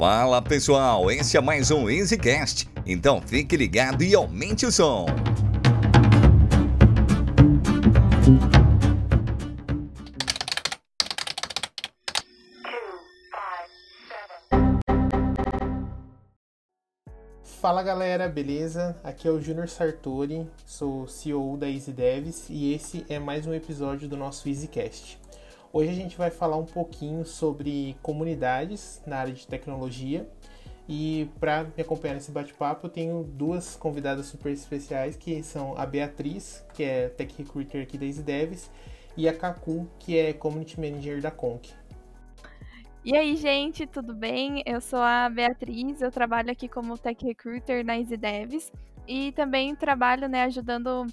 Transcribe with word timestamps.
Fala 0.00 0.40
pessoal, 0.40 1.10
esse 1.10 1.36
é 1.36 1.42
mais 1.42 1.70
um 1.70 1.86
EasyCast, 1.86 2.66
então 2.86 3.20
fique 3.20 3.54
ligado 3.54 4.02
e 4.02 4.14
aumente 4.14 4.64
o 4.64 4.72
som. 4.72 5.04
Fala 17.60 17.82
galera, 17.82 18.26
beleza? 18.26 18.98
Aqui 19.04 19.28
é 19.28 19.30
o 19.30 19.38
Junior 19.38 19.68
Sartori, 19.68 20.48
sou 20.64 21.06
CEO 21.06 21.58
da 21.58 21.68
Easy 21.68 21.92
Devs 21.92 22.46
e 22.48 22.72
esse 22.72 23.04
é 23.06 23.18
mais 23.18 23.46
um 23.46 23.52
episódio 23.52 24.08
do 24.08 24.16
nosso 24.16 24.48
EasyCast. 24.48 25.19
Hoje 25.72 25.90
a 25.90 25.94
gente 25.94 26.18
vai 26.18 26.30
falar 26.30 26.56
um 26.56 26.64
pouquinho 26.64 27.24
sobre 27.24 27.96
comunidades 28.02 29.00
na 29.06 29.18
área 29.18 29.32
de 29.32 29.46
tecnologia. 29.46 30.28
E 30.88 31.30
para 31.38 31.62
me 31.62 31.82
acompanhar 31.82 32.14
nesse 32.14 32.32
bate-papo, 32.32 32.86
eu 32.86 32.90
tenho 32.90 33.22
duas 33.22 33.76
convidadas 33.76 34.26
super 34.26 34.50
especiais, 34.50 35.16
que 35.16 35.40
são 35.44 35.78
a 35.78 35.86
Beatriz, 35.86 36.66
que 36.74 36.82
é 36.82 37.08
Tech 37.08 37.32
Recruiter 37.38 37.80
aqui 37.84 37.96
da 37.96 38.04
Easy 38.04 38.20
Devs, 38.20 38.68
e 39.16 39.28
a 39.28 39.32
Kaku, 39.32 39.88
que 40.00 40.18
é 40.18 40.32
Community 40.32 40.80
Manager 40.80 41.20
da 41.20 41.30
Conk. 41.30 41.72
E 43.04 43.16
aí, 43.16 43.36
gente, 43.36 43.86
tudo 43.86 44.12
bem? 44.12 44.64
Eu 44.66 44.80
sou 44.80 44.98
a 44.98 45.28
Beatriz, 45.28 46.02
eu 46.02 46.10
trabalho 46.10 46.50
aqui 46.50 46.68
como 46.68 46.98
Tech 46.98 47.24
Recruiter 47.24 47.84
na 47.84 47.96
Easy 47.96 48.16
Devs 48.16 48.72
e 49.06 49.30
também 49.32 49.76
trabalho 49.76 50.28
né, 50.28 50.42
ajudando 50.42 51.06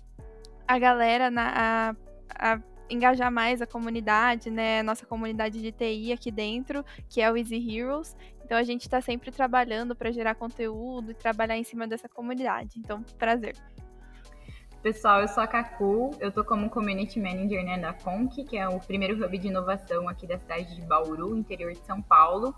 a 0.68 0.80
galera 0.80 1.30
na, 1.30 1.96
a, 2.28 2.56
a 2.56 2.62
engajar 2.90 3.32
mais 3.32 3.62
a 3.62 3.68
comunidade, 3.68 4.50
né? 4.50 4.82
Nossa 4.84 5.06
comunidade 5.06 5.62
de 5.62 5.72
TI 5.72 6.12
aqui 6.14 6.32
dentro, 6.32 6.84
que 7.10 7.22
é 7.22 7.32
o 7.32 7.38
Easy 7.38 7.56
Heroes. 7.56 8.16
Então 8.44 8.58
a 8.58 8.64
gente 8.64 8.82
está 8.82 9.02
sempre 9.02 9.32
trabalhando 9.32 9.96
para 9.96 10.12
gerar 10.12 10.36
conteúdo 10.36 11.12
e 11.12 11.14
trabalhar 11.14 11.58
em 11.58 11.64
cima 11.64 11.88
dessa 11.88 12.08
comunidade. 12.08 12.80
Então, 12.80 13.04
prazer. 13.18 13.56
Pessoal, 14.82 15.22
eu 15.22 15.28
sou 15.28 15.44
a 15.44 15.48
Cacu, 15.48 16.12
eu 16.20 16.32
tô 16.32 16.46
como 16.46 16.70
Community 16.70 17.20
Manager 17.20 17.64
né, 17.66 17.78
da 17.78 17.94
Conk, 17.94 18.44
que 18.46 18.58
é 18.58 18.68
o 18.70 18.80
primeiro 18.80 19.22
hub 19.22 19.38
de 19.38 19.48
inovação 19.48 20.08
aqui 20.08 20.26
da 20.26 20.38
cidade 20.38 20.76
de 20.76 20.82
Bauru, 20.82 21.36
interior 21.36 21.74
de 21.74 21.80
São 21.80 22.02
Paulo. 22.02 22.56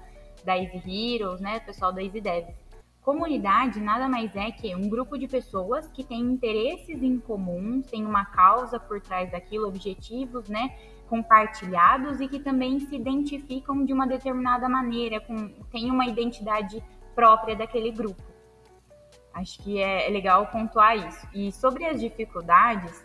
da 0.44 0.58
Easy 0.58 1.14
Heroes, 1.14 1.40
né? 1.40 1.58
O 1.58 1.66
pessoal 1.66 1.92
da 1.92 2.02
Easy 2.02 2.20
Devs. 2.20 2.54
Comunidade 3.02 3.80
nada 3.80 4.08
mais 4.08 4.34
é 4.36 4.52
que 4.52 4.74
um 4.76 4.88
grupo 4.88 5.18
de 5.18 5.26
pessoas 5.26 5.90
que 5.90 6.04
têm 6.04 6.20
interesses 6.20 7.02
em 7.02 7.18
comum, 7.18 7.82
tem 7.82 8.06
uma 8.06 8.24
causa 8.24 8.78
por 8.78 9.00
trás 9.00 9.30
daquilo, 9.30 9.66
objetivos, 9.66 10.48
né? 10.48 10.76
Compartilhados 11.08 12.20
e 12.20 12.28
que 12.28 12.38
também 12.38 12.78
se 12.80 12.94
identificam 12.94 13.84
de 13.84 13.92
uma 13.92 14.06
determinada 14.06 14.68
maneira, 14.68 15.20
com, 15.20 15.48
tem 15.70 15.90
uma 15.90 16.06
identidade 16.06 16.82
própria 17.14 17.56
daquele 17.56 17.90
grupo. 17.90 18.31
Acho 19.34 19.62
que 19.62 19.80
é, 19.80 20.06
é 20.06 20.10
legal 20.10 20.46
pontuar 20.46 20.96
isso. 20.96 21.26
E 21.34 21.50
sobre 21.52 21.84
as 21.86 22.00
dificuldades, 22.00 23.04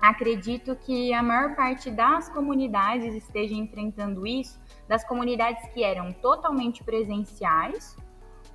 acredito 0.00 0.74
que 0.74 1.12
a 1.12 1.22
maior 1.22 1.54
parte 1.54 1.90
das 1.90 2.28
comunidades 2.28 3.14
esteja 3.14 3.54
enfrentando 3.54 4.26
isso, 4.26 4.60
das 4.88 5.04
comunidades 5.04 5.64
que 5.72 5.84
eram 5.84 6.12
totalmente 6.12 6.82
presenciais 6.82 7.96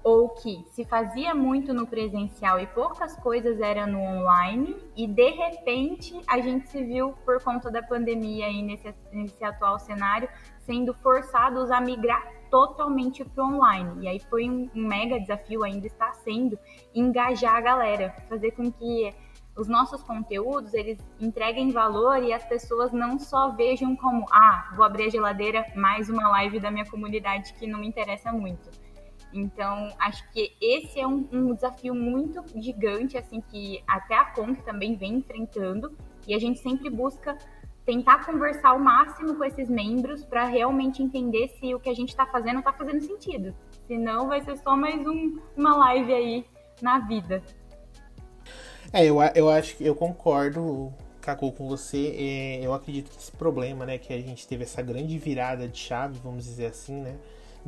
ou 0.04 0.30
que 0.30 0.64
se 0.70 0.86
fazia 0.86 1.34
muito 1.34 1.74
no 1.74 1.88
presencial 1.88 2.60
e 2.60 2.68
poucas 2.68 3.16
coisas 3.18 3.60
eram 3.60 3.88
no 3.88 4.00
online 4.00 4.76
e 4.96 5.08
de 5.08 5.32
repente 5.32 6.20
a 6.28 6.40
gente 6.40 6.70
se 6.70 6.84
viu 6.84 7.14
por 7.26 7.42
conta 7.44 7.70
da 7.70 7.82
pandemia 7.82 8.46
aí 8.46 8.62
nesse, 8.62 8.94
nesse 9.12 9.44
atual 9.44 9.80
cenário 9.80 10.30
sendo 10.60 10.94
forçados 10.94 11.72
a 11.72 11.82
migrar 11.82 12.37
totalmente 12.50 13.24
para 13.24 13.44
o 13.44 13.56
online. 13.56 14.06
E 14.06 14.08
aí 14.08 14.20
foi 14.20 14.50
um, 14.50 14.70
um 14.76 14.88
mega 14.88 15.20
desafio, 15.20 15.64
ainda 15.64 15.88
está 15.88 16.12
sendo, 16.14 16.58
engajar 16.94 17.56
a 17.56 17.62
galera, 17.62 18.16
fazer 18.28 18.52
com 18.52 18.72
que 18.72 19.14
os 19.58 19.68
nossos 19.68 20.04
conteúdos 20.04 20.74
eles 20.74 21.00
entreguem 21.20 21.72
valor 21.72 22.24
e 22.24 22.32
as 22.32 22.46
pessoas 22.46 22.92
não 22.92 23.18
só 23.18 23.50
vejam 23.50 23.96
como 23.96 24.26
ah 24.32 24.72
vou 24.76 24.86
abrir 24.86 25.06
a 25.06 25.10
geladeira 25.10 25.66
mais 25.76 26.10
uma 26.10 26.30
live 26.30 26.60
da 26.60 26.70
minha 26.70 26.86
comunidade 26.86 27.54
que 27.54 27.66
não 27.66 27.80
me 27.80 27.88
interessa 27.88 28.32
muito 28.32 28.70
então 29.34 29.90
acho 30.00 30.30
que 30.32 30.56
esse 30.62 31.00
é 31.00 31.08
um, 31.08 31.28
um 31.32 31.56
desafio 31.56 31.96
muito 31.96 32.44
gigante 32.56 33.18
assim 33.18 33.42
que 33.42 33.84
até 33.88 34.16
a 34.16 34.26
Conk 34.26 34.62
também 34.62 34.96
vem 34.96 35.16
enfrentando 35.16 35.98
e 36.28 36.36
a 36.36 36.40
gente 36.40 36.60
sempre 36.60 36.90
busca 36.90 37.36
tentar 37.88 38.26
conversar 38.26 38.74
o 38.74 38.80
máximo 38.80 39.34
com 39.36 39.46
esses 39.46 39.70
membros 39.70 40.22
para 40.26 40.44
realmente 40.44 41.02
entender 41.02 41.48
se 41.58 41.74
o 41.74 41.80
que 41.80 41.90
a 41.90 41.94
gente 41.94 42.10
está 42.10 42.26
fazendo 42.26 42.60
está 42.60 42.74
fazendo 42.74 43.02
sentido. 43.02 43.56
Senão 43.88 44.28
vai 44.28 44.42
ser 44.42 44.58
só 44.58 44.76
mais 44.76 45.00
um, 45.08 45.40
uma 45.56 45.74
live 45.78 46.14
aí 46.14 46.46
na 46.82 47.00
vida. 47.00 47.42
É, 48.92 49.06
eu, 49.06 49.20
eu 49.34 49.50
acho 49.50 49.78
que 49.78 49.86
eu 49.86 49.96
concordo, 49.96 50.94
Cacô, 51.22 51.50
com 51.54 51.66
você. 51.66 52.14
É, 52.18 52.60
eu 52.66 52.74
acredito 52.74 53.10
que 53.10 53.18
esse 53.18 53.32
problema, 53.32 53.86
né, 53.86 53.98
que 53.98 54.12
a 54.12 54.20
gente 54.20 54.46
teve 54.46 54.64
essa 54.64 54.82
grande 54.82 55.18
virada 55.18 55.66
de 55.66 55.78
chave, 55.78 56.20
vamos 56.22 56.44
dizer 56.44 56.66
assim, 56.66 57.02
né? 57.02 57.16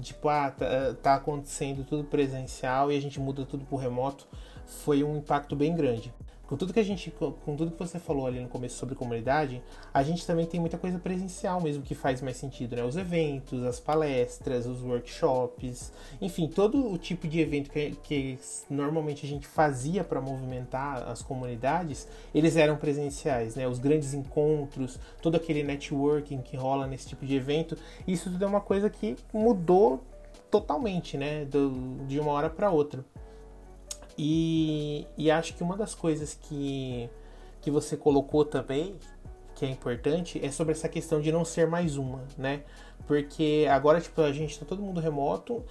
Tipo, 0.01 0.27
ah, 0.27 0.51
tá, 0.51 0.95
tá 1.01 1.15
acontecendo 1.15 1.85
tudo 1.85 2.03
presencial 2.03 2.91
e 2.91 2.97
a 2.97 3.01
gente 3.01 3.21
muda 3.21 3.45
tudo 3.45 3.65
pro 3.65 3.77
remoto, 3.77 4.27
foi 4.65 5.01
um 5.01 5.17
impacto 5.17 5.55
bem 5.55 5.73
grande 5.73 6.13
com 6.49 6.57
tudo 6.57 6.73
que 6.73 6.79
a 6.79 6.83
gente, 6.83 7.11
com 7.11 7.55
tudo 7.55 7.69
que 7.69 7.77
você 7.77 7.99
falou 7.99 8.25
ali 8.25 8.39
no 8.39 8.49
começo 8.49 8.75
sobre 8.75 8.95
comunidade, 8.95 9.61
a 9.93 10.01
gente 10.01 10.25
também 10.25 10.47
tem 10.47 10.59
muita 10.59 10.79
coisa 10.79 10.97
presencial 10.97 11.61
mesmo 11.61 11.83
que 11.83 11.93
faz 11.93 12.23
mais 12.23 12.37
sentido, 12.37 12.75
né? 12.75 12.83
Os 12.83 12.97
eventos, 12.97 13.63
as 13.63 13.79
palestras, 13.79 14.65
os 14.65 14.81
workshops, 14.81 15.93
enfim, 16.19 16.47
todo 16.47 16.91
o 16.91 16.97
tipo 16.97 17.27
de 17.27 17.39
evento 17.39 17.69
que, 17.69 17.91
que 18.01 18.39
normalmente 18.67 19.27
a 19.27 19.29
gente 19.29 19.45
fazia 19.45 20.03
para 20.03 20.19
movimentar 20.19 21.07
as 21.07 21.21
comunidades, 21.21 22.07
eles 22.33 22.57
eram 22.57 22.77
presenciais, 22.77 23.55
né? 23.55 23.67
Os 23.67 23.77
grandes 23.77 24.15
encontros, 24.15 24.97
todo 25.21 25.35
aquele 25.35 25.61
networking 25.61 26.41
que 26.41 26.57
rola 26.57 26.87
nesse 26.87 27.09
tipo 27.09 27.27
de 27.27 27.35
evento, 27.35 27.77
isso 28.07 28.31
tudo 28.31 28.43
é 28.43 28.47
uma 28.47 28.61
coisa 28.61 28.89
que 28.89 29.15
mudou 29.31 30.03
totalmente, 30.49 31.15
né? 31.15 31.45
Do, 31.45 32.07
de 32.07 32.19
uma 32.19 32.31
hora 32.31 32.49
para 32.49 32.71
outra. 32.71 33.05
E, 34.21 35.07
e 35.17 35.31
acho 35.31 35.53
que 35.53 35.63
uma 35.63 35.77
das 35.77 35.95
coisas 35.95 36.33
que, 36.33 37.09
que 37.61 37.71
você 37.71 37.95
colocou 37.95 38.43
também, 38.43 38.99
que 39.55 39.65
é 39.65 39.69
importante, 39.69 40.45
é 40.45 40.51
sobre 40.51 40.73
essa 40.73 40.89
questão 40.89 41.21
de 41.21 41.31
não 41.31 41.45
ser 41.45 41.67
mais 41.67 41.95
uma, 41.95 42.25
né? 42.37 42.63
Porque 43.07 43.67
agora, 43.69 43.99
tipo, 43.99 44.21
a 44.21 44.31
gente 44.31 44.59
tá 44.59 44.65
todo 44.65 44.81
mundo 44.81 44.99
remoto, 44.99 45.63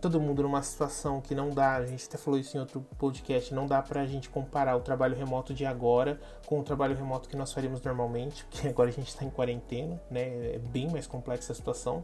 todo 0.00 0.20
mundo 0.20 0.42
numa 0.42 0.62
situação 0.62 1.20
que 1.20 1.34
não 1.34 1.50
dá, 1.50 1.76
a 1.76 1.86
gente 1.86 2.06
até 2.06 2.18
falou 2.18 2.38
isso 2.38 2.56
em 2.56 2.60
outro 2.60 2.84
podcast, 2.98 3.54
não 3.54 3.66
dá 3.66 3.80
pra 3.80 4.04
gente 4.06 4.28
comparar 4.28 4.76
o 4.76 4.80
trabalho 4.80 5.16
remoto 5.16 5.54
de 5.54 5.64
agora 5.64 6.20
com 6.46 6.60
o 6.60 6.62
trabalho 6.62 6.94
remoto 6.94 7.28
que 7.28 7.36
nós 7.36 7.52
faríamos 7.52 7.80
normalmente, 7.82 8.44
porque 8.50 8.68
agora 8.68 8.90
a 8.90 8.92
gente 8.92 9.14
tá 9.16 9.24
em 9.24 9.30
quarentena, 9.30 10.00
né? 10.10 10.54
É 10.54 10.58
bem 10.58 10.88
mais 10.88 11.06
complexa 11.06 11.52
a 11.52 11.54
situação. 11.54 12.02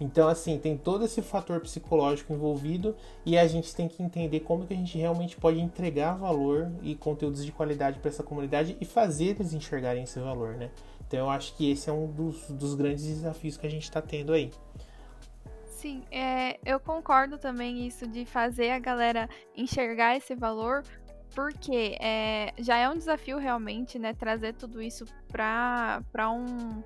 Então, 0.00 0.28
assim, 0.28 0.58
tem 0.58 0.76
todo 0.76 1.04
esse 1.04 1.20
fator 1.20 1.60
psicológico 1.60 2.32
envolvido 2.32 2.94
e 3.26 3.36
a 3.36 3.46
gente 3.46 3.74
tem 3.74 3.88
que 3.88 4.02
entender 4.02 4.40
como 4.40 4.66
que 4.66 4.74
a 4.74 4.76
gente 4.76 4.96
realmente 4.96 5.36
pode 5.36 5.60
entregar 5.60 6.14
valor 6.14 6.70
e 6.82 6.94
conteúdos 6.94 7.44
de 7.44 7.52
qualidade 7.52 7.98
para 7.98 8.10
essa 8.10 8.22
comunidade 8.22 8.76
e 8.80 8.84
fazer 8.84 9.26
eles 9.26 9.52
enxergarem 9.52 10.04
esse 10.04 10.18
valor, 10.20 10.54
né? 10.54 10.70
Então 11.06 11.20
eu 11.20 11.30
acho 11.30 11.54
que 11.56 11.70
esse 11.70 11.88
é 11.88 11.92
um 11.92 12.10
dos, 12.10 12.50
dos 12.50 12.74
grandes 12.74 13.04
desafios 13.04 13.56
que 13.56 13.66
a 13.66 13.70
gente 13.70 13.84
está 13.84 14.00
tendo 14.00 14.32
aí. 14.32 14.50
Sim, 15.66 16.02
é, 16.10 16.58
eu 16.64 16.80
concordo 16.80 17.36
também 17.36 17.86
isso 17.86 18.06
de 18.06 18.24
fazer 18.24 18.70
a 18.70 18.78
galera 18.78 19.28
enxergar 19.54 20.16
esse 20.16 20.34
valor, 20.34 20.82
porque 21.34 21.96
é, 22.00 22.54
já 22.58 22.78
é 22.78 22.88
um 22.88 22.96
desafio 22.96 23.36
realmente, 23.36 23.98
né, 23.98 24.14
trazer 24.14 24.54
tudo 24.54 24.80
isso 24.80 25.04
para 25.28 26.30
um, 26.30 26.82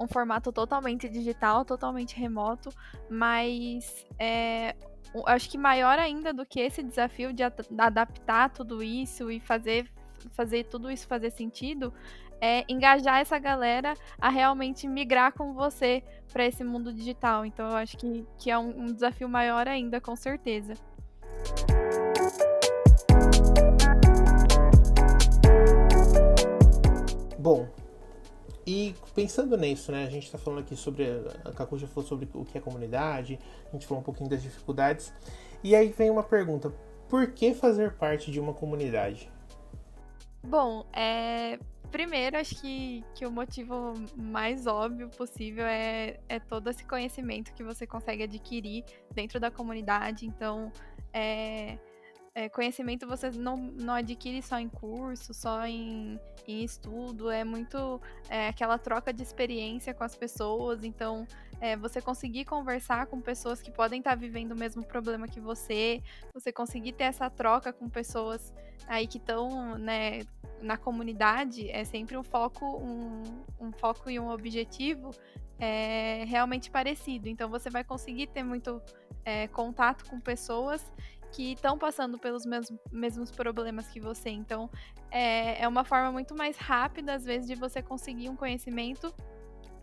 um 0.00 0.06
formato 0.08 0.50
totalmente 0.50 1.08
digital, 1.10 1.64
totalmente 1.64 2.16
remoto, 2.16 2.70
mas 3.10 4.06
é, 4.18 4.74
acho 5.26 5.50
que 5.50 5.58
maior 5.58 5.98
ainda 5.98 6.32
do 6.32 6.46
que 6.46 6.60
esse 6.60 6.82
desafio 6.82 7.32
de 7.32 7.42
adaptar 7.42 8.50
tudo 8.50 8.82
isso 8.82 9.30
e 9.30 9.40
fazer 9.40 9.90
fazer 10.30 10.64
tudo 10.64 10.88
isso 10.88 11.06
fazer 11.08 11.30
sentido 11.30 11.92
é 12.42 12.64
engajar 12.68 13.20
essa 13.20 13.38
galera 13.38 13.94
a 14.20 14.28
realmente 14.28 14.88
migrar 14.88 15.32
com 15.32 15.54
você 15.54 16.02
para 16.32 16.44
esse 16.44 16.64
mundo 16.64 16.92
digital. 16.92 17.46
Então 17.46 17.70
eu 17.70 17.76
acho 17.76 17.96
que, 17.96 18.26
que 18.36 18.50
é 18.50 18.58
um, 18.58 18.80
um 18.80 18.86
desafio 18.86 19.28
maior 19.28 19.68
ainda, 19.68 20.00
com 20.00 20.16
certeza. 20.16 20.74
Bom, 27.38 27.68
e 28.66 28.94
pensando 29.14 29.56
nisso, 29.56 29.92
né, 29.92 30.04
a 30.04 30.10
gente 30.10 30.24
está 30.24 30.38
falando 30.38 30.60
aqui 30.60 30.74
sobre, 30.74 31.04
a 31.44 31.52
Kaku 31.52 31.78
já 31.78 31.86
falou 31.86 32.08
sobre 32.08 32.28
o 32.34 32.44
que 32.44 32.58
é 32.58 32.60
comunidade, 32.60 33.38
a 33.68 33.72
gente 33.72 33.86
falou 33.86 34.00
um 34.00 34.04
pouquinho 34.04 34.30
das 34.30 34.42
dificuldades, 34.42 35.12
e 35.62 35.74
aí 35.74 35.88
vem 35.88 36.10
uma 36.10 36.22
pergunta, 36.22 36.72
por 37.08 37.32
que 37.32 37.52
fazer 37.52 37.94
parte 37.94 38.30
de 38.30 38.38
uma 38.38 38.54
comunidade? 38.54 39.28
Bom, 40.44 40.84
é, 40.92 41.58
primeiro, 41.92 42.38
acho 42.38 42.60
que, 42.60 43.04
que 43.14 43.26
o 43.26 43.30
motivo 43.30 43.92
mais 44.16 44.66
óbvio 44.66 45.08
possível 45.10 45.66
é, 45.66 46.18
é 46.28 46.40
todo 46.40 46.70
esse 46.70 46.84
conhecimento 46.84 47.52
que 47.52 47.62
você 47.62 47.86
consegue 47.86 48.22
adquirir 48.22 48.82
dentro 49.14 49.38
da 49.38 49.50
comunidade. 49.50 50.26
Então, 50.26 50.72
é, 51.12 51.78
é, 52.34 52.48
conhecimento 52.48 53.06
você 53.06 53.30
não, 53.30 53.56
não 53.56 53.94
adquire 53.94 54.40
só 54.40 54.58
em 54.58 54.68
curso, 54.68 55.34
só 55.34 55.66
em, 55.66 56.18
em 56.48 56.64
estudo, 56.64 57.30
é 57.30 57.44
muito 57.44 58.00
é, 58.28 58.48
aquela 58.48 58.78
troca 58.78 59.12
de 59.12 59.22
experiência 59.22 59.92
com 59.92 60.02
as 60.02 60.16
pessoas. 60.16 60.82
Então, 60.82 61.26
é, 61.60 61.76
você 61.76 62.00
conseguir 62.00 62.46
conversar 62.46 63.06
com 63.06 63.20
pessoas 63.20 63.60
que 63.60 63.70
podem 63.70 63.98
estar 63.98 64.14
vivendo 64.14 64.52
o 64.52 64.56
mesmo 64.56 64.82
problema 64.82 65.28
que 65.28 65.40
você, 65.40 66.02
você 66.32 66.50
conseguir 66.50 66.92
ter 66.92 67.04
essa 67.04 67.28
troca 67.28 67.72
com 67.72 67.88
pessoas 67.88 68.52
aí 68.86 69.06
que 69.06 69.18
estão 69.18 69.76
né, 69.76 70.20
na 70.60 70.78
comunidade, 70.78 71.70
é 71.70 71.84
sempre 71.84 72.16
um 72.16 72.22
foco, 72.22 72.64
um, 72.64 73.22
um 73.60 73.72
foco 73.72 74.08
e 74.08 74.18
um 74.18 74.30
objetivo 74.30 75.10
é, 75.58 76.24
realmente 76.26 76.70
parecido. 76.70 77.28
Então, 77.28 77.50
você 77.50 77.68
vai 77.68 77.84
conseguir 77.84 78.28
ter 78.28 78.42
muito 78.42 78.80
é, 79.22 79.46
contato 79.48 80.06
com 80.06 80.18
pessoas 80.18 80.90
que 81.32 81.52
estão 81.52 81.78
passando 81.78 82.18
pelos 82.18 82.44
mesmos, 82.44 82.78
mesmos 82.92 83.30
problemas 83.30 83.88
que 83.88 83.98
você. 83.98 84.30
Então, 84.30 84.70
é, 85.10 85.62
é 85.62 85.66
uma 85.66 85.82
forma 85.84 86.12
muito 86.12 86.34
mais 86.36 86.56
rápida, 86.56 87.14
às 87.14 87.24
vezes, 87.24 87.48
de 87.48 87.54
você 87.54 87.82
conseguir 87.82 88.28
um 88.28 88.36
conhecimento 88.36 89.12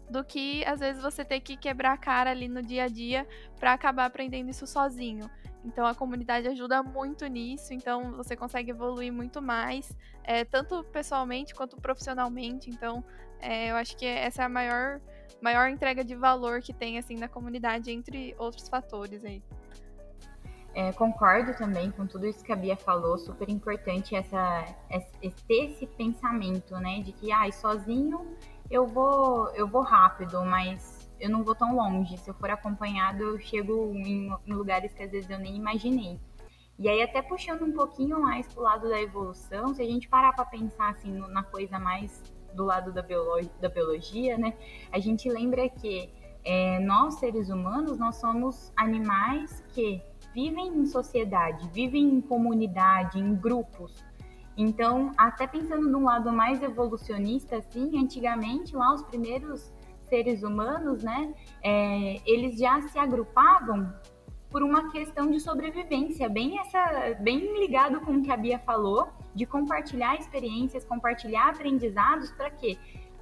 do 0.09 0.23
que, 0.23 0.63
às 0.65 0.79
vezes, 0.79 1.01
você 1.01 1.25
ter 1.25 1.39
que 1.39 1.57
quebrar 1.57 1.93
a 1.93 1.97
cara 1.97 2.31
ali 2.31 2.47
no 2.47 2.61
dia 2.61 2.85
a 2.85 2.87
dia 2.87 3.27
para 3.59 3.73
acabar 3.73 4.05
aprendendo 4.05 4.49
isso 4.49 4.65
sozinho. 4.65 5.29
Então, 5.65 5.85
a 5.85 5.93
comunidade 5.93 6.47
ajuda 6.47 6.81
muito 6.81 7.25
nisso. 7.27 7.73
Então, 7.73 8.13
você 8.13 8.35
consegue 8.35 8.71
evoluir 8.71 9.11
muito 9.11 9.41
mais, 9.41 9.91
é, 10.23 10.45
tanto 10.45 10.83
pessoalmente 10.85 11.53
quanto 11.53 11.77
profissionalmente. 11.77 12.69
Então, 12.69 13.03
é, 13.41 13.71
eu 13.71 13.75
acho 13.75 13.97
que 13.97 14.05
essa 14.05 14.43
é 14.43 14.45
a 14.45 14.49
maior, 14.49 15.01
maior 15.41 15.69
entrega 15.69 16.03
de 16.03 16.15
valor 16.15 16.61
que 16.61 16.73
tem, 16.73 16.97
assim, 16.97 17.15
na 17.15 17.27
comunidade, 17.27 17.91
entre 17.91 18.35
outros 18.37 18.69
fatores 18.69 19.25
aí. 19.25 19.43
É, 20.73 20.93
concordo 20.93 21.55
também 21.57 21.89
com 21.91 22.05
tudo 22.05 22.27
isso 22.27 22.43
que 22.43 22.51
a 22.51 22.55
Bia 22.55 22.77
falou, 22.77 23.17
super 23.17 23.49
importante 23.49 24.15
essa, 24.15 24.65
esse, 24.89 25.43
ter 25.47 25.65
esse 25.65 25.87
pensamento, 25.87 26.75
né, 26.75 27.01
de 27.01 27.11
que, 27.11 27.31
ah, 27.31 27.51
sozinho 27.51 28.37
eu 28.69 28.85
vou, 28.85 29.49
eu 29.55 29.67
vou 29.67 29.81
rápido, 29.81 30.45
mas 30.45 31.09
eu 31.19 31.29
não 31.29 31.43
vou 31.43 31.55
tão 31.55 31.75
longe. 31.75 32.17
Se 32.17 32.29
eu 32.29 32.33
for 32.35 32.49
acompanhado, 32.51 33.23
eu 33.23 33.39
chego 33.39 33.93
em, 33.95 34.31
em 34.45 34.53
lugares 34.53 34.93
que 34.93 35.03
às 35.03 35.11
vezes 35.11 35.29
eu 35.29 35.39
nem 35.39 35.55
imaginei. 35.55 36.19
E 36.77 36.87
aí, 36.87 37.01
até 37.01 37.21
puxando 37.21 37.63
um 37.63 37.73
pouquinho 37.73 38.21
mais 38.21 38.47
pro 38.47 38.63
lado 38.63 38.87
da 38.87 39.01
evolução, 39.01 39.73
se 39.73 39.81
a 39.81 39.85
gente 39.85 40.07
parar 40.07 40.33
para 40.33 40.45
pensar 40.45 40.91
assim 40.91 41.11
na 41.11 41.43
coisa 41.43 41.77
mais 41.77 42.23
do 42.53 42.63
lado 42.63 42.93
da, 42.93 43.01
biologia, 43.01 43.51
da 43.59 43.67
biologia, 43.67 44.37
né? 44.37 44.53
A 44.91 44.97
gente 44.99 45.29
lembra 45.29 45.67
que 45.67 46.09
é, 46.43 46.79
nós, 46.79 47.15
seres 47.15 47.49
humanos, 47.49 47.97
nós 47.97 48.15
somos 48.15 48.71
animais 48.77 49.61
que 49.73 50.01
vivem 50.39 50.67
em 50.69 50.85
sociedade, 50.85 51.69
vivem 51.73 52.03
em 52.03 52.21
comunidade, 52.21 53.19
em 53.19 53.35
grupos. 53.35 53.93
Então, 54.55 55.11
até 55.17 55.45
pensando 55.45 55.89
num 55.89 56.05
lado 56.05 56.31
mais 56.31 56.63
evolucionista, 56.63 57.57
assim, 57.57 57.99
antigamente 58.01 58.73
lá 58.73 58.93
os 58.93 59.03
primeiros 59.03 59.73
seres 60.03 60.41
humanos, 60.41 61.03
né, 61.03 61.33
é, 61.61 62.21
eles 62.25 62.57
já 62.57 62.81
se 62.81 62.97
agrupavam 62.97 63.93
por 64.49 64.63
uma 64.63 64.89
questão 64.91 65.29
de 65.29 65.39
sobrevivência, 65.39 66.27
bem 66.29 66.57
essa, 66.59 67.15
bem 67.19 67.59
ligado 67.59 67.99
com 68.01 68.13
o 68.13 68.21
que 68.21 68.31
a 68.31 68.37
Bia 68.37 68.59
falou, 68.59 69.09
de 69.35 69.45
compartilhar 69.45 70.15
experiências, 70.15 70.85
compartilhar 70.85 71.49
aprendizados 71.49 72.31
para 72.31 72.49
quê? 72.49 72.77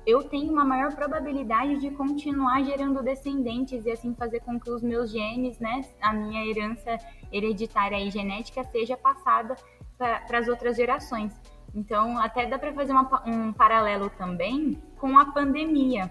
Eu 0.07 0.23
tenho 0.23 0.53
uma 0.53 0.63
maior 0.63 0.95
probabilidade 0.95 1.81
de 1.81 1.91
continuar 1.91 2.63
gerando 2.63 3.03
descendentes 3.03 3.85
e 3.85 3.91
assim 3.91 4.15
fazer 4.15 4.39
com 4.39 4.57
que 4.57 4.69
os 4.71 4.81
meus 4.81 5.11
genes, 5.11 5.59
né, 5.59 5.81
a 6.01 6.13
minha 6.13 6.45
herança 6.45 6.97
hereditária 7.29 7.99
e 7.99 8.09
genética 8.09 8.63
seja 8.63 8.95
passada 8.95 9.57
para 9.97 10.37
as 10.37 10.47
outras 10.47 10.77
gerações. 10.77 11.37
Então, 11.75 12.17
até 12.17 12.45
dá 12.45 12.57
para 12.57 12.71
fazer 12.71 12.93
uma, 12.93 13.21
um 13.27 13.51
paralelo 13.51 14.09
também 14.11 14.81
com 14.97 15.19
a 15.19 15.25
pandemia. 15.25 16.09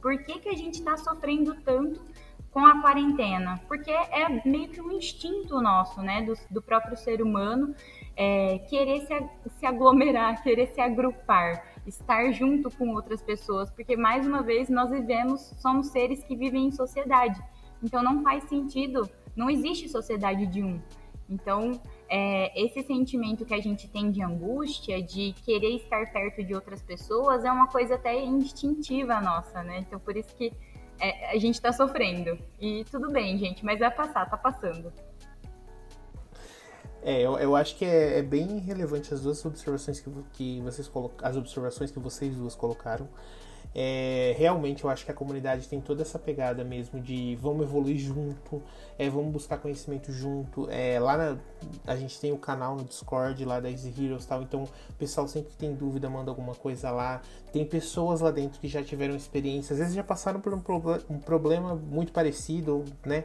Por 0.00 0.16
que, 0.22 0.38
que 0.38 0.48
a 0.48 0.56
gente 0.56 0.78
está 0.78 0.96
sofrendo 0.96 1.54
tanto 1.56 2.00
com 2.50 2.64
a 2.64 2.80
quarentena? 2.80 3.60
Porque 3.68 3.90
é 3.90 4.40
meio 4.48 4.70
que 4.70 4.80
um 4.80 4.90
instinto 4.92 5.60
nosso, 5.60 6.00
né, 6.00 6.22
do, 6.22 6.32
do 6.50 6.62
próprio 6.62 6.96
ser 6.96 7.20
humano, 7.20 7.74
é, 8.16 8.58
querer 8.70 9.02
se, 9.02 9.28
se 9.58 9.66
aglomerar, 9.66 10.42
querer 10.42 10.68
se 10.68 10.80
agrupar 10.80 11.67
estar 11.88 12.30
junto 12.32 12.70
com 12.70 12.90
outras 12.90 13.22
pessoas, 13.22 13.70
porque 13.70 13.96
mais 13.96 14.26
uma 14.26 14.42
vez 14.42 14.68
nós 14.68 14.90
vivemos, 14.90 15.54
somos 15.58 15.88
seres 15.88 16.22
que 16.24 16.36
vivem 16.36 16.66
em 16.66 16.70
sociedade. 16.70 17.40
Então 17.82 18.02
não 18.02 18.22
faz 18.22 18.44
sentido, 18.44 19.08
não 19.34 19.48
existe 19.48 19.88
sociedade 19.88 20.46
de 20.46 20.62
um. 20.62 20.80
Então, 21.30 21.78
é, 22.08 22.58
esse 22.58 22.82
sentimento 22.82 23.44
que 23.44 23.52
a 23.52 23.60
gente 23.60 23.86
tem 23.86 24.10
de 24.10 24.22
angústia, 24.22 25.02
de 25.02 25.34
querer 25.44 25.76
estar 25.76 26.10
perto 26.10 26.42
de 26.42 26.54
outras 26.54 26.82
pessoas, 26.82 27.44
é 27.44 27.52
uma 27.52 27.66
coisa 27.66 27.96
até 27.96 28.18
instintiva 28.24 29.20
nossa, 29.20 29.62
né? 29.62 29.80
Então, 29.80 30.00
por 30.00 30.16
isso 30.16 30.34
que 30.34 30.50
é, 30.98 31.30
a 31.30 31.38
gente 31.38 31.54
está 31.54 31.70
sofrendo. 31.70 32.38
E 32.58 32.84
tudo 32.90 33.10
bem, 33.10 33.36
gente, 33.36 33.62
mas 33.64 33.78
vai 33.78 33.90
passar, 33.90 34.28
tá 34.28 34.38
passando. 34.38 34.90
É, 37.08 37.22
eu, 37.22 37.38
eu 37.38 37.56
acho 37.56 37.74
que 37.76 37.86
é, 37.86 38.18
é, 38.18 38.22
bem 38.22 38.58
relevante 38.58 39.14
as 39.14 39.22
duas 39.22 39.42
observações 39.42 39.98
que, 39.98 40.10
que 40.34 40.60
vocês 40.60 40.90
as 41.22 41.36
observações 41.36 41.90
que 41.90 41.98
vocês 41.98 42.36
duas 42.36 42.54
colocaram. 42.54 43.08
É, 43.74 44.34
realmente 44.36 44.84
eu 44.84 44.90
acho 44.90 45.06
que 45.06 45.10
a 45.10 45.14
comunidade 45.14 45.68
tem 45.68 45.80
toda 45.80 46.02
essa 46.02 46.18
pegada 46.18 46.62
mesmo 46.64 47.00
de 47.00 47.34
vamos 47.36 47.62
evoluir 47.62 47.96
junto, 47.96 48.62
é, 48.98 49.08
vamos 49.08 49.32
buscar 49.32 49.56
conhecimento 49.56 50.12
junto. 50.12 50.68
É, 50.70 51.00
lá 51.00 51.16
na, 51.16 51.38
a 51.86 51.96
gente 51.96 52.20
tem 52.20 52.30
o 52.30 52.36
canal 52.36 52.76
no 52.76 52.84
Discord 52.84 53.42
lá 53.42 53.58
da 53.58 53.70
Easy 53.70 53.88
Heroes 53.88 54.26
tal, 54.26 54.42
então 54.42 54.64
o 54.64 54.92
pessoal 54.98 55.26
sempre 55.26 55.52
que 55.52 55.56
tem 55.56 55.74
dúvida 55.74 56.10
manda 56.10 56.30
alguma 56.30 56.54
coisa 56.54 56.90
lá. 56.90 57.22
Tem 57.50 57.64
pessoas 57.64 58.20
lá 58.20 58.30
dentro 58.30 58.60
que 58.60 58.68
já 58.68 58.82
tiveram 58.82 59.16
experiência, 59.16 59.72
às 59.72 59.78
vezes 59.78 59.94
já 59.94 60.04
passaram 60.04 60.42
por 60.42 60.52
um, 60.52 60.60
um 61.08 61.18
problema 61.18 61.74
muito 61.74 62.12
parecido, 62.12 62.84
né? 63.02 63.24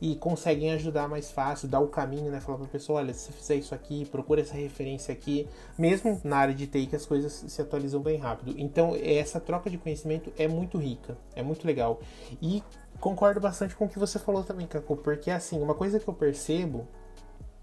E 0.00 0.16
conseguem 0.16 0.72
ajudar 0.72 1.08
mais 1.08 1.30
fácil, 1.30 1.68
dar 1.68 1.80
o 1.80 1.88
caminho, 1.88 2.30
né? 2.30 2.40
Falar 2.40 2.58
para 2.58 2.66
a 2.66 2.70
pessoa, 2.70 3.00
olha, 3.00 3.12
se 3.12 3.26
você 3.26 3.32
fizer 3.32 3.54
isso 3.56 3.74
aqui, 3.74 4.04
procura 4.06 4.40
essa 4.40 4.54
referência 4.54 5.12
aqui, 5.12 5.48
mesmo 5.78 6.20
na 6.24 6.36
área 6.36 6.54
de 6.54 6.66
TI 6.66 6.86
que 6.86 6.96
as 6.96 7.06
coisas 7.06 7.32
se 7.46 7.62
atualizam 7.62 8.00
bem 8.00 8.18
rápido. 8.18 8.54
Então, 8.58 8.96
essa 9.00 9.40
troca 9.40 9.70
de 9.70 9.78
conhecimento 9.78 10.32
é 10.38 10.48
muito 10.48 10.78
rica, 10.78 11.16
é 11.34 11.42
muito 11.42 11.66
legal. 11.66 12.00
E 12.40 12.62
concordo 13.00 13.40
bastante 13.40 13.74
com 13.74 13.86
o 13.86 13.88
que 13.88 13.98
você 13.98 14.18
falou 14.18 14.42
também, 14.42 14.66
Caco, 14.66 14.96
porque 14.96 15.30
assim, 15.30 15.60
uma 15.60 15.74
coisa 15.74 15.98
que 16.00 16.08
eu 16.08 16.14
percebo, 16.14 16.86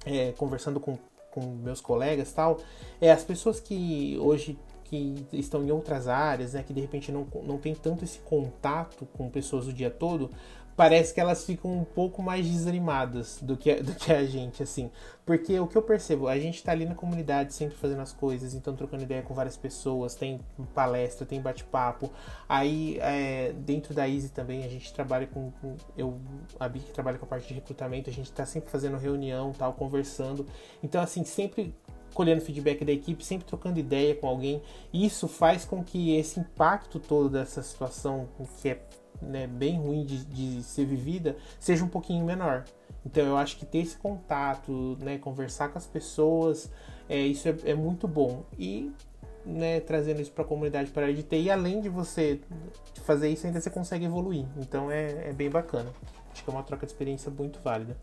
é, 0.05 0.31
conversando 0.33 0.79
com, 0.79 0.97
com 1.31 1.41
meus 1.41 1.81
colegas 1.81 2.31
tal, 2.31 2.59
é 2.99 3.11
as 3.11 3.23
pessoas 3.23 3.59
que 3.59 4.17
hoje 4.19 4.57
que 4.91 5.25
estão 5.31 5.63
em 5.63 5.71
outras 5.71 6.09
áreas, 6.09 6.51
né, 6.51 6.63
que 6.63 6.73
de 6.73 6.81
repente 6.81 7.13
não, 7.13 7.25
não 7.43 7.57
tem 7.57 7.73
tanto 7.73 8.03
esse 8.03 8.19
contato 8.19 9.07
com 9.13 9.29
pessoas 9.29 9.65
o 9.65 9.71
dia 9.71 9.89
todo, 9.89 10.29
parece 10.81 11.13
que 11.13 11.21
elas 11.21 11.45
ficam 11.45 11.71
um 11.71 11.83
pouco 11.83 12.23
mais 12.23 12.43
desanimadas 12.43 13.37
do 13.39 13.55
que, 13.55 13.75
do 13.83 13.93
que 13.93 14.11
a 14.11 14.25
gente, 14.25 14.63
assim. 14.63 14.89
Porque 15.23 15.59
o 15.59 15.67
que 15.67 15.77
eu 15.77 15.81
percebo, 15.83 16.27
a 16.27 16.39
gente 16.39 16.63
tá 16.63 16.71
ali 16.71 16.85
na 16.85 16.95
comunidade 16.95 17.53
sempre 17.53 17.77
fazendo 17.77 18.01
as 18.01 18.11
coisas, 18.11 18.55
então 18.55 18.75
trocando 18.75 19.03
ideia 19.03 19.21
com 19.21 19.31
várias 19.35 19.55
pessoas, 19.55 20.15
tem 20.15 20.39
palestra, 20.73 21.23
tem 21.23 21.39
bate-papo. 21.39 22.11
Aí, 22.49 22.97
é, 22.99 23.53
dentro 23.53 23.93
da 23.93 24.09
Easy 24.09 24.29
também, 24.29 24.63
a 24.63 24.67
gente 24.67 24.91
trabalha 24.91 25.27
com. 25.27 25.53
eu, 25.95 26.19
a 26.59 26.67
Bic 26.67 26.91
trabalha 26.91 27.19
com 27.19 27.25
a 27.25 27.27
parte 27.27 27.47
de 27.47 27.53
recrutamento, 27.53 28.09
a 28.09 28.13
gente 28.13 28.31
tá 28.31 28.43
sempre 28.47 28.71
fazendo 28.71 28.97
reunião, 28.97 29.51
tal, 29.51 29.73
conversando. 29.73 30.47
Então, 30.81 30.99
assim, 30.99 31.23
sempre 31.23 31.75
colhendo 32.15 32.41
feedback 32.41 32.83
da 32.83 32.91
equipe, 32.91 33.23
sempre 33.23 33.45
trocando 33.45 33.79
ideia 33.79 34.15
com 34.15 34.27
alguém. 34.27 34.63
Isso 34.91 35.27
faz 35.27 35.63
com 35.63 35.83
que 35.83 36.15
esse 36.17 36.39
impacto 36.39 36.99
todo 36.99 37.29
dessa 37.29 37.61
situação, 37.61 38.27
que 38.59 38.69
é 38.69 38.81
né, 39.21 39.47
bem 39.47 39.77
ruim 39.77 40.05
de, 40.05 40.25
de 40.25 40.63
ser 40.63 40.85
vivida, 40.85 41.35
seja 41.59 41.83
um 41.83 41.87
pouquinho 41.87 42.25
menor. 42.25 42.65
Então 43.05 43.25
eu 43.25 43.37
acho 43.37 43.57
que 43.57 43.65
ter 43.65 43.79
esse 43.79 43.97
contato, 43.97 44.97
né, 45.01 45.17
conversar 45.17 45.69
com 45.69 45.77
as 45.77 45.87
pessoas, 45.87 46.71
é, 47.09 47.19
isso 47.19 47.47
é, 47.47 47.55
é 47.65 47.75
muito 47.75 48.07
bom. 48.07 48.43
E 48.57 48.91
né, 49.45 49.79
trazendo 49.79 50.21
isso 50.21 50.31
para 50.31 50.43
a 50.43 50.47
comunidade 50.47 50.91
para 50.91 51.07
a 51.07 51.13
TI, 51.13 51.25
e 51.35 51.51
além 51.51 51.81
de 51.81 51.89
você 51.89 52.39
fazer 53.03 53.29
isso, 53.29 53.47
ainda 53.47 53.59
você 53.59 53.69
consegue 53.69 54.05
evoluir. 54.05 54.45
Então 54.57 54.91
é, 54.91 55.29
é 55.29 55.33
bem 55.33 55.49
bacana. 55.49 55.91
Acho 56.31 56.43
que 56.43 56.49
é 56.49 56.53
uma 56.53 56.63
troca 56.63 56.85
de 56.85 56.91
experiência 56.91 57.31
muito 57.31 57.59
válida. 57.59 57.97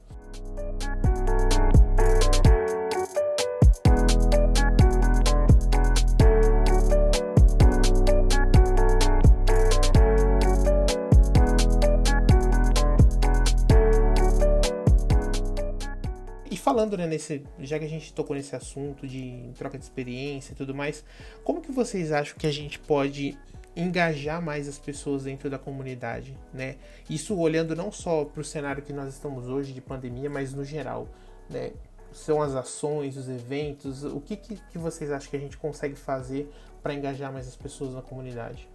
Falando, 16.79 16.97
né, 16.97 17.09
nesse, 17.09 17.43
já 17.59 17.77
que 17.77 17.85
a 17.85 17.89
gente 17.89 18.13
tocou 18.13 18.37
nesse 18.37 18.55
assunto 18.55 19.05
de 19.05 19.51
troca 19.57 19.77
de 19.77 19.83
experiência 19.83 20.53
e 20.53 20.55
tudo 20.55 20.73
mais, 20.73 21.05
como 21.43 21.61
que 21.61 21.73
vocês 21.73 22.13
acham 22.13 22.39
que 22.39 22.47
a 22.47 22.53
gente 22.53 22.79
pode 22.79 23.37
engajar 23.77 24.41
mais 24.41 24.69
as 24.69 24.79
pessoas 24.79 25.25
dentro 25.25 25.51
da 25.51 25.59
comunidade, 25.59 26.37
né? 26.55 26.77
Isso 27.11 27.37
olhando 27.37 27.75
não 27.75 27.91
só 27.91 28.25
para 28.25 28.41
o 28.41 28.45
cenário 28.45 28.81
que 28.81 28.93
nós 28.93 29.13
estamos 29.13 29.49
hoje 29.49 29.73
de 29.73 29.81
pandemia, 29.81 30.31
mas 30.31 30.55
no 30.55 30.65
geral, 30.65 31.09
né? 31.51 31.73
São 32.13 32.41
as 32.41 32.55
ações, 32.55 33.17
os 33.17 33.29
eventos, 33.29 34.05
o 34.05 34.21
que, 34.21 34.37
que, 34.37 34.55
que 34.71 34.79
vocês 34.79 35.11
acham 35.11 35.29
que 35.31 35.37
a 35.37 35.41
gente 35.41 35.59
consegue 35.59 35.97
fazer 35.97 36.49
para 36.81 36.95
engajar 36.95 37.33
mais 37.33 37.49
as 37.49 37.57
pessoas 37.57 37.93
na 37.93 38.03
comunidade? 38.03 38.69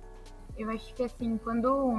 Eu 0.58 0.70
acho 0.70 0.94
que 0.94 1.04
assim, 1.04 1.38
quando 1.38 1.94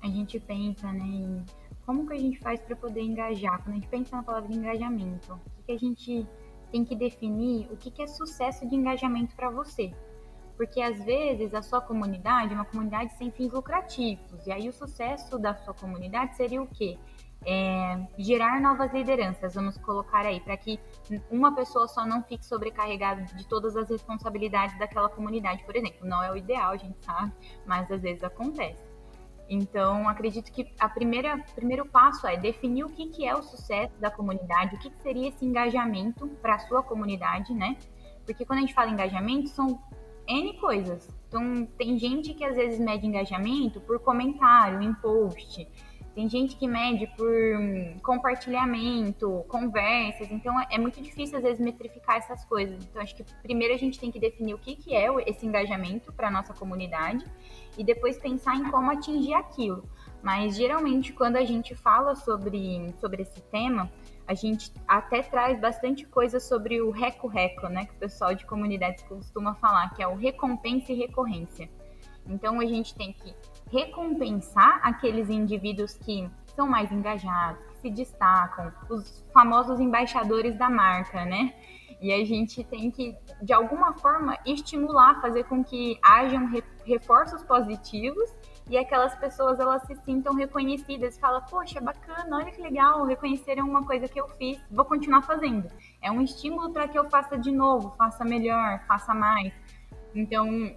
a 0.00 0.06
gente 0.06 0.38
pensa 0.38 0.92
né, 0.92 1.04
em 1.04 1.44
como 1.90 2.06
que 2.06 2.12
a 2.12 2.18
gente 2.18 2.38
faz 2.38 2.60
para 2.60 2.76
poder 2.76 3.02
engajar? 3.02 3.60
Quando 3.64 3.70
a 3.70 3.74
gente 3.80 3.88
pensa 3.88 4.14
na 4.14 4.22
palavra 4.22 4.54
engajamento, 4.54 5.32
o 5.32 5.38
que, 5.56 5.62
que 5.66 5.72
a 5.72 5.76
gente 5.76 6.24
tem 6.70 6.84
que 6.84 6.94
definir 6.94 7.66
o 7.68 7.76
que, 7.76 7.90
que 7.90 8.00
é 8.00 8.06
sucesso 8.06 8.64
de 8.68 8.76
engajamento 8.76 9.34
para 9.34 9.50
você? 9.50 9.92
Porque 10.56 10.80
às 10.80 11.02
vezes 11.04 11.52
a 11.52 11.62
sua 11.62 11.80
comunidade 11.80 12.52
é 12.52 12.54
uma 12.54 12.64
comunidade 12.64 13.12
sem 13.14 13.32
fins 13.32 13.52
lucrativos, 13.52 14.46
e 14.46 14.52
aí 14.52 14.68
o 14.68 14.72
sucesso 14.72 15.36
da 15.36 15.52
sua 15.52 15.74
comunidade 15.74 16.36
seria 16.36 16.62
o 16.62 16.66
quê? 16.68 16.96
É, 17.44 18.06
gerar 18.16 18.60
novas 18.60 18.92
lideranças, 18.92 19.54
vamos 19.56 19.76
colocar 19.78 20.24
aí, 20.24 20.38
para 20.38 20.56
que 20.56 20.78
uma 21.28 21.52
pessoa 21.56 21.88
só 21.88 22.06
não 22.06 22.22
fique 22.22 22.46
sobrecarregada 22.46 23.22
de 23.22 23.48
todas 23.48 23.76
as 23.76 23.90
responsabilidades 23.90 24.78
daquela 24.78 25.08
comunidade, 25.08 25.64
por 25.64 25.74
exemplo. 25.74 26.06
Não 26.06 26.22
é 26.22 26.30
o 26.30 26.36
ideal, 26.36 26.70
a 26.70 26.76
gente 26.76 27.04
sabe, 27.04 27.32
mas 27.66 27.90
às 27.90 28.00
vezes 28.00 28.22
acontece. 28.22 28.89
Então, 29.52 30.08
acredito 30.08 30.52
que 30.52 30.72
a 30.78 30.88
primeira 30.88 31.36
primeiro 31.56 31.84
passo 31.84 32.24
é 32.24 32.36
definir 32.36 32.84
o 32.84 32.88
que, 32.88 33.08
que 33.08 33.26
é 33.26 33.34
o 33.34 33.42
sucesso 33.42 33.92
da 33.98 34.08
comunidade, 34.08 34.76
o 34.76 34.78
que, 34.78 34.88
que 34.88 35.02
seria 35.02 35.28
esse 35.28 35.44
engajamento 35.44 36.28
para 36.40 36.54
a 36.54 36.58
sua 36.60 36.84
comunidade, 36.84 37.52
né? 37.52 37.76
Porque 38.24 38.44
quando 38.44 38.58
a 38.58 38.62
gente 38.62 38.72
fala 38.72 38.90
engajamento, 38.90 39.48
são 39.48 39.82
N 40.28 40.56
coisas. 40.60 41.08
Então, 41.26 41.66
tem 41.76 41.98
gente 41.98 42.32
que 42.32 42.44
às 42.44 42.54
vezes 42.54 42.78
mede 42.78 43.04
engajamento 43.04 43.80
por 43.80 43.98
comentário 43.98 44.80
em 44.80 44.94
post, 44.94 45.66
tem 46.14 46.28
gente 46.28 46.56
que 46.56 46.66
mede 46.66 47.06
por 47.16 47.30
compartilhamento, 48.02 49.44
conversas, 49.48 50.30
então 50.30 50.54
é 50.68 50.76
muito 50.76 51.00
difícil 51.00 51.38
às 51.38 51.44
vezes 51.44 51.60
metrificar 51.60 52.16
essas 52.16 52.44
coisas. 52.44 52.84
Então 52.84 53.00
acho 53.00 53.14
que 53.14 53.24
primeiro 53.42 53.72
a 53.74 53.76
gente 53.76 53.98
tem 53.98 54.10
que 54.10 54.18
definir 54.18 54.54
o 54.54 54.58
que, 54.58 54.74
que 54.74 54.94
é 54.94 55.08
esse 55.26 55.46
engajamento 55.46 56.12
para 56.12 56.30
nossa 56.30 56.52
comunidade 56.52 57.24
e 57.78 57.84
depois 57.84 58.18
pensar 58.18 58.56
em 58.56 58.70
como 58.70 58.90
atingir 58.90 59.34
aquilo. 59.34 59.88
Mas 60.22 60.56
geralmente 60.56 61.12
quando 61.12 61.36
a 61.36 61.44
gente 61.44 61.74
fala 61.74 62.14
sobre, 62.16 62.92
sobre 63.00 63.22
esse 63.22 63.40
tema, 63.42 63.90
a 64.26 64.34
gente 64.34 64.72
até 64.86 65.22
traz 65.22 65.60
bastante 65.60 66.06
coisa 66.06 66.40
sobre 66.40 66.80
o 66.80 66.90
reco-reco, 66.90 67.68
né? 67.68 67.86
Que 67.86 67.92
o 67.92 67.98
pessoal 67.98 68.34
de 68.34 68.44
comunidades 68.46 69.02
costuma 69.04 69.54
falar, 69.54 69.94
que 69.94 70.02
é 70.02 70.08
o 70.08 70.14
recompensa 70.14 70.92
e 70.92 70.96
recorrência. 70.96 71.70
Então 72.26 72.60
a 72.60 72.66
gente 72.66 72.94
tem 72.94 73.12
que 73.12 73.34
recompensar 73.70 74.80
aqueles 74.82 75.30
indivíduos 75.30 75.94
que 75.94 76.28
são 76.54 76.66
mais 76.66 76.90
engajados, 76.90 77.64
que 77.66 77.78
se 77.78 77.90
destacam, 77.90 78.72
os 78.88 79.24
famosos 79.32 79.80
embaixadores 79.80 80.56
da 80.58 80.68
marca, 80.68 81.24
né? 81.24 81.54
E 82.00 82.12
a 82.12 82.24
gente 82.24 82.64
tem 82.64 82.90
que, 82.90 83.16
de 83.42 83.52
alguma 83.52 83.92
forma, 83.92 84.36
estimular, 84.46 85.20
fazer 85.20 85.44
com 85.44 85.62
que 85.62 85.98
hajam 86.02 86.50
reforços 86.84 87.42
positivos 87.44 88.34
e 88.70 88.78
aquelas 88.78 89.14
pessoas 89.16 89.60
elas 89.60 89.82
se 89.82 89.94
sintam 89.96 90.34
reconhecidas, 90.34 91.18
fala, 91.18 91.40
poxa, 91.42 91.80
bacana, 91.80 92.38
olha 92.38 92.50
que 92.50 92.62
legal, 92.62 93.04
reconheceram 93.04 93.68
uma 93.68 93.84
coisa 93.84 94.08
que 94.08 94.18
eu 94.18 94.28
fiz, 94.30 94.58
vou 94.70 94.84
continuar 94.84 95.22
fazendo. 95.22 95.68
É 96.00 96.10
um 96.10 96.22
estímulo 96.22 96.72
para 96.72 96.88
que 96.88 96.98
eu 96.98 97.10
faça 97.10 97.36
de 97.36 97.50
novo, 97.50 97.94
faça 97.98 98.24
melhor, 98.24 98.80
faça 98.86 99.12
mais. 99.12 99.52
Então, 100.14 100.74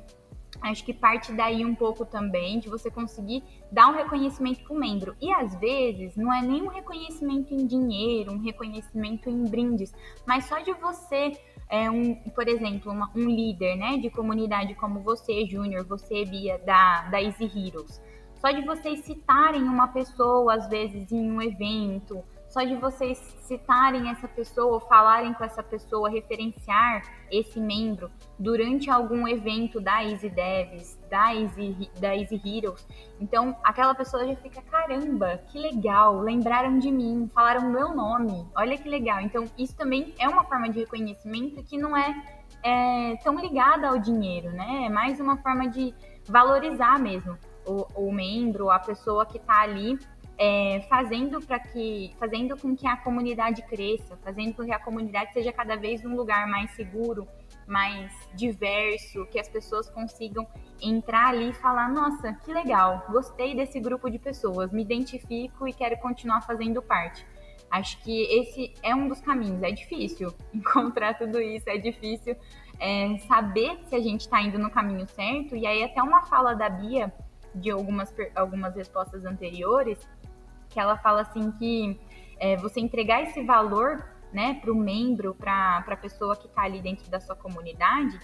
Acho 0.62 0.86
que 0.86 0.94
parte 0.94 1.32
daí 1.34 1.66
um 1.66 1.76
pouco 1.76 2.06
também 2.06 2.60
de 2.60 2.70
você 2.70 2.90
conseguir 2.90 3.44
dar 3.72 3.90
um 3.90 3.96
reconhecimento 3.96 4.64
para 4.64 4.74
o 4.74 4.80
membro. 4.80 5.16
E 5.22 5.32
às 5.34 5.56
vezes 5.56 6.16
não 6.16 6.34
é 6.34 6.42
nem 6.42 6.62
um 6.62 6.68
reconhecimento 6.68 7.54
em 7.54 7.66
dinheiro, 7.66 8.32
um 8.32 8.40
reconhecimento 8.40 9.30
em 9.30 9.44
brindes, 9.46 9.94
mas 10.26 10.46
só 10.46 10.60
de 10.60 10.72
você, 10.74 11.38
é, 11.70 11.90
um, 11.90 12.16
por 12.16 12.48
exemplo, 12.48 12.92
uma, 12.92 13.12
um 13.16 13.26
líder 13.26 13.76
né, 13.76 13.98
de 13.98 14.10
comunidade 14.10 14.76
como 14.76 15.02
você, 15.02 15.46
Júnior, 15.46 15.86
você, 15.86 16.24
Bia, 16.26 16.60
da, 16.60 17.10
da 17.10 17.22
Easy 17.22 17.46
Heroes. 17.46 18.02
Só 18.36 18.52
de 18.52 18.62
vocês 18.66 19.00
citarem 19.06 19.64
uma 19.64 19.88
pessoa, 19.88 20.56
às 20.56 20.68
vezes, 20.68 21.12
em 21.12 21.32
um 21.32 21.42
evento, 21.42 22.22
só 22.54 22.62
de 22.62 22.76
vocês 22.76 23.18
citarem 23.42 24.12
essa 24.12 24.28
pessoa, 24.28 24.80
falarem 24.82 25.34
com 25.34 25.44
essa 25.44 25.64
pessoa, 25.64 26.08
referenciar 26.08 27.02
esse 27.32 27.60
membro 27.60 28.12
durante 28.38 28.92
algum 28.92 29.28
evento 29.28 29.82
da 29.82 30.04
Easy 30.04 30.30
Devs, 30.30 31.00
da 31.10 31.34
Easy, 31.34 31.90
da 32.00 32.16
Easy 32.16 32.40
Heroes. 32.46 32.88
Então, 33.20 33.58
aquela 33.64 33.96
pessoa 33.96 34.28
já 34.28 34.36
fica, 34.36 34.62
caramba, 34.62 35.40
que 35.48 35.58
legal, 35.58 36.20
lembraram 36.20 36.78
de 36.78 36.92
mim, 36.92 37.28
falaram 37.34 37.72
meu 37.72 37.96
nome, 37.96 38.48
olha 38.56 38.78
que 38.78 38.88
legal. 38.88 39.20
Então, 39.20 39.46
isso 39.58 39.76
também 39.76 40.14
é 40.20 40.30
uma 40.30 40.44
forma 40.44 40.70
de 40.70 40.82
reconhecimento 40.82 41.64
que 41.64 41.76
não 41.80 41.98
é, 41.98 42.14
é 42.64 43.16
tão 43.24 43.36
ligada 43.40 43.88
ao 43.88 43.98
dinheiro, 43.98 44.52
né? 44.52 44.84
É 44.86 44.90
mais 44.90 45.20
uma 45.20 45.38
forma 45.38 45.68
de 45.68 45.92
valorizar 46.28 47.00
mesmo 47.00 47.36
o, 47.66 47.88
o 47.96 48.14
membro, 48.14 48.70
a 48.70 48.78
pessoa 48.78 49.26
que 49.26 49.38
está 49.38 49.62
ali 49.62 49.98
é, 50.38 50.86
fazendo 50.90 51.40
para 51.42 51.60
que, 51.60 52.14
fazendo 52.20 52.58
com 52.58 52.76
que 52.76 52.88
a 52.88 52.98
comunidade 52.98 53.62
cresça, 53.64 54.18
fazendo 54.24 54.56
com 54.56 54.66
que 54.66 54.72
a 54.72 54.80
comunidade 54.80 55.34
seja 55.34 55.52
cada 55.52 55.76
vez 55.76 56.04
um 56.04 56.16
lugar 56.16 56.48
mais 56.48 56.72
seguro, 56.72 57.28
mais 57.68 58.12
diverso, 58.34 59.26
que 59.28 59.40
as 59.40 59.48
pessoas 59.48 59.90
consigam 59.90 60.48
entrar 60.82 61.30
ali 61.30 61.50
e 61.50 61.54
falar: 61.54 61.90
nossa, 61.90 62.34
que 62.34 62.52
legal, 62.52 63.06
gostei 63.10 63.56
desse 63.56 63.80
grupo 63.80 64.10
de 64.10 64.20
pessoas, 64.20 64.72
me 64.72 64.82
identifico 64.82 65.68
e 65.68 65.74
quero 65.74 65.98
continuar 65.98 66.42
fazendo 66.42 66.82
parte. 66.82 67.26
Acho 67.70 67.98
que 68.04 68.24
esse 68.40 68.74
é 68.84 68.94
um 68.94 69.08
dos 69.08 69.20
caminhos. 69.20 69.64
É 69.64 69.72
difícil 69.72 70.34
encontrar 70.54 71.18
tudo 71.18 71.42
isso, 71.42 71.68
é 71.70 71.78
difícil 71.78 72.36
é, 72.80 73.18
saber 73.20 73.80
se 73.86 73.96
a 73.96 74.00
gente 74.00 74.22
está 74.22 74.42
indo 74.42 74.60
no 74.60 74.70
caminho 74.70 75.08
certo. 75.08 75.56
E 75.56 75.66
aí, 75.66 75.84
até 75.84 76.02
uma 76.02 76.24
fala 76.24 76.54
da 76.54 76.70
Bia 76.70 77.12
de 77.56 77.70
algumas, 77.72 78.14
algumas 78.36 78.76
respostas 78.76 79.26
anteriores, 79.26 80.08
que 80.74 80.80
ela 80.80 80.98
fala 80.98 81.22
assim 81.22 81.52
que 81.52 82.00
é, 82.40 82.58
você 82.58 82.80
entregar 82.80 83.22
esse 83.22 83.44
valor 83.44 84.04
né, 84.34 84.56
para 84.56 84.72
o 84.72 84.76
membro, 84.76 85.36
para 85.36 85.86
a 85.88 85.96
pessoa 85.96 86.36
que 86.36 86.48
está 86.48 86.64
ali 86.64 86.82
dentro 86.82 87.10
da 87.10 87.20
sua 87.20 87.36
comunidade, 87.36 88.20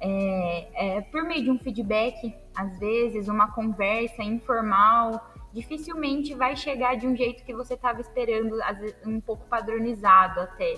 é, 0.00 0.96
é, 0.96 1.00
por 1.00 1.22
meio 1.22 1.44
de 1.44 1.50
um 1.50 1.58
feedback, 1.58 2.34
às 2.56 2.76
vezes, 2.80 3.28
uma 3.28 3.52
conversa 3.52 4.24
informal, 4.24 5.32
dificilmente 5.52 6.34
vai 6.34 6.56
chegar 6.56 6.96
de 6.96 7.06
um 7.06 7.14
jeito 7.14 7.44
que 7.44 7.54
você 7.54 7.74
estava 7.74 8.00
esperando, 8.00 8.58
um 9.06 9.20
pouco 9.20 9.46
padronizado 9.46 10.40
até. 10.40 10.74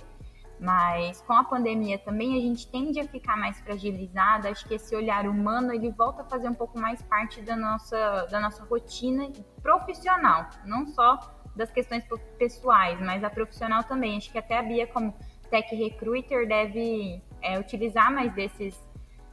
Mas 0.60 1.20
com 1.22 1.32
a 1.32 1.44
pandemia 1.44 1.98
também 1.98 2.38
a 2.38 2.40
gente 2.40 2.66
tende 2.68 3.00
a 3.00 3.06
ficar 3.06 3.36
mais 3.36 3.58
fragilizada. 3.60 4.48
Acho 4.48 4.66
que 4.66 4.74
esse 4.74 4.94
olhar 4.94 5.26
humano 5.26 5.72
ele 5.72 5.90
volta 5.90 6.22
a 6.22 6.24
fazer 6.24 6.48
um 6.48 6.54
pouco 6.54 6.78
mais 6.78 7.02
parte 7.02 7.40
da 7.42 7.56
nossa, 7.56 8.26
da 8.26 8.40
nossa 8.40 8.64
rotina 8.64 9.30
profissional, 9.62 10.48
não 10.64 10.86
só 10.86 11.18
das 11.56 11.70
questões 11.70 12.04
pessoais, 12.38 13.00
mas 13.00 13.22
a 13.22 13.30
profissional 13.30 13.84
também. 13.84 14.16
Acho 14.16 14.30
que 14.30 14.38
até 14.38 14.58
a 14.58 14.62
Bia, 14.62 14.86
como 14.86 15.14
tech 15.50 15.74
recruiter, 15.74 16.46
deve 16.46 17.22
é, 17.40 17.58
utilizar 17.58 18.12
mais 18.12 18.32
desses, 18.34 18.78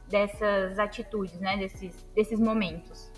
dessas 0.08 0.78
atitudes, 0.78 1.38
né? 1.40 1.56
desses, 1.56 2.02
desses 2.14 2.38
momentos. 2.38 3.11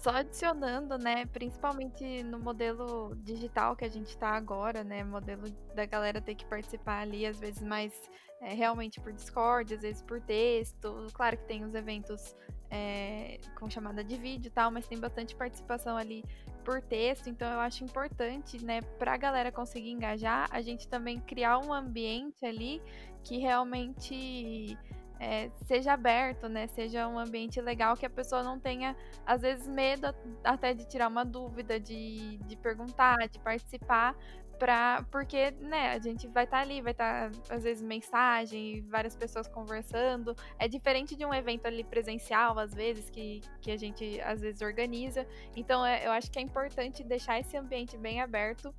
Só 0.00 0.10
adicionando, 0.10 0.96
né, 0.96 1.26
principalmente 1.26 2.22
no 2.22 2.38
modelo 2.38 3.14
digital 3.16 3.76
que 3.76 3.84
a 3.84 3.88
gente 3.88 4.08
está 4.08 4.30
agora, 4.30 4.82
né, 4.82 5.04
modelo 5.04 5.46
da 5.74 5.84
galera 5.84 6.22
ter 6.22 6.34
que 6.34 6.46
participar 6.46 7.00
ali, 7.00 7.26
às 7.26 7.38
vezes 7.38 7.62
mais 7.62 7.92
é, 8.40 8.54
realmente 8.54 8.98
por 8.98 9.12
Discord, 9.12 9.74
às 9.74 9.82
vezes 9.82 10.00
por 10.00 10.18
texto. 10.22 11.06
Claro 11.12 11.36
que 11.36 11.44
tem 11.44 11.64
os 11.64 11.74
eventos 11.74 12.34
é, 12.70 13.40
com 13.58 13.68
chamada 13.68 14.02
de 14.02 14.16
vídeo 14.16 14.48
e 14.48 14.50
tal, 14.50 14.70
mas 14.70 14.88
tem 14.88 14.98
bastante 14.98 15.36
participação 15.36 15.98
ali 15.98 16.24
por 16.64 16.80
texto, 16.80 17.28
então 17.28 17.50
eu 17.52 17.60
acho 17.60 17.84
importante, 17.84 18.64
né, 18.64 18.80
para 18.98 19.12
a 19.12 19.16
galera 19.18 19.52
conseguir 19.52 19.90
engajar, 19.90 20.48
a 20.50 20.62
gente 20.62 20.88
também 20.88 21.20
criar 21.20 21.58
um 21.58 21.74
ambiente 21.74 22.44
ali 22.44 22.80
que 23.22 23.36
realmente 23.36 24.78
é, 25.20 25.50
seja 25.66 25.92
aberto, 25.92 26.48
né? 26.48 26.66
Seja 26.68 27.06
um 27.06 27.18
ambiente 27.18 27.60
legal 27.60 27.94
que 27.94 28.06
a 28.06 28.10
pessoa 28.10 28.42
não 28.42 28.58
tenha, 28.58 28.96
às 29.26 29.42
vezes, 29.42 29.68
medo 29.68 30.06
até 30.42 30.72
de 30.72 30.88
tirar 30.88 31.08
uma 31.08 31.24
dúvida, 31.24 31.78
de, 31.78 32.38
de 32.38 32.56
perguntar, 32.56 33.28
de 33.28 33.38
participar, 33.38 34.16
pra, 34.58 35.04
porque, 35.10 35.50
né, 35.60 35.92
a 35.92 35.98
gente 35.98 36.26
vai 36.26 36.44
estar 36.44 36.56
tá 36.56 36.62
ali, 36.62 36.80
vai 36.80 36.92
estar, 36.92 37.30
tá, 37.30 37.54
às 37.54 37.62
vezes, 37.62 37.82
mensagem, 37.82 38.80
várias 38.88 39.14
pessoas 39.14 39.46
conversando. 39.46 40.34
É 40.58 40.66
diferente 40.66 41.14
de 41.14 41.26
um 41.26 41.34
evento 41.34 41.66
ali 41.66 41.84
presencial, 41.84 42.58
às 42.58 42.72
vezes, 42.72 43.10
que, 43.10 43.42
que 43.60 43.70
a 43.70 43.76
gente, 43.76 44.18
às 44.22 44.40
vezes, 44.40 44.62
organiza. 44.62 45.26
Então, 45.54 45.84
é, 45.84 46.06
eu 46.06 46.12
acho 46.12 46.30
que 46.30 46.38
é 46.38 46.42
importante 46.42 47.04
deixar 47.04 47.38
esse 47.38 47.58
ambiente 47.58 47.98
bem 47.98 48.22
aberto 48.22 48.74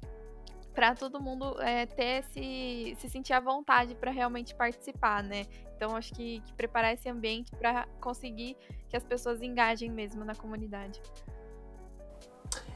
para 0.74 0.96
todo 0.96 1.22
mundo 1.22 1.62
é, 1.62 1.86
ter 1.86 2.24
esse, 2.24 2.96
se 2.98 3.10
sentir 3.10 3.34
à 3.34 3.40
vontade 3.40 3.96
para 3.96 4.12
realmente 4.12 4.56
participar, 4.56 5.24
né? 5.24 5.46
Então 5.76 5.96
acho 5.96 6.14
que, 6.14 6.40
que 6.42 6.54
preparar 6.54 6.94
esse 6.94 7.10
ambiente 7.10 7.52
para 7.56 7.88
conseguir 8.00 8.56
que 8.88 8.96
as 8.96 9.04
pessoas 9.04 9.42
engajem 9.42 9.90
mesmo 9.90 10.24
na 10.24 10.36
comunidade. 10.36 11.02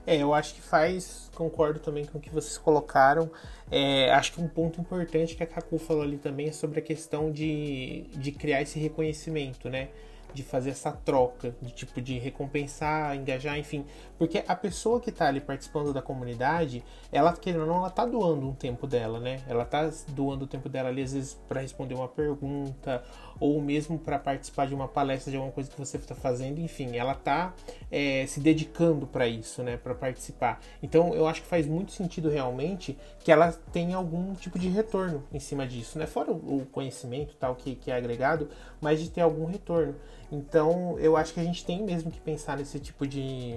É, 0.07 0.17
eu 0.17 0.33
acho 0.33 0.53
que 0.53 0.61
faz, 0.61 1.31
concordo 1.33 1.79
também 1.79 2.05
com 2.05 2.19
o 2.19 2.21
que 2.21 2.29
vocês 2.29 2.57
colocaram. 2.57 3.29
É, 3.71 4.11
acho 4.11 4.33
que 4.33 4.41
um 4.41 4.47
ponto 4.47 4.79
importante 4.79 5.35
que 5.35 5.43
a 5.43 5.47
Kaku 5.47 5.79
falou 5.79 6.03
ali 6.03 6.17
também 6.17 6.49
é 6.49 6.51
sobre 6.51 6.79
a 6.79 6.81
questão 6.81 7.31
de, 7.31 8.03
de 8.11 8.31
criar 8.31 8.61
esse 8.61 8.77
reconhecimento, 8.77 9.67
né? 9.67 9.89
De 10.35 10.43
fazer 10.43 10.71
essa 10.71 10.91
troca, 10.91 11.55
de 11.61 11.71
tipo 11.71 12.01
de 12.01 12.19
recompensar, 12.19 13.15
engajar, 13.15 13.57
enfim, 13.57 13.85
porque 14.17 14.43
a 14.45 14.55
pessoa 14.55 14.99
que 14.99 15.09
está 15.09 15.27
ali 15.27 15.39
participando 15.39 15.93
da 15.93 16.01
comunidade, 16.01 16.83
ela 17.11 17.33
querendo 17.33 17.61
ou 17.61 17.67
não, 17.67 17.77
ela 17.77 17.89
tá 17.89 18.05
doando 18.05 18.47
um 18.47 18.53
tempo 18.53 18.85
dela, 18.85 19.19
né? 19.19 19.41
Ela 19.47 19.63
tá 19.63 19.89
doando 20.09 20.43
o 20.43 20.47
tempo 20.47 20.67
dela 20.67 20.89
ali 20.89 21.01
às 21.01 21.13
vezes 21.13 21.41
para 21.47 21.61
responder 21.61 21.95
uma 21.95 22.09
pergunta 22.09 23.01
ou 23.39 23.61
mesmo 23.61 23.97
para 23.97 24.17
participar 24.17 24.67
de 24.67 24.73
uma 24.73 24.87
palestra 24.87 25.31
de 25.31 25.37
alguma 25.37 25.53
coisa 25.53 25.69
que 25.69 25.77
você 25.77 25.97
está 25.97 26.15
fazendo, 26.15 26.59
enfim, 26.59 26.95
ela 26.95 27.13
tá 27.13 27.53
é, 27.91 28.25
se 28.27 28.39
dedicando 28.39 29.05
para 29.05 29.27
isso, 29.27 29.63
né, 29.63 29.77
para 29.77 29.93
participar. 29.93 30.59
Então, 30.81 31.13
eu 31.13 31.27
acho 31.27 31.41
que 31.41 31.47
faz 31.47 31.67
muito 31.67 31.91
sentido 31.91 32.29
realmente 32.29 32.97
que 33.19 33.31
ela 33.31 33.51
tenha 33.71 33.97
algum 33.97 34.33
tipo 34.35 34.57
de 34.57 34.67
retorno 34.67 35.23
em 35.33 35.39
cima 35.39 35.67
disso, 35.67 35.97
né? 35.97 36.05
Fora 36.05 36.31
o 36.31 36.65
conhecimento 36.71 37.35
tal 37.35 37.55
que, 37.55 37.75
que 37.75 37.91
é 37.91 37.95
agregado, 37.95 38.49
mas 38.79 38.99
de 39.01 39.09
ter 39.09 39.21
algum 39.21 39.45
retorno. 39.45 39.95
Então, 40.31 40.97
eu 40.99 41.15
acho 41.15 41.33
que 41.33 41.39
a 41.39 41.43
gente 41.43 41.65
tem 41.65 41.83
mesmo 41.83 42.11
que 42.11 42.19
pensar 42.19 42.57
nesse 42.57 42.79
tipo 42.79 43.07
de, 43.07 43.53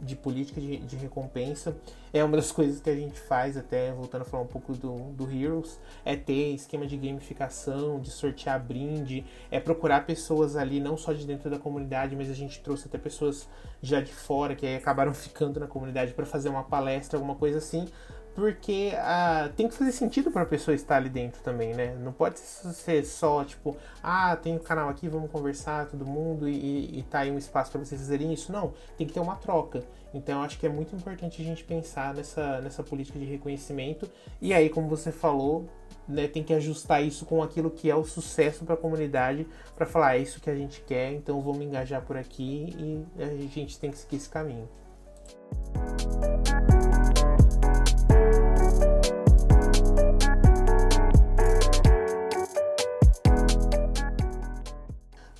de 0.00 0.16
política 0.16 0.60
de, 0.60 0.78
de, 0.78 0.96
recompensa. 0.96 1.76
É 2.12 2.22
uma 2.24 2.36
das 2.36 2.50
coisas 2.52 2.80
que 2.80 2.90
a 2.90 2.94
gente 2.94 3.18
faz, 3.20 3.56
até 3.56 3.92
voltando 3.92 4.22
a 4.22 4.24
falar 4.24 4.42
um 4.42 4.46
pouco 4.46 4.74
do, 4.74 5.12
do 5.12 5.30
Heroes, 5.30 5.78
é 6.04 6.16
ter 6.16 6.54
esquema 6.54 6.86
de 6.86 6.96
gamificação, 6.96 8.00
de 8.00 8.10
sortear 8.10 8.62
brinde, 8.62 9.24
é 9.50 9.60
procurar 9.60 10.06
pessoas 10.06 10.56
ali, 10.56 10.80
não 10.80 10.96
só 10.96 11.12
de 11.12 11.26
dentro 11.26 11.50
da 11.50 11.58
comunidade, 11.58 12.16
mas 12.16 12.30
a 12.30 12.34
gente 12.34 12.60
trouxe 12.60 12.86
até 12.88 12.98
pessoas 12.98 13.48
já 13.82 14.00
de 14.00 14.12
fora 14.12 14.54
que 14.54 14.66
acabaram 14.66 15.12
ficando 15.14 15.60
na 15.60 15.66
comunidade 15.66 16.12
para 16.12 16.26
fazer 16.26 16.48
uma 16.48 16.64
palestra, 16.64 17.18
alguma 17.18 17.34
coisa 17.34 17.58
assim, 17.58 17.86
porque 18.34 18.92
ah, 18.96 19.50
tem 19.56 19.68
que 19.68 19.74
fazer 19.74 19.92
sentido 19.92 20.30
para 20.30 20.42
a 20.42 20.46
pessoa 20.46 20.74
estar 20.74 20.96
ali 20.96 21.08
dentro 21.08 21.42
também, 21.42 21.74
né? 21.74 21.96
Não 22.00 22.12
pode 22.12 22.38
ser 22.38 23.04
só 23.04 23.44
tipo, 23.44 23.76
ah, 24.02 24.36
tem 24.36 24.54
um 24.54 24.58
canal 24.58 24.88
aqui, 24.88 25.08
vamos 25.08 25.30
conversar 25.30 25.86
todo 25.86 26.06
mundo 26.06 26.48
e, 26.48 26.98
e 26.98 27.02
tá 27.02 27.20
aí 27.20 27.30
um 27.30 27.38
espaço 27.38 27.72
para 27.72 27.84
vocês 27.84 28.00
fazerem 28.00 28.32
isso. 28.32 28.52
Não, 28.52 28.72
tem 28.96 29.06
que 29.06 29.12
ter 29.12 29.20
uma 29.20 29.36
troca. 29.36 29.82
Então 30.14 30.38
eu 30.38 30.44
acho 30.44 30.58
que 30.58 30.66
é 30.66 30.68
muito 30.68 30.94
importante 30.94 31.42
a 31.42 31.44
gente 31.44 31.64
pensar 31.64 32.14
nessa, 32.14 32.60
nessa 32.60 32.82
política 32.82 33.18
de 33.18 33.24
reconhecimento. 33.24 34.08
E 34.40 34.54
aí, 34.54 34.68
como 34.68 34.88
você 34.88 35.12
falou, 35.12 35.68
né, 36.06 36.26
tem 36.26 36.42
que 36.42 36.54
ajustar 36.54 37.02
isso 37.02 37.26
com 37.26 37.42
aquilo 37.42 37.70
que 37.70 37.90
é 37.90 37.94
o 37.94 38.04
sucesso 38.04 38.64
para 38.64 38.74
a 38.74 38.78
comunidade, 38.78 39.46
para 39.76 39.84
falar, 39.84 40.16
é 40.16 40.20
isso 40.20 40.40
que 40.40 40.48
a 40.48 40.54
gente 40.54 40.80
quer, 40.82 41.12
então 41.12 41.40
vamos 41.40 41.62
engajar 41.62 42.02
por 42.02 42.16
aqui 42.16 42.74
e 42.78 43.22
a 43.22 43.26
gente 43.26 43.78
tem 43.78 43.90
que 43.90 43.98
seguir 43.98 44.16
esse 44.16 44.28
caminho. 44.28 44.68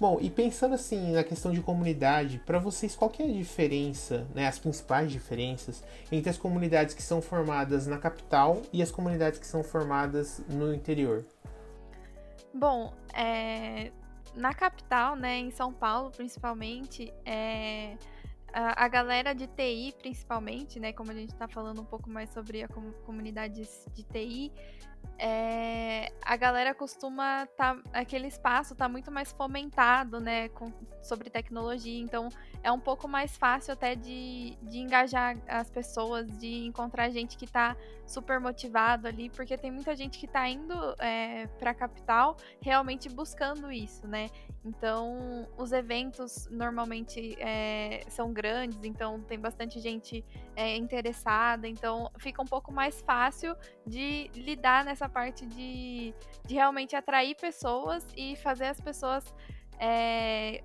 Bom, 0.01 0.19
e 0.21 0.31
pensando 0.31 0.77
assim 0.77 1.13
na 1.13 1.25
questão 1.25 1.53
de 1.53 1.61
comunidade, 1.61 2.41
para 2.47 2.61
vocês 2.61 2.95
qual 2.95 3.11
que 3.11 3.21
é 3.21 3.27
a 3.27 3.33
diferença, 3.33 4.29
né, 4.33 4.47
as 4.47 4.57
principais 4.57 5.11
diferenças 5.11 5.83
entre 6.13 6.31
as 6.31 6.39
comunidades 6.39 6.95
que 6.95 7.03
são 7.03 7.21
formadas 7.21 7.89
na 7.89 7.99
capital 7.99 8.63
e 8.73 8.81
as 8.81 8.93
comunidades 8.93 9.41
que 9.41 9.47
são 9.47 9.65
formadas 9.65 10.41
no 10.49 10.73
interior? 10.73 11.25
Bom, 12.55 12.95
é, 13.13 13.91
na 14.37 14.55
capital, 14.55 15.17
né, 15.17 15.37
em 15.37 15.51
São 15.51 15.73
Paulo 15.73 16.13
principalmente, 16.13 17.13
é, 17.27 17.97
a, 18.53 18.85
a, 18.85 18.89
galera 18.89 19.35
de 19.35 19.49
TI 19.49 19.93
principalmente, 19.99 20.79
né, 20.79 20.93
como 20.93 21.11
a 21.11 21.15
gente 21.15 21.33
está 21.33 21.49
falando 21.49 21.81
um 21.81 21.85
pouco 21.85 22.09
mais 22.09 22.31
sobre 22.31 22.63
a 22.63 22.69
com, 22.69 22.93
comunidades 23.05 23.85
de 23.95 24.05
TI, 24.05 24.53
é, 25.19 26.13
a 26.23 26.37
galera 26.37 26.73
costuma 26.73 27.47
tá 27.57 27.77
aquele 27.93 28.29
espaço 28.29 28.75
tá 28.75 28.89
muito 28.89 29.11
mais 29.11 29.33
fomentado, 29.33 30.21
né, 30.21 30.49
com, 30.51 30.73
sobre 31.03 31.29
tecnologia, 31.29 32.01
então 32.01 32.29
é 32.63 32.71
um 32.71 32.79
pouco 32.79 33.09
mais 33.09 33.37
fácil 33.37 33.73
até 33.73 33.95
de, 33.95 34.57
de 34.63 34.79
engajar 34.79 35.37
as 35.49 35.71
pessoas, 35.71 36.27
de 36.39 36.67
encontrar 36.67 37.11
gente 37.11 37.37
que 37.37 37.45
está 37.45 37.77
super 38.07 38.41
motivado 38.41 39.09
ali, 39.09 39.29
porque 39.31 39.57
tem 39.59 39.71
muita 39.71 39.95
gente 39.95 40.19
que 40.19 40.27
está 40.27 40.49
indo 40.49 40.75
é, 40.99 41.47
para 41.59 41.73
a 41.73 41.75
capital 41.75 42.37
realmente 42.61 43.09
buscando 43.09 43.71
isso, 43.71 44.07
né? 44.07 44.31
Então 44.65 45.49
os 45.57 45.73
eventos 45.73 46.49
normalmente 46.51 47.37
é, 47.41 48.05
são 48.09 48.33
grandes, 48.33 48.79
então 48.83 49.21
tem 49.21 49.39
bastante 49.39 49.81
gente 49.81 50.25
é, 50.57 50.77
interessada, 50.77 51.69
então 51.69 52.11
fica 52.19 52.43
um 52.43 52.47
pouco 52.47 52.73
mais 52.73 53.01
fácil 53.01 53.57
de 53.87 54.31
lidar 54.35 54.85
nessa 54.85 55.08
parte 55.09 55.47
de, 55.47 56.15
de 56.45 56.55
realmente 56.55 56.95
atrair 56.95 57.35
pessoas 57.37 58.07
e 58.17 58.37
fazer 58.37 58.67
as 58.67 58.81
pessoas 58.81 59.25
é, 59.79 60.63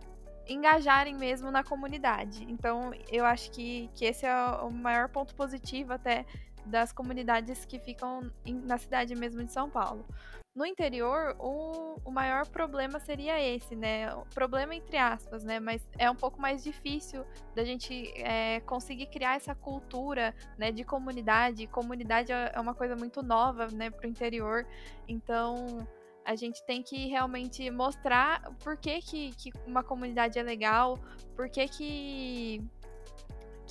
engajarem 0.48 1.16
mesmo 1.16 1.52
na 1.52 1.64
comunidade. 1.64 2.46
Então, 2.50 2.92
eu 3.12 3.26
acho 3.26 3.52
que, 3.52 3.90
que 3.96 4.06
esse 4.06 4.26
é 4.26 4.36
o 4.62 4.72
maior 4.72 5.10
ponto 5.10 5.34
positivo 5.36 5.94
até 5.94 6.26
das 6.66 6.92
comunidades 6.94 7.66
que 7.66 7.80
ficam 7.80 8.32
na 8.46 8.78
cidade 8.78 9.16
mesmo 9.16 9.44
de 9.44 9.52
São 9.52 9.70
Paulo. 9.70 10.06
No 10.56 10.68
interior, 10.68 11.36
o, 11.40 12.00
o 12.06 12.12
maior 12.12 12.48
problema 12.48 13.00
seria 13.00 13.42
esse, 13.42 13.76
né? 13.76 14.14
O 14.14 14.24
problema 14.36 14.76
entre 14.76 14.98
aspas, 14.98 15.44
né? 15.44 15.60
Mas 15.60 15.88
é 15.98 16.10
um 16.12 16.16
pouco 16.16 16.40
mais 16.40 16.64
difícil 16.64 17.26
da 17.56 17.66
gente 17.66 18.14
é, 18.18 18.60
conseguir 18.60 19.08
criar 19.08 19.36
essa 19.36 19.56
cultura, 19.56 20.36
né? 20.56 20.72
De 20.72 20.84
comunidade. 20.84 21.66
Comunidade 21.66 22.32
é, 22.32 22.52
é 22.54 22.60
uma 22.60 22.76
coisa 22.76 22.96
muito 22.96 23.24
nova, 23.24 23.68
né? 23.72 23.90
Para 23.90 24.06
o 24.06 24.10
interior. 24.10 24.68
Então, 25.08 25.88
a 26.24 26.36
gente 26.36 26.64
tem 26.66 26.84
que 26.84 27.08
realmente 27.08 27.72
mostrar 27.72 28.42
por 28.64 28.78
que, 28.78 29.02
que, 29.02 29.32
que 29.36 29.52
uma 29.66 29.84
comunidade 29.84 30.38
é 30.38 30.44
legal, 30.44 31.00
por 31.36 31.50
que, 31.50 31.68
que 31.68 32.64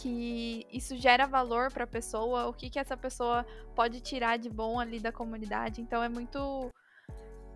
que 0.02 0.66
isso 0.72 0.96
gera 0.96 1.26
valor 1.26 1.70
para 1.72 1.84
a 1.84 1.86
pessoa, 1.86 2.48
o 2.48 2.52
que 2.52 2.68
que 2.68 2.78
essa 2.78 2.96
pessoa 2.96 3.46
pode 3.72 4.00
tirar 4.00 4.36
de 4.36 4.50
bom 4.50 4.80
ali 4.80 4.98
da 4.98 5.12
comunidade. 5.12 5.80
Então 5.80 6.02
é 6.02 6.08
muito 6.08 6.68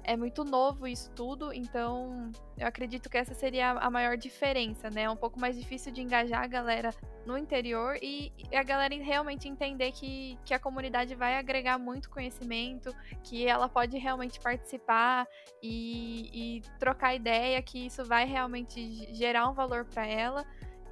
é 0.04 0.16
muito 0.16 0.44
novo 0.44 0.86
isso 0.86 1.10
tudo, 1.16 1.52
então 1.52 2.30
eu 2.56 2.68
acredito 2.68 3.10
que 3.10 3.18
essa 3.18 3.34
seria 3.34 3.72
a 3.72 3.90
maior 3.90 4.16
diferença, 4.16 4.88
né? 4.88 5.02
É 5.02 5.10
um 5.10 5.16
pouco 5.16 5.40
mais 5.40 5.58
difícil 5.58 5.90
de 5.90 6.00
engajar 6.00 6.44
a 6.44 6.46
galera 6.46 6.94
no 7.26 7.36
interior 7.36 7.98
e, 8.00 8.32
a 8.54 8.62
galera 8.62 8.94
realmente 8.94 9.48
entender 9.48 9.90
que, 9.90 10.38
que 10.44 10.54
a 10.54 10.60
comunidade 10.60 11.16
vai 11.16 11.36
agregar 11.36 11.76
muito 11.76 12.08
conhecimento, 12.08 12.94
que 13.24 13.48
ela 13.48 13.68
pode 13.68 13.98
realmente 13.98 14.38
participar 14.38 15.26
e, 15.60 16.30
e 16.32 16.60
trocar 16.78 17.16
ideia, 17.16 17.60
que 17.60 17.86
isso 17.86 18.04
vai 18.04 18.24
realmente 18.24 19.12
gerar 19.12 19.48
um 19.48 19.54
valor 19.54 19.84
para 19.86 20.06
ela 20.06 20.46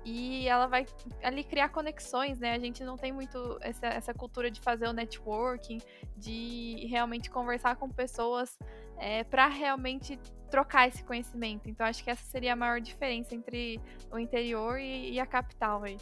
e 0.05 0.47
ela 0.47 0.67
vai 0.67 0.87
ali 1.23 1.43
criar 1.43 1.71
conexões, 1.71 2.39
né? 2.39 2.53
A 2.55 2.59
gente 2.59 2.85
não 2.85 2.97
tem 2.97 3.13
muito 3.13 3.59
essa, 3.61 3.87
essa 3.87 4.13
cultura 4.13 4.51
de 4.51 4.61
fazer 4.61 4.87
o 4.87 4.93
networking, 4.93 5.79
de 6.17 6.87
realmente 6.89 7.31
conversar 7.31 7.77
com 7.77 7.89
pessoas 7.89 8.59
é, 8.99 9.25
para 9.25 9.47
realmente 9.47 10.19
trocar 10.51 10.87
esse 10.89 11.03
conhecimento. 11.03 11.69
Então 11.69 11.87
acho 11.87 12.05
que 12.05 12.11
essa 12.11 12.25
seria 12.25 12.53
a 12.53 12.57
maior 12.57 12.81
diferença 12.81 13.35
entre 13.35 13.81
o 14.11 14.19
interior 14.19 14.79
e, 14.79 15.13
e 15.13 15.21
a 15.21 15.27
capital 15.27 15.83
aí. 15.83 15.97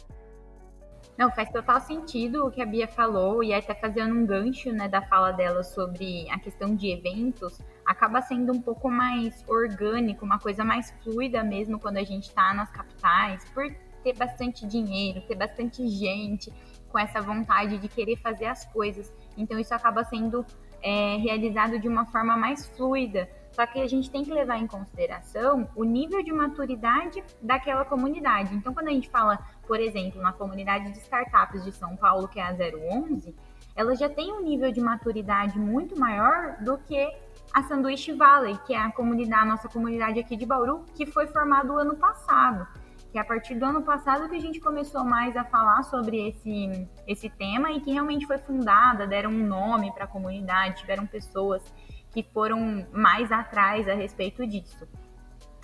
Não, 1.17 1.31
faz 1.31 1.49
total 1.51 1.79
sentido 1.79 2.45
o 2.45 2.51
que 2.51 2.61
a 2.61 2.65
Bia 2.65 2.87
falou, 2.87 3.43
e 3.43 3.53
até 3.53 3.75
fazendo 3.75 4.15
um 4.15 4.25
gancho 4.25 4.71
né, 4.71 4.87
da 4.87 5.01
fala 5.01 5.31
dela 5.31 5.63
sobre 5.63 6.27
a 6.29 6.39
questão 6.39 6.75
de 6.75 6.91
eventos, 6.91 7.61
acaba 7.85 8.21
sendo 8.21 8.51
um 8.51 8.59
pouco 8.59 8.89
mais 8.89 9.43
orgânico, 9.47 10.25
uma 10.25 10.39
coisa 10.39 10.63
mais 10.63 10.91
fluida 11.03 11.43
mesmo 11.43 11.79
quando 11.79 11.97
a 11.97 12.03
gente 12.03 12.29
está 12.29 12.53
nas 12.53 12.71
capitais, 12.71 13.47
por 13.51 13.71
ter 14.03 14.15
bastante 14.15 14.65
dinheiro, 14.67 15.21
ter 15.21 15.35
bastante 15.35 15.87
gente 15.87 16.51
com 16.89 16.99
essa 16.99 17.19
vontade 17.21 17.77
de 17.79 17.87
querer 17.87 18.17
fazer 18.17 18.45
as 18.45 18.65
coisas. 18.65 19.11
Então 19.35 19.57
isso 19.57 19.73
acaba 19.73 20.03
sendo 20.03 20.45
é, 20.81 21.17
realizado 21.17 21.79
de 21.79 21.87
uma 21.87 22.05
forma 22.05 22.37
mais 22.37 22.67
fluida. 22.67 23.27
Só 23.51 23.65
que 23.67 23.79
a 23.79 23.87
gente 23.87 24.09
tem 24.09 24.23
que 24.23 24.33
levar 24.33 24.57
em 24.57 24.67
consideração 24.67 25.69
o 25.75 25.83
nível 25.83 26.23
de 26.23 26.31
maturidade 26.31 27.23
daquela 27.41 27.85
comunidade. 27.85 28.53
Então, 28.55 28.73
quando 28.73 28.87
a 28.87 28.91
gente 28.91 29.09
fala, 29.09 29.39
por 29.67 29.79
exemplo, 29.79 30.19
na 30.19 30.33
comunidade 30.33 30.91
de 30.91 30.97
startups 30.97 31.63
de 31.63 31.71
São 31.71 31.95
Paulo, 31.95 32.27
que 32.27 32.39
é 32.39 32.43
a 32.43 32.51
011, 32.51 33.35
ela 33.75 33.95
já 33.95 34.09
tem 34.09 34.33
um 34.33 34.41
nível 34.41 34.71
de 34.71 34.81
maturidade 34.81 35.59
muito 35.59 35.97
maior 35.99 36.57
do 36.61 36.79
que 36.79 37.15
a 37.53 37.61
Sanduíche 37.61 38.11
Valley, 38.11 38.57
que 38.65 38.73
é 38.73 38.79
a 38.79 38.91
comunidade, 38.91 39.43
a 39.43 39.45
nossa 39.45 39.69
comunidade 39.69 40.19
aqui 40.19 40.35
de 40.35 40.47
Bauru, 40.47 40.83
que 40.95 41.05
foi 41.05 41.27
formada 41.27 41.71
o 41.71 41.77
ano 41.77 41.95
passado 41.95 42.67
que 43.13 43.19
é 43.19 43.21
a 43.21 43.23
partir 43.23 43.53
do 43.53 43.63
ano 43.63 43.83
passado 43.83 44.27
que 44.27 44.35
a 44.35 44.41
gente 44.41 44.59
começou 44.59 45.05
mais 45.05 45.37
a 45.37 45.43
falar 45.43 45.83
sobre 45.83 46.29
esse, 46.29 46.89
esse 47.05 47.29
tema 47.29 47.71
e 47.71 47.79
que 47.79 47.91
realmente 47.91 48.25
foi 48.25 48.39
fundada, 48.39 49.05
deram 49.05 49.29
um 49.29 49.45
nome 49.45 49.91
para 49.91 50.05
a 50.05 50.07
comunidade, 50.07 50.79
tiveram 50.79 51.05
pessoas 51.05 51.61
que 52.09 52.23
foram 52.23 52.87
mais 52.91 53.31
atrás 53.31 53.87
a 53.87 53.93
respeito 53.93 54.47
disso. 54.47 54.87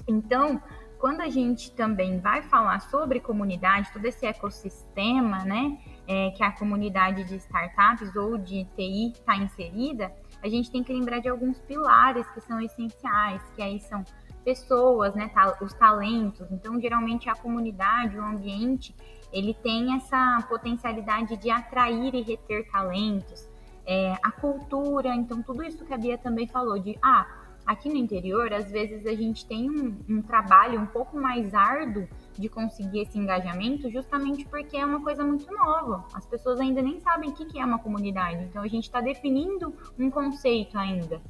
Então, 0.08 0.62
quando 1.00 1.22
a 1.22 1.30
gente 1.30 1.72
também 1.72 2.20
vai 2.20 2.44
falar 2.44 2.82
sobre 2.82 3.20
comunidade, 3.20 3.92
todo 3.92 4.06
esse 4.06 4.28
ecossistema, 4.28 5.44
né, 5.44 5.76
é, 6.08 6.30
que 6.30 6.44
a 6.44 6.52
comunidade 6.52 7.24
de 7.24 7.36
startups 7.38 8.16
ou 8.16 8.38
de 8.38 8.66
TI 8.76 9.14
está 9.14 9.36
inserida, 9.36 10.14
a 10.44 10.48
gente 10.48 10.70
tem 10.70 10.84
que 10.84 10.94
lembrar 10.94 11.18
de 11.18 11.28
alguns 11.28 11.60
pilares 11.62 12.28
que 12.30 12.42
são 12.42 12.62
essenciais, 12.62 13.42
que 13.56 13.62
aí 13.64 13.80
são 13.80 14.06
pessoas, 14.44 15.14
né, 15.16 15.30
os 15.62 15.74
talentos. 15.74 16.50
Então, 16.52 16.80
geralmente 16.80 17.30
a 17.30 17.36
comunidade, 17.36 18.18
o 18.18 18.24
ambiente, 18.24 18.96
ele 19.32 19.54
tem 19.54 19.96
essa 19.96 20.46
potencialidade 20.50 21.38
de 21.38 21.50
atrair 21.50 22.14
e 22.16 22.22
reter 22.22 22.70
talentos. 22.72 23.48
É, 23.86 24.14
a 24.22 24.32
cultura, 24.32 25.16
então 25.16 25.42
tudo 25.42 25.64
isso 25.64 25.84
que 25.84 25.94
a 25.94 25.98
Bia 25.98 26.18
também 26.18 26.48
falou 26.48 26.78
de, 26.78 26.98
ah, 27.02 27.26
aqui 27.66 27.88
no 27.88 27.98
interior, 27.98 28.52
às 28.52 28.72
vezes 28.72 29.06
a 29.06 29.14
gente 29.14 29.46
tem 29.46 29.70
um, 29.70 29.96
um 30.10 30.22
trabalho 30.22 30.80
um 30.80 30.86
pouco 30.86 31.18
mais 31.18 31.54
árduo 31.54 32.08
de 32.34 32.50
conseguir 32.50 33.02
esse 33.02 33.18
engajamento, 33.18 33.92
justamente 33.92 34.46
porque 34.46 34.78
é 34.78 34.86
uma 34.86 35.02
coisa 35.02 35.24
muito 35.24 35.52
nova. 35.54 36.06
As 36.14 36.26
pessoas 36.26 36.60
ainda 36.60 36.82
nem 36.82 37.00
sabem 37.00 37.30
o 37.30 37.34
que 37.34 37.60
é 37.60 37.66
uma 37.66 37.80
comunidade. 37.80 38.44
Então, 38.44 38.64
a 38.64 38.68
gente 38.68 38.86
está 38.86 39.02
definindo 39.02 39.74
um 40.00 40.10
conceito 40.10 40.78
ainda. 40.78 41.22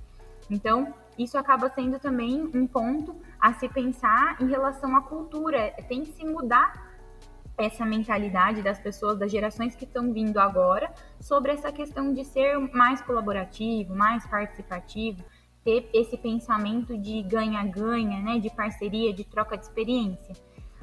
Então, 0.49 0.93
isso 1.19 1.37
acaba 1.37 1.69
sendo 1.69 1.99
também 1.99 2.49
um 2.53 2.65
ponto 2.65 3.15
a 3.39 3.53
se 3.53 3.67
pensar 3.67 4.41
em 4.41 4.47
relação 4.47 4.95
à 4.95 5.01
cultura. 5.01 5.73
Tem 5.89 6.03
que 6.03 6.13
se 6.13 6.25
mudar 6.25 6.89
essa 7.57 7.85
mentalidade 7.85 8.61
das 8.61 8.79
pessoas, 8.79 9.19
das 9.19 9.29
gerações 9.29 9.75
que 9.75 9.83
estão 9.83 10.13
vindo 10.13 10.39
agora, 10.39 10.93
sobre 11.19 11.51
essa 11.51 11.73
questão 11.73 12.13
de 12.13 12.23
ser 12.23 12.57
mais 12.73 13.01
colaborativo, 13.01 13.93
mais 13.93 14.25
participativo, 14.25 15.21
ter 15.65 15.89
esse 15.93 16.17
pensamento 16.17 16.97
de 16.97 17.21
ganha-ganha, 17.23 18.21
né, 18.21 18.39
de 18.39 18.49
parceria, 18.49 19.13
de 19.13 19.25
troca 19.25 19.57
de 19.57 19.65
experiência. 19.65 20.33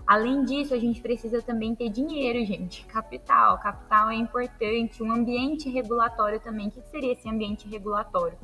Além 0.07 0.45
disso, 0.45 0.75
a 0.75 0.79
gente 0.79 1.01
precisa 1.01 1.41
também 1.41 1.75
ter 1.75 1.89
dinheiro, 1.89 2.45
gente, 2.45 2.85
capital. 2.85 3.59
Capital 3.59 4.11
é 4.11 4.15
importante, 4.15 5.03
um 5.03 5.11
ambiente 5.11 5.69
regulatório 5.71 6.39
também. 6.39 6.69
O 6.69 6.71
que 6.71 6.83
seria 6.83 7.13
esse 7.13 7.29
ambiente 7.29 7.67
regulatório? 7.67 8.39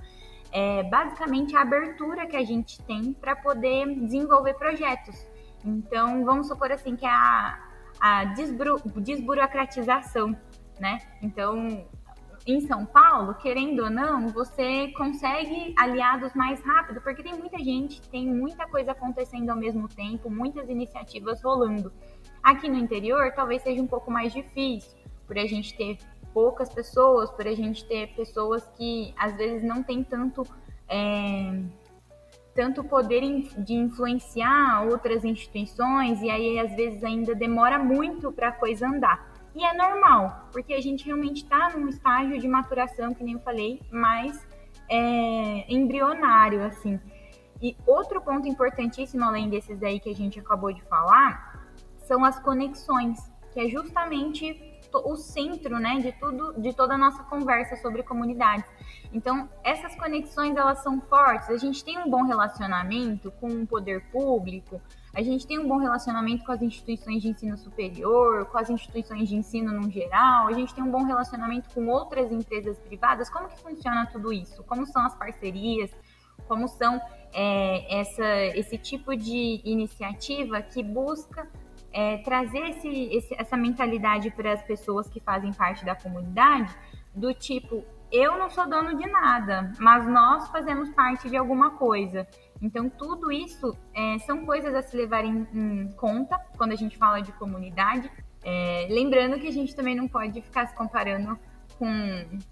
É 0.53 0.83
basicamente 0.83 1.57
a 1.57 1.63
abertura 1.63 2.27
que 2.27 2.37
a 2.37 2.45
gente 2.45 2.81
tem 2.83 3.13
para 3.15 3.35
poder 3.35 3.87
desenvolver 4.01 4.55
projetos. 4.55 5.27
Então, 5.65 6.25
vamos 6.25 6.49
supor 6.49 6.71
assim 6.71 6.95
que 6.95 7.07
é 7.07 7.11
a, 7.11 7.59
a 7.99 8.25
desburo, 8.27 8.81
desburocratização, 8.97 10.37
né? 10.79 10.99
Então, 11.23 11.87
em 12.47 12.61
São 12.61 12.85
Paulo, 12.85 13.35
querendo 13.35 13.85
ou 13.85 13.91
não, 13.91 14.29
você 14.29 14.89
consegue 14.97 15.73
aliados 15.79 16.35
mais 16.35 16.61
rápido, 16.63 17.01
porque 17.01 17.23
tem 17.23 17.35
muita 17.35 17.59
gente, 17.59 18.03
tem 18.11 18.27
muita 18.27 18.67
coisa 18.67 18.93
acontecendo 18.93 19.51
ao 19.51 19.57
mesmo 19.57 19.89
tempo, 19.89 20.29
muitas 20.29 20.69
iniciativas 20.69 21.43
rolando. 21.43 21.93
Aqui 22.43 22.69
no 22.69 22.77
interior, 22.77 23.33
talvez 23.33 23.63
seja 23.63 23.81
um 23.81 23.87
pouco 23.87 24.11
mais 24.11 24.33
difícil, 24.33 24.99
por 25.27 25.39
a 25.39 25.47
gente 25.47 25.77
ter 25.77 25.99
poucas 26.33 26.73
pessoas, 26.73 27.31
por 27.31 27.47
a 27.47 27.55
gente 27.55 27.85
ter 27.85 28.15
pessoas 28.15 28.67
que 28.77 29.15
às 29.19 29.37
vezes 29.37 29.63
não 29.63 29.83
tem 29.83 30.03
tanto 30.03 30.47
é, 30.89 31.63
tanto 32.55 32.85
poder 32.85 33.21
de 33.59 33.75
influenciar 33.75 34.87
outras 34.87 35.25
instituições 35.25 36.21
e 36.21 36.31
aí 36.31 36.59
às 36.59 36.75
vezes 36.75 37.03
ainda 37.03 37.35
demora 37.35 37.79
muito 37.79 38.31
para 38.31 38.49
a 38.49 38.53
coisa 38.53 38.87
andar. 38.87 39.33
E 39.55 39.65
é 39.65 39.75
normal, 39.75 40.49
porque 40.51 40.73
a 40.73 40.81
gente 40.81 41.05
realmente 41.05 41.43
está 41.43 41.71
num 41.71 41.89
estágio 41.89 42.39
de 42.39 42.49
maturação, 42.49 43.13
que 43.13 43.23
nem 43.23 43.35
eu 43.35 43.41
falei, 43.41 43.81
mais 43.91 44.47
é, 44.89 45.73
embrionário, 45.73 46.65
assim. 46.65 46.99
E 47.61 47.77
outro 47.87 48.21
ponto 48.21 48.49
importantíssimo, 48.49 49.25
além 49.25 49.49
desses 49.51 49.83
aí 49.83 50.01
que 50.01 50.11
a 50.11 50.15
gente 50.15 50.41
acabou 50.41 50.73
de 50.73 50.83
falar, 50.85 51.69
são 51.99 52.25
as 52.25 52.39
conexões, 52.41 53.19
que 53.53 53.61
é 53.61 53.69
justamente 53.69 54.72
o 54.99 55.17
centro, 55.17 55.79
né, 55.79 56.01
de 56.01 56.13
tudo, 56.13 56.61
de 56.61 56.73
toda 56.73 56.95
a 56.95 56.99
nossa 56.99 57.23
conversa 57.25 57.77
sobre 57.77 58.03
comunidades. 58.03 58.69
Então, 59.13 59.49
essas 59.63 59.95
conexões 59.95 60.57
elas 60.57 60.83
são 60.83 61.01
fortes. 61.01 61.51
A 61.51 61.57
gente 61.57 61.85
tem 61.85 61.99
um 61.99 62.09
bom 62.09 62.23
relacionamento 62.23 63.31
com 63.33 63.49
o 63.49 63.67
poder 63.67 64.03
público, 64.11 64.81
a 65.15 65.23
gente 65.23 65.47
tem 65.47 65.59
um 65.59 65.69
bom 65.69 65.77
relacionamento 65.77 66.43
com 66.45 66.53
as 66.53 66.63
instituições 66.63 67.21
de 67.21 67.29
ensino 67.29 67.59
superior, 67.59 68.47
com 68.47 68.57
as 68.57 68.71
instituições 68.71 69.29
de 69.29 69.37
ensino 69.37 69.71
no 69.71 69.91
geral, 69.91 70.49
a 70.49 70.53
gente 70.53 70.75
tem 70.75 70.83
um 70.83 70.91
bom 70.91 71.05
relacionamento 71.05 71.69
com 71.75 71.87
outras 71.89 72.33
empresas 72.33 72.79
privadas. 72.79 73.29
Como 73.29 73.49
que 73.49 73.61
funciona 73.61 74.07
tudo 74.07 74.33
isso? 74.33 74.65
Como 74.65 74.87
são 74.87 75.05
as 75.05 75.15
parcerias? 75.15 75.91
Como 76.49 76.67
são 76.67 76.99
é, 77.33 78.01
essa, 78.01 78.27
esse 78.57 78.79
tipo 78.79 79.15
de 79.15 79.61
iniciativa 79.65 80.63
que 80.63 80.83
busca 80.83 81.47
é, 81.93 82.19
trazer 82.19 82.71
esse, 82.71 82.89
esse, 82.89 83.35
essa 83.39 83.57
mentalidade 83.57 84.31
para 84.31 84.53
as 84.53 84.63
pessoas 84.63 85.09
que 85.09 85.21
fazem 85.21 85.53
parte 85.53 85.85
da 85.85 85.95
comunidade, 85.95 86.75
do 87.15 87.33
tipo, 87.35 87.85
eu 88.11 88.39
não 88.39 88.51
sou 88.51 88.69
dono 88.69 88.97
de 88.97 89.07
nada, 89.07 89.73
mas 89.79 90.07
nós 90.07 90.49
fazemos 90.49 90.91
parte 90.91 91.29
de 91.31 91.37
alguma 91.37 91.73
coisa. 91.73 92.27
Então, 92.61 92.89
tudo 92.89 93.33
isso 93.33 93.77
é, 93.95 94.19
são 94.21 94.45
coisas 94.45 94.75
a 94.75 94.83
se 94.83 94.97
levar 94.97 95.25
em, 95.25 95.47
em, 95.53 95.93
conta 95.93 96.39
quando 96.57 96.73
a 96.73 96.77
gente 96.77 96.97
fala 96.97 97.21
de 97.21 97.33
comunidade. 97.33 98.11
É, 98.45 98.87
lembrando 98.91 99.39
que 99.39 99.49
a 99.49 99.53
gente 99.53 99.75
também 99.75 99.95
não 99.95 100.09
pode 100.09 100.41
ficar 100.43 100.67
se 100.67 100.75
comparando 100.75 101.39
com 101.79 101.89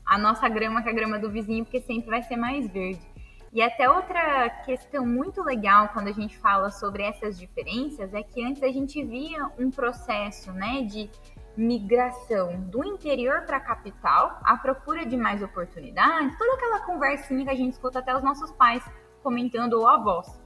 a 0.05 0.19
nossa 0.19 0.49
grama 0.49 0.83
com 0.83 0.89
a 0.89 0.93
grama 0.93 1.19
do 1.19 1.31
vizinho, 1.31 1.65
porque 1.65 1.81
sempre 1.81 2.11
vai 2.11 2.23
ser 2.23 2.37
mais 2.37 2.69
verde. 2.69 3.07
E 3.53 3.61
até 3.61 3.91
outra 3.91 4.49
questão 4.65 5.05
muito 5.05 5.43
legal 5.43 5.89
quando 5.89 6.07
a 6.07 6.13
gente 6.13 6.39
fala 6.39 6.71
sobre 6.71 7.03
essas 7.03 7.37
diferenças 7.37 8.15
é 8.15 8.23
que 8.23 8.45
antes 8.45 8.63
a 8.63 8.69
gente 8.69 9.03
via 9.03 9.51
um 9.59 9.71
processo, 9.71 10.53
né, 10.53 10.83
de 10.83 11.11
migração 11.57 12.61
do 12.61 12.85
interior 12.85 13.43
para 13.43 13.57
a 13.57 13.61
capital, 13.61 14.39
à 14.45 14.57
procura 14.57 15.05
de 15.05 15.17
mais 15.17 15.43
oportunidades, 15.43 16.39
toda 16.39 16.55
aquela 16.55 16.81
conversinha 16.81 17.45
que 17.45 17.51
a 17.51 17.55
gente 17.57 17.73
escuta 17.73 17.99
até 17.99 18.17
os 18.17 18.23
nossos 18.23 18.53
pais 18.53 18.85
comentando 19.21 19.75
ou 19.75 19.89
avós. 19.89 20.41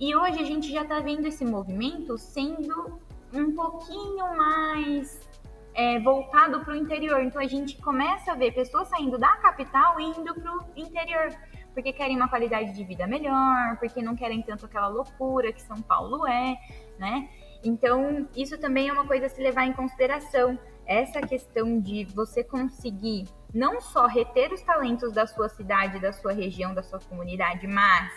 E 0.00 0.14
hoje 0.16 0.40
a 0.40 0.44
gente 0.44 0.70
já 0.70 0.82
está 0.82 0.98
vendo 0.98 1.26
esse 1.26 1.44
movimento 1.44 2.18
sendo 2.18 3.00
um 3.32 3.54
pouquinho 3.54 4.36
mais 4.36 5.28
é, 5.74 6.00
voltado 6.00 6.60
para 6.64 6.72
o 6.72 6.76
interior. 6.76 7.20
Então 7.20 7.40
a 7.40 7.46
gente 7.46 7.80
começa 7.80 8.32
a 8.32 8.34
ver 8.34 8.52
pessoas 8.52 8.88
saindo 8.88 9.16
da 9.16 9.36
capital 9.36 9.98
e 10.00 10.04
indo 10.04 10.34
para 10.34 10.56
o 10.56 10.64
interior 10.76 11.30
porque 11.78 11.92
querem 11.92 12.16
uma 12.16 12.28
qualidade 12.28 12.72
de 12.72 12.82
vida 12.82 13.06
melhor, 13.06 13.76
porque 13.78 14.02
não 14.02 14.16
querem 14.16 14.42
tanto 14.42 14.66
aquela 14.66 14.88
loucura 14.88 15.52
que 15.52 15.62
São 15.62 15.80
Paulo 15.80 16.26
é, 16.26 16.58
né? 16.98 17.28
Então, 17.62 18.28
isso 18.34 18.58
também 18.58 18.88
é 18.88 18.92
uma 18.92 19.06
coisa 19.06 19.26
a 19.26 19.28
se 19.28 19.40
levar 19.40 19.64
em 19.64 19.72
consideração. 19.72 20.58
Essa 20.84 21.20
questão 21.20 21.78
de 21.80 22.04
você 22.06 22.42
conseguir 22.42 23.28
não 23.54 23.80
só 23.80 24.08
reter 24.08 24.52
os 24.52 24.60
talentos 24.60 25.12
da 25.12 25.24
sua 25.24 25.48
cidade, 25.48 26.00
da 26.00 26.12
sua 26.12 26.32
região, 26.32 26.74
da 26.74 26.82
sua 26.82 26.98
comunidade, 26.98 27.64
mas 27.68 28.12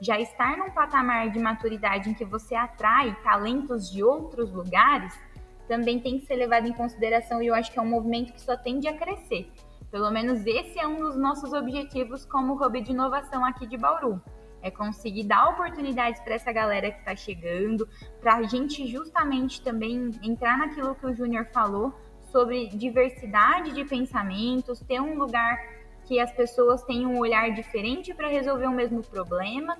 já 0.00 0.20
estar 0.20 0.56
num 0.56 0.70
patamar 0.70 1.30
de 1.30 1.40
maturidade 1.40 2.08
em 2.08 2.14
que 2.14 2.24
você 2.24 2.54
atrai 2.54 3.16
talentos 3.24 3.90
de 3.90 4.04
outros 4.04 4.52
lugares, 4.52 5.18
também 5.66 5.98
tem 5.98 6.20
que 6.20 6.26
ser 6.26 6.36
levado 6.36 6.68
em 6.68 6.72
consideração 6.72 7.42
e 7.42 7.48
eu 7.48 7.56
acho 7.56 7.72
que 7.72 7.78
é 7.80 7.82
um 7.82 7.90
movimento 7.90 8.32
que 8.32 8.40
só 8.40 8.56
tende 8.56 8.86
a 8.86 8.96
crescer. 8.96 9.50
Pelo 9.90 10.10
menos 10.10 10.46
esse 10.46 10.78
é 10.78 10.86
um 10.86 11.00
dos 11.00 11.16
nossos 11.16 11.52
objetivos 11.52 12.24
como 12.24 12.54
hub 12.54 12.80
de 12.80 12.92
inovação 12.92 13.44
aqui 13.44 13.66
de 13.66 13.76
Bauru. 13.76 14.22
É 14.62 14.70
conseguir 14.70 15.24
dar 15.24 15.48
oportunidades 15.48 16.20
para 16.20 16.34
essa 16.34 16.52
galera 16.52 16.90
que 16.90 16.98
está 16.98 17.16
chegando, 17.16 17.88
para 18.20 18.36
a 18.36 18.42
gente 18.42 18.86
justamente 18.86 19.62
também 19.62 20.10
entrar 20.22 20.58
naquilo 20.58 20.94
que 20.94 21.06
o 21.06 21.14
Júnior 21.14 21.46
falou 21.52 21.92
sobre 22.30 22.68
diversidade 22.68 23.72
de 23.72 23.84
pensamentos, 23.84 24.80
ter 24.80 25.00
um 25.00 25.18
lugar 25.18 25.58
que 26.04 26.20
as 26.20 26.32
pessoas 26.32 26.82
tenham 26.84 27.14
um 27.14 27.18
olhar 27.18 27.50
diferente 27.50 28.14
para 28.14 28.28
resolver 28.28 28.66
o 28.66 28.72
mesmo 28.72 29.02
problema 29.02 29.76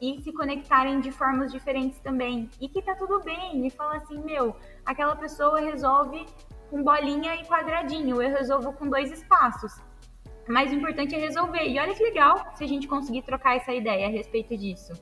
e 0.00 0.20
se 0.22 0.32
conectarem 0.32 1.00
de 1.00 1.10
formas 1.10 1.52
diferentes 1.52 1.98
também. 2.00 2.50
E 2.60 2.68
que 2.68 2.82
tá 2.82 2.94
tudo 2.94 3.20
bem. 3.20 3.66
E 3.66 3.70
fala 3.70 3.96
assim, 3.96 4.18
meu, 4.22 4.54
aquela 4.84 5.16
pessoa 5.16 5.60
resolve 5.60 6.26
com 6.70 6.82
bolinha 6.82 7.34
e 7.36 7.44
quadradinho, 7.44 8.20
eu 8.20 8.30
resolvo 8.30 8.72
com 8.72 8.88
dois 8.88 9.10
espaços. 9.10 9.72
Mas 10.48 10.70
o 10.70 10.74
importante 10.74 11.14
é 11.14 11.18
resolver. 11.18 11.66
E 11.66 11.78
olha 11.78 11.94
que 11.94 12.02
legal 12.02 12.52
se 12.54 12.64
a 12.64 12.66
gente 12.66 12.86
conseguir 12.86 13.22
trocar 13.22 13.56
essa 13.56 13.72
ideia 13.72 14.06
a 14.06 14.10
respeito 14.10 14.56
disso. 14.56 14.92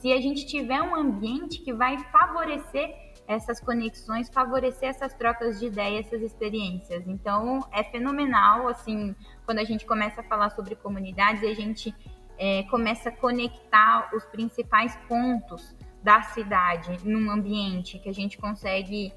Se 0.00 0.12
a 0.12 0.20
gente 0.20 0.46
tiver 0.46 0.80
um 0.80 0.94
ambiente 0.94 1.60
que 1.60 1.72
vai 1.72 1.98
favorecer 2.10 2.94
essas 3.28 3.60
conexões, 3.60 4.28
favorecer 4.28 4.88
essas 4.88 5.14
trocas 5.14 5.60
de 5.60 5.66
ideias, 5.66 6.06
essas 6.06 6.22
experiências. 6.22 7.06
Então, 7.06 7.60
é 7.70 7.84
fenomenal, 7.84 8.66
assim, 8.66 9.14
quando 9.44 9.58
a 9.58 9.64
gente 9.64 9.86
começa 9.86 10.20
a 10.20 10.24
falar 10.24 10.50
sobre 10.50 10.74
comunidades, 10.74 11.44
a 11.44 11.54
gente 11.54 11.94
é, 12.36 12.64
começa 12.64 13.10
a 13.10 13.12
conectar 13.12 14.10
os 14.14 14.24
principais 14.24 14.96
pontos 15.06 15.76
da 16.02 16.22
cidade 16.22 16.98
num 17.04 17.30
ambiente 17.30 17.98
que 17.98 18.08
a 18.08 18.14
gente 18.14 18.38
consegue 18.38 19.12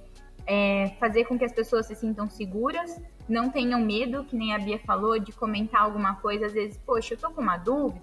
é, 0.45 0.95
fazer 0.99 1.25
com 1.25 1.37
que 1.37 1.45
as 1.45 1.53
pessoas 1.53 1.85
se 1.85 1.95
sintam 1.95 2.29
seguras, 2.29 3.01
não 3.27 3.49
tenham 3.49 3.79
medo, 3.79 4.23
que 4.25 4.35
nem 4.35 4.53
a 4.53 4.59
Bia 4.59 4.79
falou, 4.79 5.17
de 5.19 5.31
comentar 5.31 5.81
alguma 5.81 6.15
coisa, 6.15 6.47
às 6.47 6.53
vezes, 6.53 6.77
poxa, 6.77 7.13
eu 7.13 7.17
tô 7.17 7.31
com 7.31 7.41
uma 7.41 7.57
dúvida, 7.57 8.01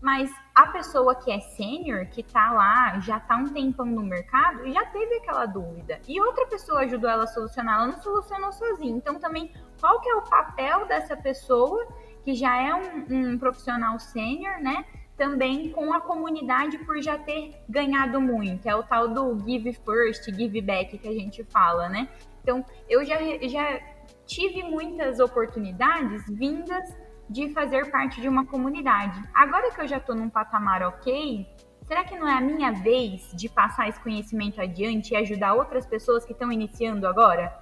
mas 0.00 0.30
a 0.54 0.66
pessoa 0.66 1.14
que 1.14 1.30
é 1.30 1.40
sênior, 1.40 2.06
que 2.06 2.22
tá 2.22 2.52
lá, 2.52 2.98
já 3.00 3.18
tá 3.18 3.36
um 3.36 3.48
tempão 3.48 3.86
no 3.86 4.02
mercado, 4.02 4.70
já 4.72 4.84
teve 4.86 5.16
aquela 5.16 5.46
dúvida. 5.46 6.00
E 6.06 6.20
outra 6.20 6.46
pessoa 6.46 6.80
ajudou 6.80 7.10
ela 7.10 7.24
a 7.24 7.26
solucionar, 7.26 7.80
ela 7.80 7.86
não 7.88 8.00
solucionou 8.00 8.52
sozinha. 8.52 8.96
Então, 8.96 9.18
também, 9.18 9.52
qual 9.80 10.00
que 10.00 10.08
é 10.08 10.14
o 10.14 10.22
papel 10.22 10.86
dessa 10.86 11.16
pessoa, 11.16 11.86
que 12.24 12.32
já 12.34 12.56
é 12.56 12.74
um, 12.74 13.32
um 13.32 13.38
profissional 13.38 13.98
sênior, 13.98 14.60
né? 14.60 14.84
Também 15.18 15.70
com 15.70 15.92
a 15.92 16.00
comunidade 16.00 16.78
por 16.78 17.02
já 17.02 17.18
ter 17.18 17.60
ganhado 17.68 18.20
muito. 18.20 18.66
É 18.66 18.74
o 18.74 18.82
tal 18.84 19.08
do 19.08 19.36
give 19.44 19.72
first, 19.84 20.24
give 20.32 20.62
back 20.62 20.96
que 20.96 21.08
a 21.08 21.12
gente 21.12 21.44
fala, 21.44 21.88
né? 21.88 22.08
Então, 22.42 22.64
eu 22.88 23.04
já, 23.04 23.16
já 23.42 23.80
tive 24.24 24.62
muitas 24.62 25.18
oportunidades 25.18 26.24
vindas 26.30 26.96
de 27.28 27.50
fazer 27.52 27.90
parte 27.90 28.20
de 28.20 28.28
uma 28.28 28.46
comunidade. 28.46 29.22
Agora 29.34 29.70
que 29.70 29.80
eu 29.80 29.88
já 29.88 29.98
estou 29.98 30.14
num 30.14 30.30
patamar 30.30 30.82
ok, 30.82 31.46
será 31.86 32.04
que 32.04 32.16
não 32.16 32.26
é 32.26 32.34
a 32.34 32.40
minha 32.40 32.70
vez 32.70 33.30
de 33.34 33.48
passar 33.48 33.88
esse 33.88 34.00
conhecimento 34.00 34.60
adiante 34.60 35.12
e 35.12 35.16
ajudar 35.16 35.52
outras 35.54 35.84
pessoas 35.84 36.24
que 36.24 36.32
estão 36.32 36.50
iniciando 36.50 37.06
agora? 37.06 37.52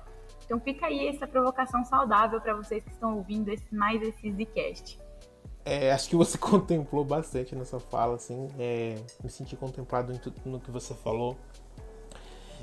Então 0.44 0.60
fica 0.60 0.86
aí 0.86 1.08
essa 1.08 1.26
provocação 1.26 1.84
saudável 1.84 2.40
para 2.40 2.54
vocês 2.54 2.84
que 2.84 2.92
estão 2.92 3.16
ouvindo 3.16 3.48
esse, 3.48 3.74
mais 3.74 4.00
esse 4.02 4.30
Zcast. 4.30 5.05
É, 5.66 5.90
acho 5.90 6.08
que 6.08 6.14
você 6.14 6.38
contemplou 6.38 7.04
bastante 7.04 7.56
nessa 7.56 7.80
fala, 7.80 8.14
assim. 8.14 8.48
É, 8.56 8.94
me 9.22 9.28
senti 9.28 9.56
contemplado 9.56 10.12
em 10.12 10.16
tudo 10.16 10.40
no 10.44 10.60
que 10.60 10.70
você 10.70 10.94
falou. 10.94 11.36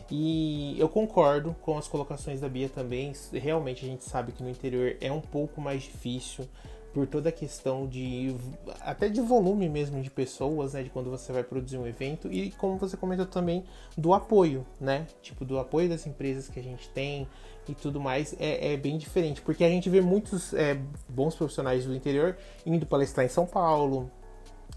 E 0.10 0.80
eu 0.80 0.88
concordo 0.88 1.54
com 1.62 1.78
as 1.78 1.88
colocações 1.88 2.40
da 2.40 2.48
Bia 2.48 2.70
também. 2.70 3.12
Realmente 3.34 3.86
a 3.86 3.90
gente 3.90 4.06
sabe 4.06 4.32
que 4.32 4.42
no 4.42 4.50
interior 4.50 4.96
é 5.02 5.12
um 5.12 5.20
pouco 5.20 5.60
mais 5.60 5.84
difícil 5.84 6.48
por 6.94 7.08
toda 7.08 7.30
a 7.30 7.32
questão 7.32 7.88
de 7.88 8.36
até 8.82 9.10
de 9.10 9.20
volume 9.20 9.68
mesmo 9.68 10.00
de 10.02 10.12
pessoas, 10.12 10.74
né, 10.74 10.84
de 10.84 10.92
quando 10.92 11.10
você 11.10 11.34
vai 11.34 11.44
produzir 11.44 11.78
um 11.78 11.88
evento 11.88 12.32
e 12.32 12.52
como 12.52 12.78
você 12.78 12.96
comentou 12.96 13.26
também 13.26 13.64
do 13.98 14.14
apoio, 14.14 14.64
né, 14.80 15.08
tipo 15.22 15.44
do 15.44 15.58
apoio 15.58 15.90
das 15.90 16.06
empresas 16.06 16.48
que 16.48 16.60
a 16.60 16.64
gente 16.64 16.88
tem 16.90 17.28
e 17.68 17.74
tudo 17.74 18.00
mais 18.00 18.36
é, 18.40 18.74
é 18.74 18.78
bem 18.78 18.98
diferente 18.98 19.42
porque 19.42 19.64
a 19.64 19.70
gente 19.70 19.90
vê 19.90 20.02
muitos 20.02 20.54
é, 20.54 20.78
bons 21.08 21.36
profissionais 21.36 21.86
do 21.86 21.96
interior 21.96 22.38
indo 22.66 22.86
palestrar 22.86 23.26
em 23.26 23.30
São 23.30 23.46
Paulo, 23.46 24.12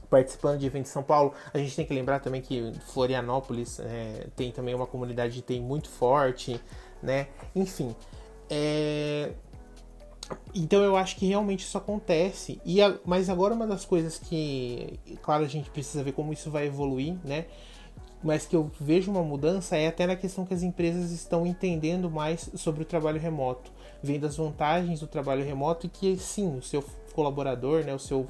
participando 0.09 0.59
de 0.59 0.66
eventos 0.66 0.90
em 0.90 0.92
São 0.92 1.03
Paulo. 1.03 1.33
A 1.53 1.59
gente 1.59 1.75
tem 1.75 1.85
que 1.85 1.94
lembrar 1.94 2.20
também 2.20 2.40
que 2.40 2.72
Florianópolis 2.92 3.81
é, 3.81 4.29
tem 4.37 4.51
também 4.53 4.75
uma 4.75 4.87
comunidade 4.87 5.35
de 5.35 5.42
TI 5.42 5.61
muito 5.61 5.88
forte, 5.88 6.61
né? 7.03 7.29
Enfim, 7.55 7.94
é, 8.49 9.33
então 10.55 10.83
eu 10.83 10.96
acho 10.96 11.16
que 11.16 11.27
realmente 11.27 11.61
isso 11.61 11.77
acontece. 11.79 12.61
E 12.64 12.81
a, 12.81 12.96
mas 13.05 13.29
agora 13.29 13.55
uma 13.55 13.66
das 13.66 13.85
coisas 13.85 14.18
que, 14.18 14.99
claro, 15.22 15.44
a 15.44 15.49
gente 15.49 15.70
precisa 15.70 16.03
ver 16.03 16.12
como 16.12 16.33
isso 16.33 16.51
vai 16.51 16.66
evoluir, 16.66 17.16
né? 17.25 17.46
Mas 18.23 18.47
que 18.47 18.57
eu 18.57 18.71
vejo 18.81 19.11
uma 19.11 19.23
mudança 19.23 19.77
é 19.77 19.89
até 19.89 20.07
na 20.07 20.17
questão 20.17 20.45
que 20.45 20.55
as 20.55 20.63
empresas 20.63 21.11
estão 21.11 21.47
entendendo 21.47 22.11
mais 22.11 22.51
sobre 22.55 22.83
o 22.83 22.87
trabalho 22.87 23.21
remoto, 23.21 23.71
vendo 24.03 24.27
as 24.27 24.37
vantagens 24.37 25.01
do 25.01 25.07
trabalho 25.07 25.45
remoto 25.45 25.87
e 25.87 25.89
que 25.89 26.17
sim, 26.17 26.57
o 26.57 26.63
seu 26.63 26.83
colaborador, 27.15 27.85
né, 27.85 27.95
o 27.95 27.99
seu 27.99 28.27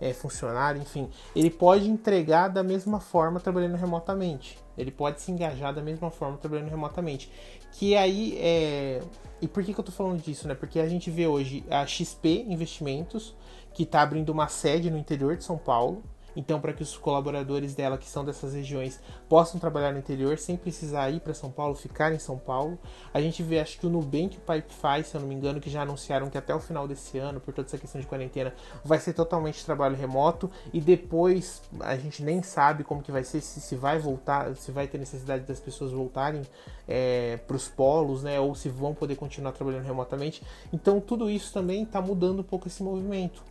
é, 0.00 0.12
funcionário, 0.12 0.80
enfim, 0.80 1.08
ele 1.34 1.50
pode 1.50 1.88
entregar 1.88 2.48
da 2.48 2.62
mesma 2.62 3.00
forma 3.00 3.40
trabalhando 3.40 3.76
remotamente. 3.76 4.58
Ele 4.76 4.90
pode 4.90 5.20
se 5.20 5.32
engajar 5.32 5.74
da 5.74 5.82
mesma 5.82 6.10
forma 6.10 6.36
trabalhando 6.36 6.68
remotamente. 6.68 7.30
Que 7.72 7.96
aí 7.96 8.38
é. 8.38 9.02
E 9.40 9.48
por 9.48 9.62
que, 9.64 9.74
que 9.74 9.80
eu 9.80 9.84
tô 9.84 9.92
falando 9.92 10.22
disso, 10.22 10.46
né? 10.46 10.54
Porque 10.54 10.78
a 10.78 10.88
gente 10.88 11.10
vê 11.10 11.26
hoje 11.26 11.64
a 11.68 11.84
XP 11.84 12.44
Investimentos, 12.48 13.34
que 13.74 13.82
está 13.82 14.02
abrindo 14.02 14.30
uma 14.30 14.48
sede 14.48 14.90
no 14.90 14.98
interior 14.98 15.36
de 15.36 15.44
São 15.44 15.58
Paulo, 15.58 16.02
então, 16.36 16.60
para 16.60 16.72
que 16.72 16.82
os 16.82 16.96
colaboradores 16.96 17.74
dela, 17.74 17.98
que 17.98 18.08
são 18.08 18.24
dessas 18.24 18.54
regiões, 18.54 19.00
possam 19.28 19.58
trabalhar 19.58 19.92
no 19.92 19.98
interior 19.98 20.38
sem 20.38 20.56
precisar 20.56 21.10
ir 21.10 21.20
para 21.20 21.34
São 21.34 21.50
Paulo, 21.50 21.74
ficar 21.74 22.12
em 22.12 22.18
São 22.18 22.38
Paulo. 22.38 22.78
A 23.12 23.20
gente 23.20 23.42
vê, 23.42 23.60
acho 23.60 23.78
que 23.78 23.86
o 23.86 23.90
Nubank 23.90 24.36
o 24.36 24.40
Pipefy, 24.40 25.04
se 25.04 25.16
eu 25.16 25.20
não 25.20 25.28
me 25.28 25.34
engano, 25.34 25.60
que 25.60 25.70
já 25.70 25.82
anunciaram 25.82 26.30
que 26.30 26.38
até 26.38 26.54
o 26.54 26.60
final 26.60 26.86
desse 26.86 27.18
ano, 27.18 27.40
por 27.40 27.52
toda 27.52 27.66
essa 27.68 27.78
questão 27.78 28.00
de 28.00 28.06
quarentena, 28.06 28.54
vai 28.84 28.98
ser 28.98 29.12
totalmente 29.12 29.64
trabalho 29.64 29.96
remoto. 29.96 30.50
E 30.72 30.80
depois 30.80 31.62
a 31.80 31.96
gente 31.96 32.22
nem 32.22 32.42
sabe 32.42 32.84
como 32.84 33.02
que 33.02 33.12
vai 33.12 33.24
ser, 33.24 33.40
se, 33.40 33.60
se 33.60 33.76
vai 33.76 33.98
voltar, 33.98 34.54
se 34.56 34.70
vai 34.70 34.86
ter 34.86 34.98
necessidade 34.98 35.44
das 35.44 35.60
pessoas 35.60 35.92
voltarem 35.92 36.42
é, 36.86 37.36
para 37.46 37.56
os 37.56 37.68
polos, 37.68 38.22
né? 38.22 38.38
Ou 38.40 38.54
se 38.54 38.68
vão 38.68 38.94
poder 38.94 39.16
continuar 39.16 39.52
trabalhando 39.52 39.84
remotamente. 39.84 40.42
Então, 40.72 41.00
tudo 41.00 41.28
isso 41.28 41.52
também 41.52 41.82
está 41.82 42.00
mudando 42.00 42.40
um 42.40 42.44
pouco 42.44 42.68
esse 42.68 42.82
movimento. 42.82 43.42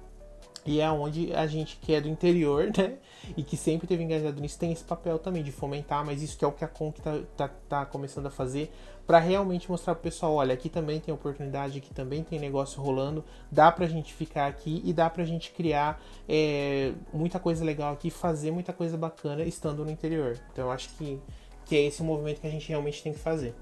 E 0.68 0.82
é 0.82 0.92
onde 0.92 1.34
a 1.34 1.48
gente 1.48 1.78
que 1.78 1.94
é 1.94 2.02
do 2.02 2.10
interior, 2.10 2.70
né? 2.78 2.96
E 3.36 3.42
que 3.42 3.56
sempre 3.56 3.88
teve 3.88 4.04
engajado 4.04 4.40
nisso, 4.42 4.60
tem 4.60 4.72
esse 4.72 4.84
papel 4.84 5.18
também 5.18 5.42
de 5.42 5.52
fomentar, 5.52 6.06
mas 6.06 6.22
isso 6.22 6.38
que 6.38 6.44
é 6.44 6.48
o 6.48 6.52
que 6.52 6.64
a 6.64 6.68
Conk 6.68 7.02
tá, 7.02 7.20
tá, 7.36 7.50
tá 7.70 7.86
começando 7.86 8.26
a 8.26 8.30
fazer 8.30 8.72
para 9.08 9.20
realmente 9.20 9.72
mostrar 9.72 9.96
pro 9.96 10.04
pessoal, 10.04 10.34
olha, 10.34 10.54
aqui 10.54 10.68
também 10.68 11.00
tem 11.00 11.14
oportunidade, 11.14 11.78
aqui 11.78 11.94
também 11.94 12.24
tem 12.24 12.38
negócio 12.38 12.82
rolando, 12.82 13.24
dá 13.50 13.72
pra 13.72 13.88
gente 13.88 14.14
ficar 14.14 14.48
aqui 14.48 14.82
e 14.84 14.92
dá 14.92 15.10
pra 15.10 15.24
gente 15.24 15.52
criar 15.52 16.02
é, 16.28 16.92
muita 17.14 17.40
coisa 17.40 17.64
legal 17.64 17.94
aqui, 17.94 18.10
fazer 18.10 18.52
muita 18.52 18.74
coisa 18.74 18.98
bacana 18.98 19.44
estando 19.46 19.86
no 19.86 19.90
interior. 19.90 20.38
Então 20.52 20.66
eu 20.66 20.72
acho 20.72 20.90
que, 20.98 21.18
que 21.66 21.78
é 21.78 21.84
esse 21.86 22.02
o 22.02 22.06
movimento 22.06 22.42
que 22.42 22.48
a 22.48 22.52
gente 22.52 22.68
realmente 22.68 23.02
tem 23.02 23.14
que 23.14 23.20
fazer. 23.20 23.56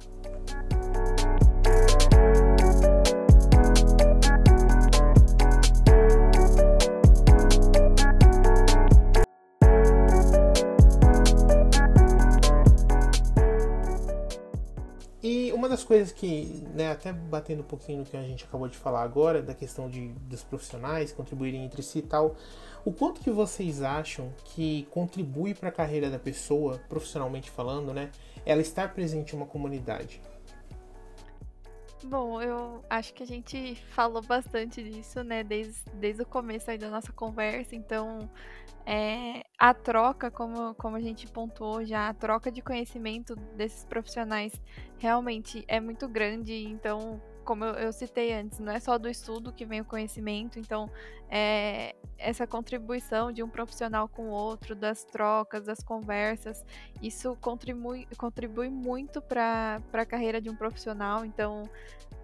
Das 15.76 15.84
coisas 15.84 16.12
que, 16.12 16.64
né, 16.74 16.92
até 16.92 17.12
batendo 17.12 17.62
um 17.62 17.66
pouquinho 17.66 18.00
no 18.00 18.06
que 18.06 18.16
a 18.16 18.22
gente 18.22 18.46
acabou 18.46 18.68
de 18.68 18.78
falar 18.78 19.04
agora, 19.04 19.42
da 19.42 19.54
questão 19.54 19.90
de, 19.90 20.10
dos 20.30 20.44
profissionais 20.44 21.12
contribuírem 21.12 21.66
entre 21.66 21.84
si 21.84 22.00
e 22.00 22.02
tal, 22.02 22.36
o 22.86 22.94
quanto 22.94 23.20
que 23.20 23.30
vocês 23.30 23.82
acham 23.82 24.32
que 24.46 24.88
contribui 24.92 25.54
para 25.54 25.70
a 25.70 25.72
carreira 25.72 26.10
da 26.10 26.18
pessoa, 26.18 26.80
profissionalmente 26.88 27.52
falando, 27.52 27.94
né, 27.94 28.10
ela 28.46 28.62
estar 28.62 28.94
presente 28.94 29.34
em 29.34 29.38
uma 29.38 29.46
comunidade? 29.46 30.22
Bom, 32.04 32.40
eu 32.40 32.84
acho 32.88 33.14
que 33.14 33.24
a 33.24 33.28
gente 33.28 33.76
falou 33.90 34.22
bastante 34.22 34.84
disso, 34.84 35.24
né, 35.24 35.44
desde, 35.44 35.82
desde 35.96 36.22
o 36.22 36.26
começo 36.26 36.70
aí 36.70 36.78
da 36.78 36.90
nossa 36.90 37.12
conversa, 37.12 37.76
então 37.76 38.30
é, 38.86 39.44
a 39.58 39.74
troca, 39.74 40.30
como, 40.30 40.76
como 40.76 40.96
a 40.96 41.02
gente 41.02 41.28
pontuou 41.28 41.84
já, 41.84 42.10
a 42.10 42.14
troca 42.14 42.52
de 42.52 42.62
conhecimento 42.62 43.36
desses 43.56 43.84
profissionais 43.84 44.54
realmente 44.98 45.64
é 45.68 45.80
muito 45.80 46.08
grande, 46.08 46.54
então 46.54 47.22
como 47.44 47.64
eu, 47.64 47.76
eu, 47.76 47.94
citei 47.94 48.34
antes, 48.34 48.60
não 48.60 48.74
é 48.74 48.80
só 48.80 48.98
do 48.98 49.08
estudo 49.08 49.54
que 49.54 49.66
vem 49.66 49.80
o 49.80 49.86
conhecimento, 49.86 50.60
então 50.60 50.90
é, 51.30 51.96
essa 52.18 52.48
contribuição 52.48 53.32
de 53.32 53.44
um 53.44 53.48
profissional 53.48 54.08
com 54.08 54.30
o 54.30 54.32
outro, 54.32 54.76
das 54.76 55.04
trocas, 55.04 55.64
das 55.64 55.84
conversas, 55.84 56.66
isso 57.02 57.38
contribui, 57.40 58.08
contribui 58.18 58.70
muito 58.70 59.22
para 59.22 59.80
a 59.94 60.06
carreira 60.06 60.42
de 60.42 60.50
um 60.50 60.56
profissional, 60.56 61.24
então 61.24 61.70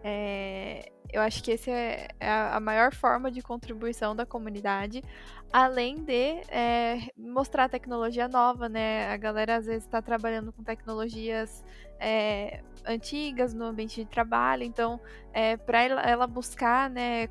é, 0.04 0.92
eu 1.12 1.22
acho 1.22 1.44
que 1.44 1.52
essa 1.52 1.70
é, 1.72 2.08
é 2.20 2.30
a 2.30 2.60
maior 2.60 2.94
forma 2.94 3.30
de 3.30 3.42
contribuição 3.42 4.16
da 4.16 4.26
comunidade, 4.26 5.04
além 5.52 6.04
de 6.04 6.42
é, 6.50 7.10
mostrar 7.18 7.70
tecnologia 7.70 8.28
nova, 8.28 8.70
né? 8.70 9.08
A 9.10 9.18
galera 9.18 9.58
às 9.58 9.66
vezes 9.66 9.84
está 9.84 10.02
trabalhando 10.02 10.52
com 10.54 10.64
tecnologias 10.64 11.64
é, 12.00 12.64
antigas 12.86 13.54
no 13.54 13.66
ambiente 13.66 14.04
de 14.04 14.10
trabalho, 14.10 14.64
então 14.64 15.00
é, 15.34 15.58
para 15.58 15.84
ela, 15.84 16.02
ela 16.02 16.28
buscar, 16.28 16.90
né, 16.90 17.28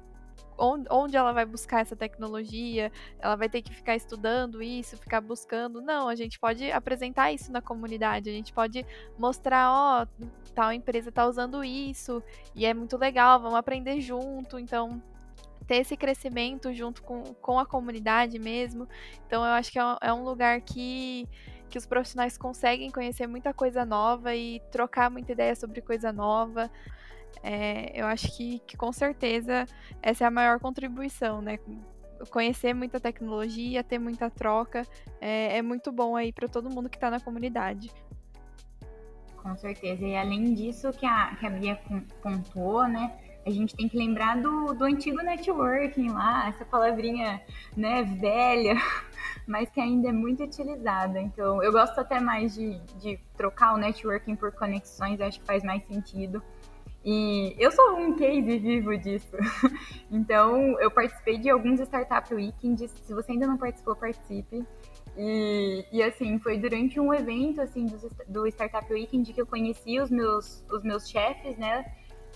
onde 0.90 1.16
ela 1.16 1.32
vai 1.32 1.46
buscar 1.46 1.80
essa 1.80 1.96
tecnologia, 1.96 2.92
ela 3.18 3.34
vai 3.34 3.48
ter 3.48 3.62
que 3.62 3.74
ficar 3.74 3.96
estudando 3.96 4.62
isso, 4.62 4.96
ficar 4.96 5.20
buscando. 5.20 5.80
Não, 5.80 6.08
a 6.08 6.14
gente 6.14 6.38
pode 6.38 6.70
apresentar 6.70 7.32
isso 7.32 7.50
na 7.50 7.62
comunidade, 7.62 8.28
a 8.28 8.32
gente 8.32 8.52
pode 8.52 8.84
mostrar, 9.18 9.70
ó, 9.70 10.02
oh, 10.02 10.26
tal 10.54 10.72
empresa 10.72 11.08
está 11.08 11.26
usando 11.26 11.64
isso 11.64 12.22
e 12.54 12.66
é 12.66 12.74
muito 12.74 12.96
legal, 12.96 13.40
vamos 13.40 13.58
aprender 13.58 14.00
junto. 14.00 14.58
Então, 14.58 15.02
ter 15.66 15.76
esse 15.76 15.96
crescimento 15.96 16.72
junto 16.74 17.02
com, 17.02 17.22
com 17.40 17.58
a 17.58 17.64
comunidade 17.64 18.38
mesmo. 18.38 18.88
Então, 19.26 19.44
eu 19.44 19.52
acho 19.52 19.72
que 19.72 19.78
é, 19.78 19.82
é 20.02 20.12
um 20.12 20.24
lugar 20.24 20.60
que 20.60 21.26
que 21.70 21.78
os 21.78 21.86
profissionais 21.86 22.36
conseguem 22.36 22.90
conhecer 22.90 23.28
muita 23.28 23.54
coisa 23.54 23.84
nova 23.84 24.34
e 24.34 24.60
trocar 24.72 25.08
muita 25.08 25.30
ideia 25.30 25.54
sobre 25.54 25.80
coisa 25.80 26.12
nova. 26.12 26.68
É, 27.42 27.92
eu 27.94 28.06
acho 28.06 28.36
que, 28.36 28.58
que 28.60 28.76
com 28.76 28.92
certeza 28.92 29.66
essa 30.02 30.24
é 30.24 30.26
a 30.26 30.30
maior 30.30 30.60
contribuição, 30.60 31.40
né? 31.40 31.58
Conhecer 32.30 32.74
muita 32.74 33.00
tecnologia, 33.00 33.82
ter 33.82 33.98
muita 33.98 34.28
troca, 34.28 34.86
é, 35.20 35.56
é 35.56 35.62
muito 35.62 35.90
bom 35.90 36.16
aí 36.16 36.32
para 36.32 36.48
todo 36.48 36.68
mundo 36.68 36.90
que 36.90 36.96
está 36.96 37.10
na 37.10 37.18
comunidade. 37.18 37.90
Com 39.42 39.56
certeza. 39.56 40.04
E 40.04 40.16
além 40.16 40.52
disso 40.52 40.92
que 40.92 41.06
a, 41.06 41.34
que 41.36 41.46
a 41.46 41.50
Bia 41.50 41.80
pontuou, 42.22 42.86
né? 42.86 43.18
A 43.46 43.50
gente 43.50 43.74
tem 43.74 43.88
que 43.88 43.96
lembrar 43.96 44.36
do, 44.36 44.74
do 44.74 44.84
antigo 44.84 45.16
networking 45.22 46.10
lá, 46.10 46.48
essa 46.48 46.64
palavrinha 46.64 47.40
né, 47.74 48.02
velha, 48.02 48.74
mas 49.48 49.70
que 49.70 49.80
ainda 49.80 50.10
é 50.10 50.12
muito 50.12 50.44
utilizada. 50.44 51.18
Então, 51.18 51.62
eu 51.62 51.72
gosto 51.72 51.98
até 51.98 52.20
mais 52.20 52.54
de, 52.54 52.78
de 53.00 53.18
trocar 53.38 53.74
o 53.74 53.78
networking 53.78 54.36
por 54.36 54.52
conexões, 54.52 55.20
acho 55.22 55.40
que 55.40 55.46
faz 55.46 55.64
mais 55.64 55.82
sentido. 55.86 56.42
E 57.04 57.54
eu 57.58 57.70
sou 57.72 57.96
um 57.96 58.14
case 58.14 58.58
vivo 58.58 58.96
disso. 58.96 59.36
Então, 60.12 60.78
eu 60.80 60.90
participei 60.90 61.38
de 61.38 61.48
alguns 61.48 61.78
Startup 61.78 62.34
Weekends. 62.34 62.90
Se 62.90 63.14
você 63.14 63.30
ainda 63.30 63.46
não 63.46 63.56
participou, 63.56 63.94
participe. 63.94 64.66
E, 65.16 65.86
e 65.92 66.02
assim, 66.02 66.38
foi 66.40 66.58
durante 66.58 66.98
um 66.98 67.14
evento 67.14 67.60
assim 67.60 67.86
do, 67.86 68.10
do 68.26 68.46
Startup 68.48 68.92
Weekend 68.92 69.32
que 69.32 69.40
eu 69.40 69.46
conheci 69.46 70.00
os 70.00 70.10
meus, 70.10 70.64
os 70.68 70.82
meus 70.82 71.08
chefes, 71.08 71.56
né? 71.56 71.84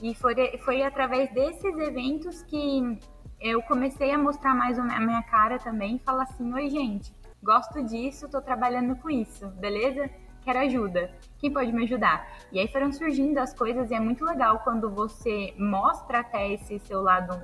E 0.01 0.15
foi, 0.15 0.35
foi 0.59 0.83
através 0.83 1.33
desses 1.33 1.77
eventos 1.79 2.43
que 2.43 2.99
eu 3.41 3.63
comecei 3.63 4.11
a 4.13 4.19
mostrar 4.19 4.55
mais 4.55 4.79
a 4.79 5.01
minha 5.01 5.23
cara 5.25 5.59
também 5.59 5.97
e 5.97 5.99
falar 5.99 6.25
assim: 6.25 6.53
oi, 6.53 6.69
gente, 6.69 7.13
gosto 7.43 7.83
disso, 7.85 8.29
tô 8.29 8.41
trabalhando 8.41 8.97
com 8.97 9.11
isso, 9.11 9.47
beleza? 9.49 10.11
Quero 10.45 10.59
ajuda. 10.61 11.11
Quem 11.39 11.53
pode 11.53 11.73
me 11.73 11.85
ajudar? 11.85 12.29
E 12.53 12.59
aí 12.61 12.69
foram 12.69 12.93
surgindo 12.93 13.39
as 13.39 13.53
coisas 13.55 13.91
e 13.91 13.95
é 13.95 14.01
muito 14.01 14.25
legal 14.25 14.61
quando 14.61 14.91
você 14.91 15.55
mostra 15.59 16.21
até 16.21 16.53
esse 16.53 16.79
seu 16.81 17.03
lado 17.03 17.43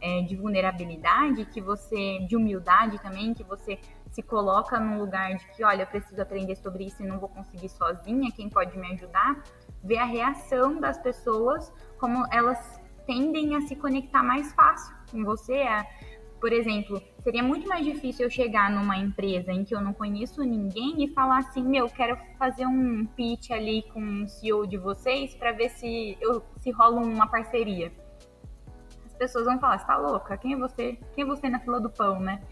é, 0.00 0.22
de 0.22 0.34
vulnerabilidade, 0.36 1.44
que 1.46 1.60
você, 1.60 2.18
de 2.20 2.36
humildade 2.36 3.00
também, 3.00 3.34
que 3.34 3.44
você 3.44 3.78
se 4.10 4.22
coloca 4.22 4.78
num 4.80 4.98
lugar 4.98 5.34
de 5.36 5.46
que, 5.52 5.62
olha, 5.62 5.82
eu 5.82 5.86
preciso 5.86 6.20
aprender 6.20 6.56
sobre 6.56 6.84
isso 6.84 7.02
e 7.02 7.06
não 7.06 7.18
vou 7.18 7.28
conseguir 7.28 7.68
sozinha, 7.68 8.32
quem 8.32 8.48
pode 8.48 8.76
me 8.76 8.92
ajudar? 8.92 9.42
Ver 9.84 9.98
a 9.98 10.04
reação 10.04 10.80
das 10.80 10.98
pessoas, 10.98 11.72
como 11.98 12.26
elas 12.32 12.80
tendem 13.06 13.56
a 13.56 13.60
se 13.62 13.76
conectar 13.76 14.22
mais 14.22 14.52
fácil 14.52 14.94
com 15.10 15.24
você, 15.24 15.64
por 16.40 16.52
exemplo, 16.52 17.00
seria 17.22 17.42
muito 17.42 17.68
mais 17.68 17.84
difícil 17.84 18.26
eu 18.26 18.30
chegar 18.30 18.70
numa 18.70 18.96
empresa 18.96 19.52
em 19.52 19.64
que 19.64 19.74
eu 19.74 19.80
não 19.80 19.92
conheço 19.92 20.42
ninguém 20.42 21.04
e 21.04 21.08
falar 21.08 21.38
assim, 21.38 21.62
meu, 21.62 21.88
quero 21.88 22.18
fazer 22.38 22.66
um 22.66 23.06
pitch 23.06 23.50
ali 23.50 23.82
com 23.92 24.22
o 24.22 24.28
CEO 24.28 24.66
de 24.66 24.76
vocês 24.76 25.34
para 25.34 25.52
ver 25.52 25.68
se 25.70 26.16
eu 26.20 26.42
se 26.58 26.70
rola 26.70 27.00
uma 27.00 27.26
parceria. 27.26 27.92
As 29.06 29.14
pessoas 29.14 29.44
vão 29.44 29.58
falar, 29.58 29.78
você 29.78 29.86
tá 29.86 29.96
louca? 29.96 30.36
Quem 30.38 30.54
é 30.54 30.56
você? 30.56 30.98
Quem 31.14 31.24
é 31.24 31.26
você 31.26 31.48
na 31.48 31.60
fila 31.60 31.80
do 31.80 31.90
pão, 31.90 32.18
né? 32.20 32.42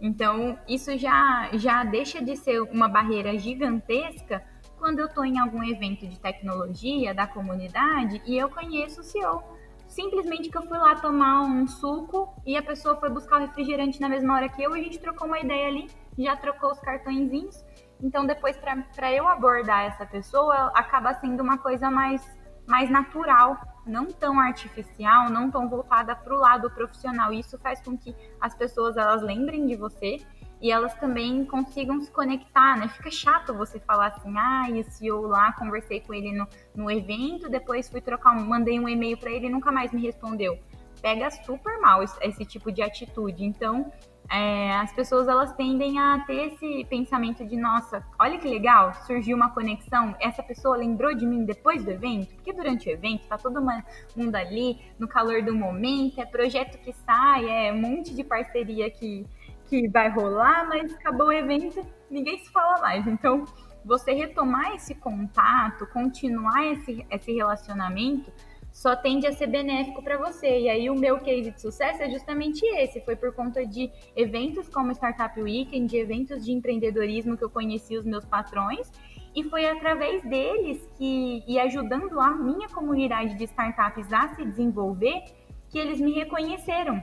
Então, 0.00 0.58
isso 0.68 0.96
já 0.98 1.48
já 1.54 1.84
deixa 1.84 2.22
de 2.22 2.36
ser 2.36 2.60
uma 2.60 2.88
barreira 2.88 3.38
gigantesca 3.38 4.44
quando 4.78 4.98
eu 4.98 5.06
estou 5.06 5.24
em 5.24 5.38
algum 5.38 5.62
evento 5.64 6.06
de 6.06 6.18
tecnologia 6.20 7.14
da 7.14 7.26
comunidade 7.26 8.20
e 8.26 8.36
eu 8.36 8.50
conheço 8.50 9.00
o 9.00 9.04
CEO 9.04 9.55
simplesmente 9.96 10.50
que 10.50 10.58
eu 10.58 10.66
fui 10.66 10.76
lá 10.76 10.94
tomar 10.96 11.40
um 11.40 11.66
suco 11.66 12.34
e 12.44 12.54
a 12.54 12.62
pessoa 12.62 12.96
foi 12.96 13.08
buscar 13.08 13.36
o 13.36 13.40
refrigerante 13.40 13.98
na 13.98 14.10
mesma 14.10 14.34
hora 14.34 14.48
que 14.50 14.62
eu, 14.62 14.74
a 14.74 14.76
gente 14.76 14.98
trocou 14.98 15.26
uma 15.26 15.40
ideia 15.40 15.68
ali, 15.68 15.90
já 16.18 16.36
trocou 16.36 16.70
os 16.70 16.78
cartõezinhos. 16.80 17.64
Então, 18.02 18.26
depois, 18.26 18.58
para 18.58 19.10
eu 19.10 19.26
abordar 19.26 19.86
essa 19.86 20.04
pessoa, 20.04 20.70
acaba 20.74 21.14
sendo 21.14 21.42
uma 21.42 21.56
coisa 21.56 21.90
mais, 21.90 22.22
mais 22.68 22.90
natural, 22.90 23.56
não 23.86 24.04
tão 24.04 24.38
artificial, 24.38 25.30
não 25.30 25.50
tão 25.50 25.66
voltada 25.66 26.14
para 26.14 26.34
o 26.34 26.38
lado 26.38 26.70
profissional. 26.70 27.32
Isso 27.32 27.58
faz 27.58 27.80
com 27.80 27.96
que 27.96 28.14
as 28.38 28.54
pessoas 28.54 28.98
elas 28.98 29.22
lembrem 29.22 29.66
de 29.66 29.76
você 29.76 30.18
e 30.60 30.70
elas 30.70 30.94
também 30.94 31.44
consigam 31.44 32.00
se 32.00 32.10
conectar, 32.10 32.78
né? 32.78 32.88
Fica 32.88 33.10
chato 33.10 33.54
você 33.54 33.78
falar 33.78 34.08
assim, 34.08 34.32
ah, 34.36 34.70
esse 34.70 35.06
eu 35.06 35.22
lá 35.22 35.52
conversei 35.52 36.00
com 36.00 36.14
ele 36.14 36.32
no, 36.32 36.46
no 36.74 36.90
evento, 36.90 37.48
depois 37.48 37.88
fui 37.88 38.00
trocar, 38.00 38.36
um, 38.36 38.46
mandei 38.46 38.80
um 38.80 38.88
e-mail 38.88 39.18
para 39.18 39.30
ele 39.30 39.46
e 39.46 39.50
nunca 39.50 39.70
mais 39.70 39.92
me 39.92 40.00
respondeu. 40.00 40.58
Pega 41.02 41.30
super 41.30 41.78
mal 41.78 42.02
esse, 42.02 42.18
esse 42.22 42.44
tipo 42.44 42.72
de 42.72 42.80
atitude. 42.80 43.44
Então, 43.44 43.92
é, 44.30 44.74
as 44.76 44.92
pessoas 44.92 45.28
elas 45.28 45.52
tendem 45.52 45.98
a 45.98 46.24
ter 46.26 46.52
esse 46.52 46.84
pensamento 46.86 47.44
de 47.44 47.56
nossa, 47.56 48.04
olha 48.18 48.38
que 48.38 48.48
legal, 48.48 48.92
surgiu 49.06 49.36
uma 49.36 49.50
conexão, 49.50 50.16
essa 50.20 50.42
pessoa 50.42 50.76
lembrou 50.76 51.14
de 51.14 51.24
mim 51.24 51.44
depois 51.44 51.84
do 51.84 51.90
evento, 51.90 52.34
porque 52.34 52.52
durante 52.52 52.88
o 52.88 52.92
evento 52.92 53.26
tá 53.28 53.38
todo 53.38 53.60
mundo 53.60 54.34
ali 54.34 54.80
no 54.98 55.06
calor 55.06 55.42
do 55.42 55.54
momento, 55.54 56.20
é 56.20 56.24
projeto 56.24 56.78
que 56.78 56.92
sai, 56.92 57.68
é 57.68 57.72
um 57.72 57.80
monte 57.80 58.14
de 58.14 58.24
parceria 58.24 58.90
que 58.90 59.24
que 59.68 59.88
vai 59.88 60.08
rolar, 60.08 60.68
mas 60.68 60.94
acabou 60.94 61.28
o 61.28 61.32
evento, 61.32 61.86
ninguém 62.10 62.38
se 62.38 62.50
fala 62.50 62.80
mais. 62.80 63.06
Então, 63.06 63.44
você 63.84 64.12
retomar 64.12 64.74
esse 64.74 64.94
contato, 64.94 65.86
continuar 65.86 66.64
esse, 66.72 67.06
esse 67.10 67.32
relacionamento, 67.32 68.32
só 68.72 68.94
tende 68.94 69.26
a 69.26 69.32
ser 69.32 69.46
benéfico 69.46 70.02
para 70.02 70.18
você. 70.18 70.60
E 70.60 70.68
aí 70.68 70.90
o 70.90 70.94
meu 70.94 71.18
case 71.18 71.50
de 71.50 71.60
sucesso 71.60 72.02
é 72.02 72.10
justamente 72.10 72.62
esse, 72.66 73.00
foi 73.00 73.16
por 73.16 73.32
conta 73.32 73.64
de 73.64 73.90
eventos 74.14 74.68
como 74.68 74.92
Startup 74.92 75.40
Weekend, 75.40 75.86
de 75.86 75.96
eventos 75.96 76.44
de 76.44 76.52
empreendedorismo 76.52 77.38
que 77.38 77.44
eu 77.44 77.48
conheci 77.48 77.96
os 77.96 78.04
meus 78.04 78.26
patrões, 78.26 78.92
e 79.34 79.42
foi 79.44 79.66
através 79.66 80.22
deles 80.22 80.86
que 80.98 81.42
e 81.46 81.58
ajudando 81.58 82.20
a 82.20 82.30
minha 82.32 82.68
comunidade 82.68 83.34
de 83.34 83.44
startups 83.44 84.12
a 84.12 84.28
se 84.34 84.44
desenvolver 84.44 85.22
que 85.70 85.78
eles 85.78 86.00
me 86.00 86.12
reconheceram 86.12 87.02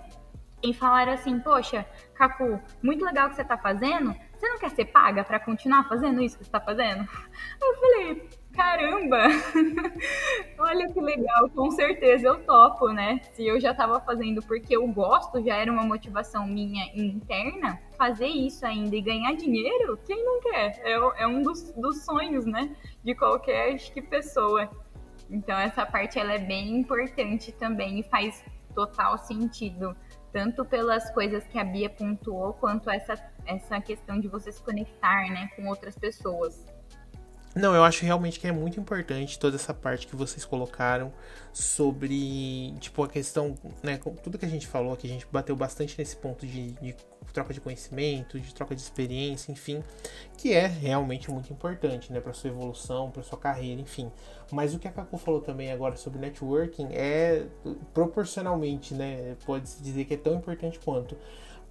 e 0.63 0.73
falaram 0.73 1.13
assim: 1.13 1.39
Poxa, 1.39 1.85
Cacu, 2.15 2.59
muito 2.81 3.03
legal 3.03 3.27
o 3.27 3.29
que 3.29 3.35
você 3.35 3.41
está 3.41 3.57
fazendo. 3.57 4.15
Você 4.33 4.47
não 4.49 4.57
quer 4.57 4.71
ser 4.71 4.85
paga 4.85 5.23
para 5.23 5.39
continuar 5.39 5.87
fazendo 5.87 6.21
isso 6.21 6.37
que 6.37 6.43
você 6.43 6.49
está 6.49 6.59
fazendo? 6.59 7.07
Eu 7.61 7.75
falei: 7.75 8.29
Caramba, 8.53 9.17
olha 10.59 10.87
que 10.87 11.01
legal, 11.01 11.49
com 11.49 11.71
certeza 11.71 12.27
eu 12.27 12.43
topo, 12.45 12.89
né? 12.89 13.19
Se 13.33 13.45
eu 13.45 13.59
já 13.59 13.71
estava 13.71 13.99
fazendo 13.99 14.43
porque 14.43 14.75
eu 14.75 14.87
gosto, 14.87 15.43
já 15.43 15.55
era 15.55 15.71
uma 15.71 15.83
motivação 15.83 16.45
minha 16.45 16.85
interna, 16.95 17.79
fazer 17.97 18.27
isso 18.27 18.63
ainda 18.65 18.95
e 18.95 19.01
ganhar 19.01 19.33
dinheiro, 19.33 19.97
quem 20.05 20.23
não 20.23 20.39
quer? 20.39 20.79
É, 20.83 21.23
é 21.23 21.27
um 21.27 21.41
dos, 21.41 21.71
dos 21.71 22.05
sonhos, 22.05 22.45
né? 22.45 22.75
De 23.03 23.15
qualquer 23.15 23.75
que, 23.77 24.01
pessoa. 24.01 24.69
Então, 25.31 25.57
essa 25.57 25.83
parte 25.83 26.19
ela 26.19 26.33
é 26.33 26.39
bem 26.39 26.77
importante 26.77 27.51
também 27.53 28.01
e 28.01 28.03
faz 28.03 28.43
total 28.75 29.17
sentido 29.17 29.95
tanto 30.33 30.65
pelas 30.65 31.09
coisas 31.11 31.43
que 31.45 31.59
a 31.59 31.63
Bia 31.63 31.89
pontuou, 31.89 32.53
quanto 32.53 32.89
essa, 32.89 33.13
essa 33.45 33.79
questão 33.79 34.19
de 34.19 34.27
você 34.27 34.51
se 34.51 34.61
conectar 34.61 35.29
né, 35.29 35.47
com 35.55 35.67
outras 35.67 35.95
pessoas. 35.95 36.65
Não, 37.55 37.75
eu 37.75 37.83
acho 37.83 38.03
realmente 38.03 38.39
que 38.39 38.47
é 38.47 38.51
muito 38.51 38.79
importante 38.79 39.37
toda 39.37 39.55
essa 39.55 39.75
parte 39.75 40.07
que 40.07 40.15
vocês 40.15 40.43
colocaram 40.43 41.13
sobre, 41.53 42.73
tipo, 42.79 43.03
a 43.03 43.07
questão, 43.07 43.55
né, 43.83 43.99
tudo 44.23 44.39
que 44.39 44.45
a 44.45 44.49
gente 44.49 44.65
falou, 44.65 44.97
que 44.97 45.05
a 45.05 45.09
gente 45.09 45.27
bateu 45.31 45.55
bastante 45.55 45.95
nesse 45.99 46.17
ponto 46.17 46.47
de, 46.47 46.71
de 46.71 46.95
troca 47.33 47.53
de 47.53 47.59
conhecimento, 47.59 48.39
de 48.39 48.53
troca 48.53 48.75
de 48.75 48.81
experiência, 48.81 49.51
enfim, 49.51 49.83
que 50.37 50.53
é 50.53 50.67
realmente 50.67 51.31
muito 51.31 51.51
importante, 51.51 52.13
né, 52.13 52.21
para 52.21 52.31
sua 52.31 52.49
evolução, 52.49 53.09
para 53.11 53.23
sua 53.23 53.37
carreira, 53.37 53.81
enfim. 53.81 54.11
Mas 54.51 54.73
o 54.73 54.79
que 54.79 54.87
a 54.87 54.91
Kaku 54.91 55.17
falou 55.17 55.41
também 55.41 55.71
agora 55.71 55.95
sobre 55.95 56.19
networking 56.19 56.89
é 56.91 57.47
proporcionalmente, 57.93 58.93
né, 58.93 59.35
pode-se 59.45 59.81
dizer 59.81 60.05
que 60.05 60.13
é 60.13 60.17
tão 60.17 60.35
importante 60.35 60.79
quanto, 60.79 61.17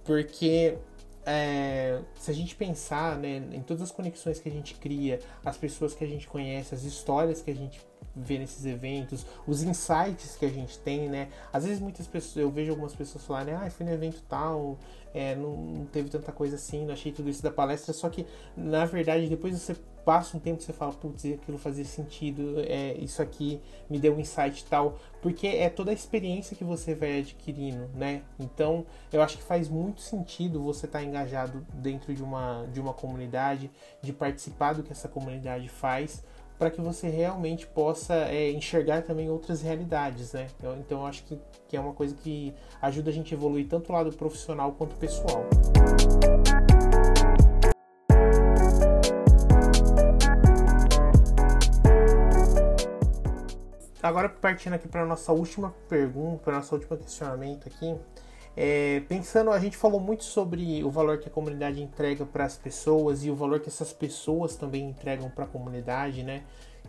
porque 0.03 0.77
é, 1.25 2.01
se 2.15 2.29
a 2.29 2.33
gente 2.33 2.55
pensar 2.55 3.17
né, 3.17 3.37
em 3.51 3.61
todas 3.61 3.83
as 3.83 3.91
conexões 3.91 4.39
que 4.39 4.49
a 4.49 4.51
gente 4.51 4.75
cria, 4.75 5.19
as 5.43 5.57
pessoas 5.57 5.93
que 5.93 6.03
a 6.03 6.07
gente 6.07 6.27
conhece, 6.27 6.75
as 6.75 6.83
histórias 6.83 7.41
que 7.41 7.49
a 7.49 7.55
gente 7.55 7.81
vê 8.15 8.37
nesses 8.37 8.65
eventos, 8.65 9.25
os 9.47 9.63
insights 9.63 10.35
que 10.35 10.45
a 10.45 10.49
gente 10.49 10.77
tem, 10.79 11.09
né? 11.09 11.29
Às 11.51 11.65
vezes 11.65 11.79
muitas 11.79 12.07
pessoas, 12.07 12.37
eu 12.37 12.51
vejo 12.51 12.71
algumas 12.71 12.93
pessoas 12.93 13.25
falarem, 13.25 13.53
ah, 13.53 13.69
fui 13.69 13.85
no 13.85 13.91
evento 13.91 14.21
tal, 14.29 14.77
é, 15.13 15.35
não, 15.35 15.55
não, 15.55 15.85
teve 15.85 16.09
tanta 16.09 16.31
coisa 16.31 16.55
assim, 16.55 16.85
não 16.85 16.93
achei 16.93 17.11
tudo 17.11 17.29
isso 17.29 17.41
da 17.41 17.51
palestra, 17.51 17.93
só 17.93 18.09
que 18.09 18.25
na 18.55 18.85
verdade 18.85 19.27
depois 19.27 19.59
você 19.59 19.75
passa 20.03 20.35
um 20.35 20.39
tempo 20.39 20.61
você 20.61 20.73
fala, 20.73 20.91
putz, 20.91 21.25
aquilo 21.25 21.57
fazia 21.57 21.85
sentido, 21.85 22.59
é, 22.67 22.93
isso 22.97 23.21
aqui 23.21 23.61
me 23.89 23.99
deu 23.99 24.15
um 24.15 24.19
insight 24.19 24.65
tal, 24.65 24.97
porque 25.21 25.47
é 25.47 25.69
toda 25.69 25.91
a 25.91 25.93
experiência 25.93 26.55
que 26.55 26.63
você 26.63 26.93
vai 26.93 27.19
adquirindo, 27.19 27.89
né? 27.95 28.21
Então 28.39 28.85
eu 29.11 29.21
acho 29.21 29.37
que 29.37 29.43
faz 29.43 29.69
muito 29.69 30.01
sentido 30.01 30.61
você 30.61 30.85
estar 30.85 30.99
tá 30.99 31.05
engajado 31.05 31.65
dentro 31.73 32.13
de 32.13 32.21
uma, 32.21 32.67
de 32.71 32.79
uma 32.79 32.93
comunidade, 32.93 33.71
de 34.01 34.11
participar 34.11 34.73
do 34.73 34.83
que 34.83 34.91
essa 34.91 35.07
comunidade 35.07 35.69
faz, 35.69 36.23
para 36.63 36.71
que 36.71 36.79
você 36.79 37.09
realmente 37.09 37.67
possa 37.67 38.13
é, 38.13 38.49
enxergar 38.49 39.01
também 39.01 39.29
outras 39.29 39.61
realidades, 39.61 40.31
né? 40.31 40.47
Eu, 40.63 40.77
então 40.77 41.01
eu 41.01 41.05
acho 41.05 41.21
que, 41.25 41.37
que 41.67 41.75
é 41.75 41.79
uma 41.79 41.91
coisa 41.91 42.15
que 42.15 42.53
ajuda 42.81 43.09
a 43.09 43.13
gente 43.13 43.33
a 43.33 43.37
evoluir 43.37 43.67
tanto 43.67 43.89
o 43.89 43.93
lado 43.93 44.13
profissional 44.13 44.71
quanto 44.71 44.95
pessoal. 44.95 45.43
Agora 54.01 54.29
partindo 54.29 54.71
aqui 54.71 54.87
para 54.87 55.05
nossa 55.05 55.33
última 55.33 55.75
pergunta, 55.89 56.43
para 56.45 56.55
nosso 56.55 56.75
último 56.75 56.97
questionamento 56.97 57.67
aqui, 57.67 57.93
é, 58.55 59.01
pensando, 59.07 59.51
a 59.51 59.59
gente 59.59 59.75
falou 59.75 59.99
muito 59.99 60.23
sobre 60.23 60.83
o 60.83 60.89
valor 60.89 61.17
que 61.17 61.27
a 61.27 61.31
comunidade 61.31 61.81
entrega 61.81 62.25
para 62.25 62.45
as 62.45 62.55
pessoas 62.55 63.25
e 63.25 63.31
o 63.31 63.35
valor 63.35 63.59
que 63.59 63.69
essas 63.69 63.91
pessoas 63.91 64.55
também 64.55 64.89
entregam 64.89 65.29
para 65.29 65.45
a 65.45 65.47
comunidade, 65.47 66.23
né? 66.23 66.43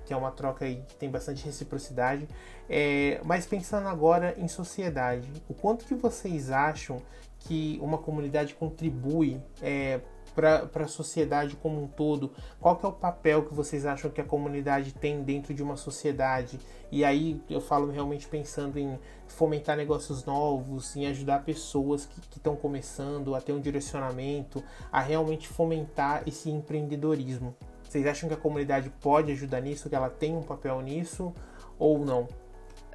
Que 0.04 0.12
é 0.12 0.16
uma 0.16 0.30
troca 0.30 0.66
aí 0.66 0.82
que 0.86 0.94
tem 0.96 1.10
bastante 1.10 1.44
reciprocidade. 1.44 2.28
É, 2.68 3.20
mas 3.24 3.46
pensando 3.46 3.88
agora 3.88 4.34
em 4.36 4.46
sociedade, 4.46 5.30
o 5.48 5.54
quanto 5.54 5.86
que 5.86 5.94
vocês 5.94 6.50
acham 6.50 7.00
que 7.38 7.78
uma 7.80 7.96
comunidade 7.98 8.54
contribui 8.54 9.40
é, 9.62 10.00
para 10.34 10.68
a 10.74 10.88
sociedade 10.88 11.56
como 11.56 11.82
um 11.82 11.86
todo? 11.86 12.32
Qual 12.60 12.76
que 12.76 12.84
é 12.84 12.88
o 12.88 12.92
papel 12.92 13.44
que 13.44 13.54
vocês 13.54 13.86
acham 13.86 14.10
que 14.10 14.20
a 14.20 14.24
comunidade 14.24 14.92
tem 14.92 15.22
dentro 15.22 15.54
de 15.54 15.62
uma 15.62 15.76
sociedade? 15.76 16.58
E 16.90 17.04
aí 17.04 17.40
eu 17.48 17.60
falo 17.60 17.90
realmente 17.90 18.26
pensando 18.28 18.78
em 18.78 18.98
fomentar 19.26 19.76
negócios 19.76 20.24
novos, 20.24 20.94
em 20.96 21.06
ajudar 21.06 21.44
pessoas 21.44 22.06
que 22.06 22.20
estão 22.36 22.54
começando 22.56 23.34
a 23.34 23.40
ter 23.40 23.52
um 23.52 23.60
direcionamento, 23.60 24.62
a 24.92 25.00
realmente 25.00 25.48
fomentar 25.48 26.22
esse 26.26 26.50
empreendedorismo. 26.50 27.54
Vocês 27.82 28.06
acham 28.06 28.28
que 28.28 28.34
a 28.34 28.38
comunidade 28.38 28.90
pode 29.00 29.32
ajudar 29.32 29.60
nisso, 29.60 29.88
que 29.88 29.94
ela 29.94 30.10
tem 30.10 30.36
um 30.36 30.42
papel 30.42 30.80
nisso 30.80 31.32
ou 31.78 32.04
não? 32.04 32.28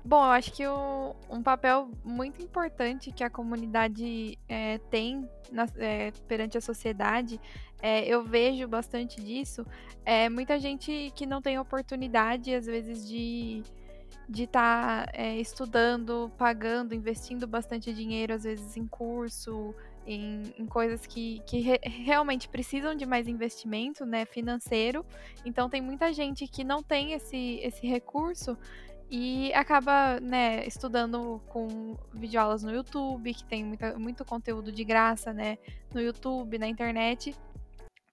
Bom, 0.09 0.25
eu 0.25 0.31
acho 0.31 0.51
que 0.53 0.65
o, 0.65 1.15
um 1.29 1.43
papel 1.43 1.91
muito 2.03 2.41
importante 2.41 3.11
que 3.11 3.23
a 3.23 3.29
comunidade 3.29 4.39
é, 4.47 4.79
tem 4.89 5.29
na, 5.51 5.67
é, 5.77 6.09
perante 6.27 6.57
a 6.57 6.61
sociedade, 6.61 7.39
é, 7.79 8.03
eu 8.07 8.23
vejo 8.23 8.67
bastante 8.67 9.21
disso, 9.21 9.63
é 10.03 10.27
muita 10.27 10.57
gente 10.57 11.13
que 11.15 11.27
não 11.27 11.43
tem 11.43 11.59
oportunidade, 11.59 12.55
às 12.55 12.65
vezes, 12.65 13.07
de 13.07 13.61
de 14.27 14.43
estar 14.43 15.05
tá, 15.05 15.11
é, 15.13 15.37
estudando, 15.37 16.31
pagando, 16.37 16.93
investindo 16.93 17.47
bastante 17.47 17.91
dinheiro, 17.91 18.33
às 18.33 18.43
vezes 18.43 18.77
em 18.77 18.85
curso, 18.85 19.73
em, 20.05 20.43
em 20.57 20.65
coisas 20.65 21.05
que, 21.05 21.41
que 21.45 21.59
re, 21.59 21.79
realmente 21.83 22.47
precisam 22.47 22.95
de 22.95 23.05
mais 23.05 23.27
investimento 23.27 24.05
né, 24.05 24.25
financeiro. 24.25 25.05
Então 25.45 25.69
tem 25.69 25.81
muita 25.81 26.13
gente 26.13 26.47
que 26.47 26.63
não 26.63 26.81
tem 26.83 27.13
esse, 27.13 27.59
esse 27.63 27.85
recurso 27.87 28.57
e 29.09 29.51
acaba, 29.53 30.19
né, 30.19 30.65
estudando 30.67 31.41
com 31.47 31.97
videoaulas 32.13 32.63
no 32.63 32.71
YouTube, 32.71 33.33
que 33.33 33.43
tem 33.43 33.63
muita, 33.63 33.97
muito 33.97 34.23
conteúdo 34.23 34.71
de 34.71 34.83
graça, 34.83 35.33
né, 35.33 35.57
no 35.93 35.99
YouTube, 35.99 36.59
na 36.59 36.67
internet. 36.67 37.35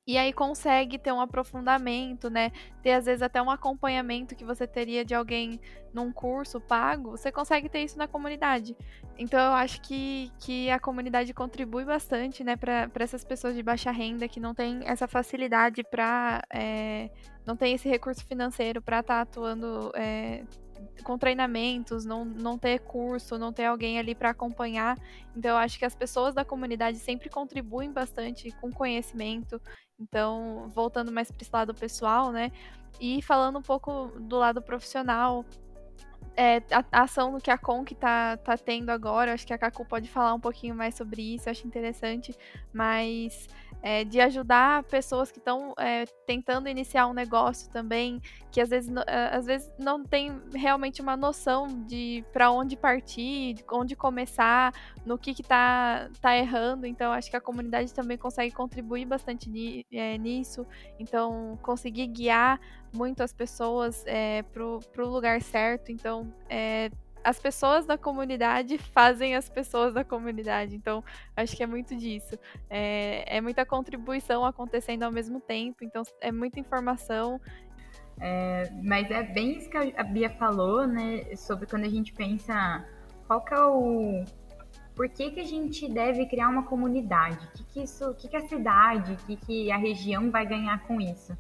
E 0.09 0.16
aí 0.16 0.32
consegue 0.32 0.99
ter 0.99 1.12
um 1.12 1.20
aprofundamento, 1.20 2.30
né? 2.30 2.53
Ter 2.80 2.92
às 2.92 3.07
vezes 3.07 3.22
até 3.22 3.42
um 3.42 3.51
acompanhamento 3.51 4.36
que 4.36 4.44
você 4.44 4.64
teria 4.64 5.05
de 5.05 5.16
alguém 5.16 5.61
num 5.92 6.12
curso 6.12 6.61
pago, 6.61 7.11
você 7.11 7.32
consegue 7.32 7.68
ter 7.68 7.80
isso 7.80 7.99
na 7.99 8.07
comunidade. 8.07 8.76
Então 9.18 9.40
eu 9.40 9.53
acho 9.55 9.80
que, 9.80 10.30
que 10.38 10.70
a 10.70 10.78
comunidade 10.78 11.34
contribui 11.34 11.84
bastante, 11.84 12.44
né, 12.44 12.55
para 12.55 12.88
essas 13.01 13.24
pessoas 13.24 13.57
de 13.57 13.64
baixa 13.64 13.90
renda 13.90 14.28
que 14.28 14.38
não 14.38 14.55
tem 14.55 14.80
essa 14.84 15.09
facilidade 15.09 15.82
para. 15.82 16.40
É, 16.53 17.11
não 17.44 17.57
tem 17.57 17.74
esse 17.74 17.88
recurso 17.88 18.24
financeiro 18.26 18.80
para 18.80 19.01
estar 19.01 19.16
tá 19.16 19.20
atuando 19.22 19.90
é, 19.97 20.44
com 21.03 21.18
treinamentos, 21.18 22.05
não, 22.05 22.24
não 22.24 22.59
ter 22.59 22.81
curso, 22.81 23.39
não 23.39 23.53
ter 23.53 23.64
alguém 23.64 23.99
ali 23.99 24.14
para 24.14 24.31
acompanhar. 24.31 24.99
Então, 25.37 25.53
eu 25.53 25.57
acho 25.57 25.79
que 25.79 25.85
as 25.85 25.95
pessoas 25.95 26.35
da 26.35 26.45
comunidade 26.45 26.99
sempre 26.99 27.29
contribuem 27.29 27.93
bastante 27.93 28.51
com 28.61 28.72
conhecimento. 28.72 29.61
Então, 29.99 30.70
voltando 30.74 31.12
mais 31.12 31.31
para 31.31 31.43
esse 31.43 31.51
lado 31.53 31.74
pessoal, 31.74 32.33
né? 32.33 32.51
E 33.01 33.22
falando 33.22 33.59
um 33.59 33.62
pouco 33.62 34.12
do 34.18 34.37
lado 34.37 34.61
profissional, 34.62 35.45
é, 36.37 36.62
a, 36.70 36.84
a, 36.93 37.03
ação 37.03 37.39
que 37.41 37.51
a 37.51 37.59
Conk 37.59 37.95
tá, 37.95 38.37
tá 38.37 38.57
tendo 38.57 38.91
agora, 38.91 39.32
acho 39.32 39.47
que 39.47 39.53
a 39.53 39.59
Kaku 39.59 39.84
pode 39.84 40.09
falar 40.09 40.34
um 40.34 40.41
pouquinho 40.41 40.74
mais 40.74 40.95
sobre 40.95 41.34
isso, 41.34 41.49
acho 41.49 41.66
interessante, 41.66 42.37
mas 42.72 43.49
é, 43.82 44.05
de 44.05 44.20
ajudar 44.20 44.82
pessoas 44.84 45.30
que 45.30 45.39
estão 45.39 45.72
é, 45.78 46.05
tentando 46.26 46.68
iniciar 46.68 47.07
um 47.07 47.12
negócio 47.12 47.70
também, 47.70 48.20
que 48.51 48.61
às 48.61 48.68
vezes, 48.68 48.93
às 49.07 49.47
vezes 49.47 49.70
não 49.78 50.03
tem 50.03 50.41
realmente 50.55 51.01
uma 51.01 51.16
noção 51.16 51.66
de 51.87 52.24
para 52.32 52.51
onde 52.51 52.76
partir, 52.76 53.55
de 53.55 53.64
onde 53.70 53.95
começar, 53.95 54.72
no 55.05 55.16
que 55.16 55.30
está 55.30 56.11
tá 56.20 56.37
errando. 56.37 56.84
Então, 56.84 57.12
acho 57.12 57.30
que 57.30 57.37
a 57.37 57.41
comunidade 57.41 57.95
também 57.95 58.18
consegue 58.18 58.53
contribuir 58.53 59.05
bastante 59.05 59.49
ni, 59.49 59.87
é, 59.93 60.18
nisso. 60.18 60.66
Então, 60.99 61.57
conseguir 61.62 62.09
guiar 62.09 62.59
muito 62.93 63.22
as 63.22 63.32
pessoas 63.32 64.05
é, 64.07 64.43
para 64.43 64.64
o 64.64 65.09
lugar 65.09 65.41
certo. 65.43 65.91
Então, 65.91 66.32
é, 66.49 66.91
as 67.26 67.41
pessoas 67.41 67.84
da 67.84 67.99
comunidade 67.99 68.78
fazem 68.78 69.34
as 69.34 69.49
pessoas 69.49 69.93
da 69.93 70.05
comunidade. 70.05 70.76
Então, 70.76 71.03
acho 71.37 71.57
que 71.57 71.62
é 71.62 71.66
muito 71.66 71.97
disso. 71.97 72.39
É, 72.70 73.39
é 73.39 73.41
muita 73.41 73.66
contribuição 73.66 74.45
acontecendo 74.45 75.03
ao 75.03 75.11
mesmo 75.11 75.41
tempo, 75.41 75.82
então 75.82 76.05
é 76.20 76.30
muita 76.30 76.61
informação. 76.61 77.41
É, 78.20 78.70
mas 78.82 79.11
é 79.11 79.22
bem 79.22 79.59
isso 79.59 79.68
que 79.68 79.76
a 79.76 80.05
Bia 80.05 80.30
falou, 80.30 80.87
né? 80.87 81.34
Sobre 81.37 81.66
quando 81.66 81.84
a 81.84 81.89
gente 81.89 82.12
pensa 82.12 82.87
qual 83.26 83.45
que 83.45 83.55
é 83.55 83.61
o. 83.61 84.24
Por 84.95 85.09
que, 85.11 85.30
que 85.32 85.41
a 85.41 85.45
gente 85.45 85.93
deve 85.93 86.24
criar 86.26 86.49
uma 86.49 86.62
comunidade? 86.62 87.45
O 87.45 87.51
que, 87.51 87.64
que, 87.64 87.82
isso, 87.82 88.14
que, 88.14 88.28
que 88.28 88.37
a 88.37 88.49
cidade, 88.49 89.12
o 89.12 89.16
que, 89.16 89.37
que 89.37 89.70
a 89.70 89.76
região 89.76 90.30
vai 90.30 90.47
ganhar 90.47 90.78
com 90.87 91.01
isso? 91.01 91.37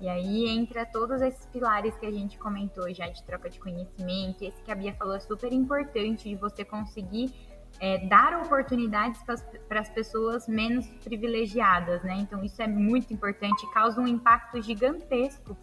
E 0.00 0.08
aí 0.08 0.48
entra 0.48 0.84
todos 0.84 1.22
esses 1.22 1.46
pilares 1.46 1.96
que 1.96 2.04
a 2.04 2.10
gente 2.10 2.38
comentou 2.38 2.92
já 2.92 3.08
de 3.08 3.22
troca 3.22 3.48
de 3.48 3.58
conhecimento. 3.58 4.42
Esse 4.44 4.62
que 4.62 4.70
a 4.70 4.74
Bia 4.74 4.94
falou 4.94 5.14
é 5.14 5.20
super 5.20 5.52
importante 5.52 6.28
de 6.28 6.34
você 6.34 6.64
conseguir 6.64 7.32
é, 7.80 8.06
dar 8.06 8.38
oportunidades 8.42 9.22
para 9.22 9.80
as 9.80 9.88
pessoas 9.90 10.46
menos 10.48 10.86
privilegiadas, 11.02 12.02
né? 12.02 12.16
Então 12.18 12.42
isso 12.44 12.60
é 12.60 12.66
muito 12.66 13.12
importante, 13.12 13.70
causa 13.72 14.00
um 14.00 14.06
impacto 14.06 14.60
gigantesco 14.60 15.56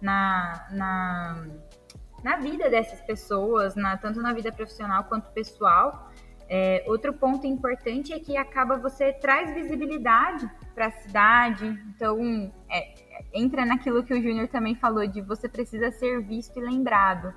na, 0.00 0.66
na, 0.70 1.46
na 2.22 2.36
vida 2.36 2.68
dessas 2.68 3.00
pessoas, 3.02 3.74
na, 3.74 3.96
tanto 3.96 4.20
na 4.20 4.32
vida 4.32 4.52
profissional 4.52 5.04
quanto 5.04 5.30
pessoal. 5.32 6.10
É, 6.48 6.84
outro 6.86 7.12
ponto 7.12 7.44
importante 7.44 8.12
é 8.12 8.20
que 8.20 8.36
acaba 8.36 8.78
você 8.78 9.12
traz 9.12 9.52
visibilidade 9.52 10.48
para 10.74 10.86
a 10.86 10.90
cidade, 10.92 11.66
então 11.88 12.52
é, 12.70 12.94
entra 13.32 13.64
naquilo 13.64 14.02
que 14.02 14.14
o 14.14 14.22
Júnior 14.22 14.48
também 14.48 14.74
falou, 14.74 15.06
de 15.06 15.20
você 15.20 15.48
precisa 15.48 15.90
ser 15.90 16.22
visto 16.22 16.58
e 16.58 16.62
lembrado. 16.62 17.32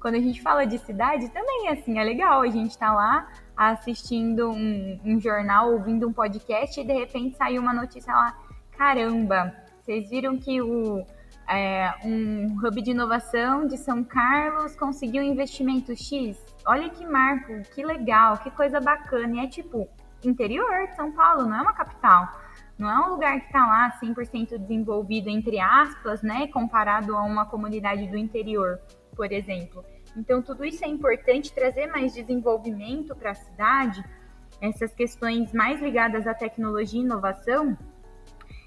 Quando 0.00 0.16
a 0.16 0.20
gente 0.20 0.42
fala 0.42 0.66
de 0.66 0.78
cidade, 0.78 1.30
também 1.30 1.68
é 1.68 1.72
assim, 1.72 1.98
é 1.98 2.04
legal. 2.04 2.42
A 2.42 2.48
gente 2.48 2.76
tá 2.76 2.92
lá 2.92 3.26
assistindo 3.56 4.50
um, 4.50 5.00
um 5.04 5.18
jornal, 5.20 5.72
ouvindo 5.72 6.06
um 6.06 6.12
podcast 6.12 6.78
e 6.78 6.84
de 6.84 6.92
repente 6.92 7.36
saiu 7.36 7.62
uma 7.62 7.72
notícia 7.72 8.12
lá. 8.12 8.38
Caramba, 8.76 9.54
vocês 9.80 10.10
viram 10.10 10.36
que 10.36 10.60
o, 10.60 11.06
é, 11.48 11.94
um 12.04 12.58
hub 12.58 12.82
de 12.82 12.90
inovação 12.90 13.66
de 13.66 13.76
São 13.76 14.02
Carlos 14.04 14.76
conseguiu 14.76 15.22
investimento 15.22 15.96
X. 15.96 16.36
Olha 16.66 16.88
que 16.90 17.06
marco, 17.06 17.62
que 17.74 17.84
legal, 17.84 18.38
que 18.38 18.50
coisa 18.50 18.80
bacana. 18.80 19.36
E 19.36 19.44
é 19.44 19.48
tipo, 19.48 19.88
interior 20.22 20.86
de 20.88 20.96
São 20.96 21.12
Paulo, 21.12 21.46
não 21.46 21.58
é 21.58 21.62
uma 21.62 21.72
capital. 21.72 22.43
Não 22.76 22.90
é 22.90 23.06
um 23.06 23.10
lugar 23.10 23.38
que 23.40 23.46
está 23.46 23.64
lá 23.66 23.98
100% 24.02 24.58
desenvolvido, 24.58 25.28
entre 25.28 25.60
aspas, 25.60 26.22
né, 26.22 26.48
comparado 26.48 27.16
a 27.16 27.22
uma 27.22 27.46
comunidade 27.46 28.06
do 28.08 28.16
interior, 28.16 28.80
por 29.14 29.30
exemplo. 29.30 29.84
Então, 30.16 30.42
tudo 30.42 30.64
isso 30.64 30.84
é 30.84 30.88
importante 30.88 31.52
trazer 31.52 31.86
mais 31.86 32.12
desenvolvimento 32.12 33.14
para 33.14 33.30
a 33.30 33.34
cidade, 33.34 34.04
essas 34.60 34.92
questões 34.92 35.52
mais 35.52 35.80
ligadas 35.80 36.26
à 36.26 36.34
tecnologia 36.34 37.00
e 37.00 37.04
inovação. 37.04 37.76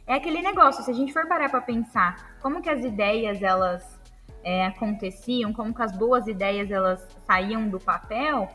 É 0.06 0.14
aquele 0.14 0.42
negócio, 0.42 0.84
se 0.84 0.92
a 0.92 0.94
gente 0.94 1.12
for 1.12 1.28
parar 1.28 1.50
para 1.50 1.62
pensar 1.62 2.38
como 2.42 2.62
que 2.62 2.70
as 2.70 2.84
ideias 2.84 3.42
elas 3.42 4.00
é, 4.44 4.66
aconteciam, 4.66 5.52
como 5.52 5.74
que 5.74 5.82
as 5.82 5.92
boas 5.92 6.28
ideias 6.28 6.72
elas 6.72 7.06
saíam 7.26 7.68
do 7.68 7.80
papel, 7.80 8.48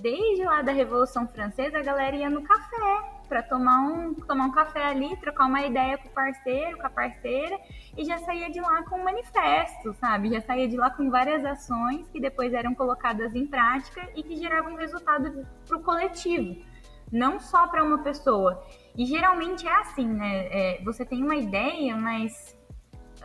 desde 0.00 0.44
lá 0.44 0.62
da 0.62 0.72
Revolução 0.72 1.28
Francesa 1.28 1.78
a 1.78 1.82
galera 1.82 2.16
ia 2.16 2.28
no 2.28 2.42
café 2.42 3.15
para 3.28 3.42
tomar 3.42 3.80
um, 3.82 4.14
tomar 4.14 4.46
um 4.46 4.52
café 4.52 4.86
ali, 4.86 5.16
trocar 5.16 5.46
uma 5.46 5.62
ideia 5.62 5.98
com 5.98 6.08
o 6.08 6.12
parceiro, 6.12 6.78
com 6.78 6.86
a 6.86 6.90
parceira, 6.90 7.58
e 7.96 8.04
já 8.04 8.18
saía 8.18 8.50
de 8.50 8.60
lá 8.60 8.82
com 8.84 9.00
um 9.00 9.04
manifesto, 9.04 9.92
sabe? 9.94 10.30
Já 10.30 10.40
saía 10.40 10.68
de 10.68 10.76
lá 10.76 10.90
com 10.90 11.10
várias 11.10 11.44
ações 11.44 12.08
que 12.08 12.20
depois 12.20 12.52
eram 12.52 12.74
colocadas 12.74 13.34
em 13.34 13.46
prática 13.46 14.08
e 14.14 14.22
que 14.22 14.36
geravam 14.36 14.74
resultado 14.76 15.46
para 15.66 15.76
o 15.76 15.82
coletivo, 15.82 16.64
não 17.12 17.38
só 17.38 17.66
para 17.68 17.82
uma 17.84 17.98
pessoa. 17.98 18.62
E 18.96 19.04
geralmente 19.04 19.66
é 19.66 19.74
assim, 19.80 20.06
né? 20.06 20.46
É, 20.50 20.82
você 20.84 21.04
tem 21.04 21.22
uma 21.22 21.36
ideia, 21.36 21.96
mas 21.96 22.56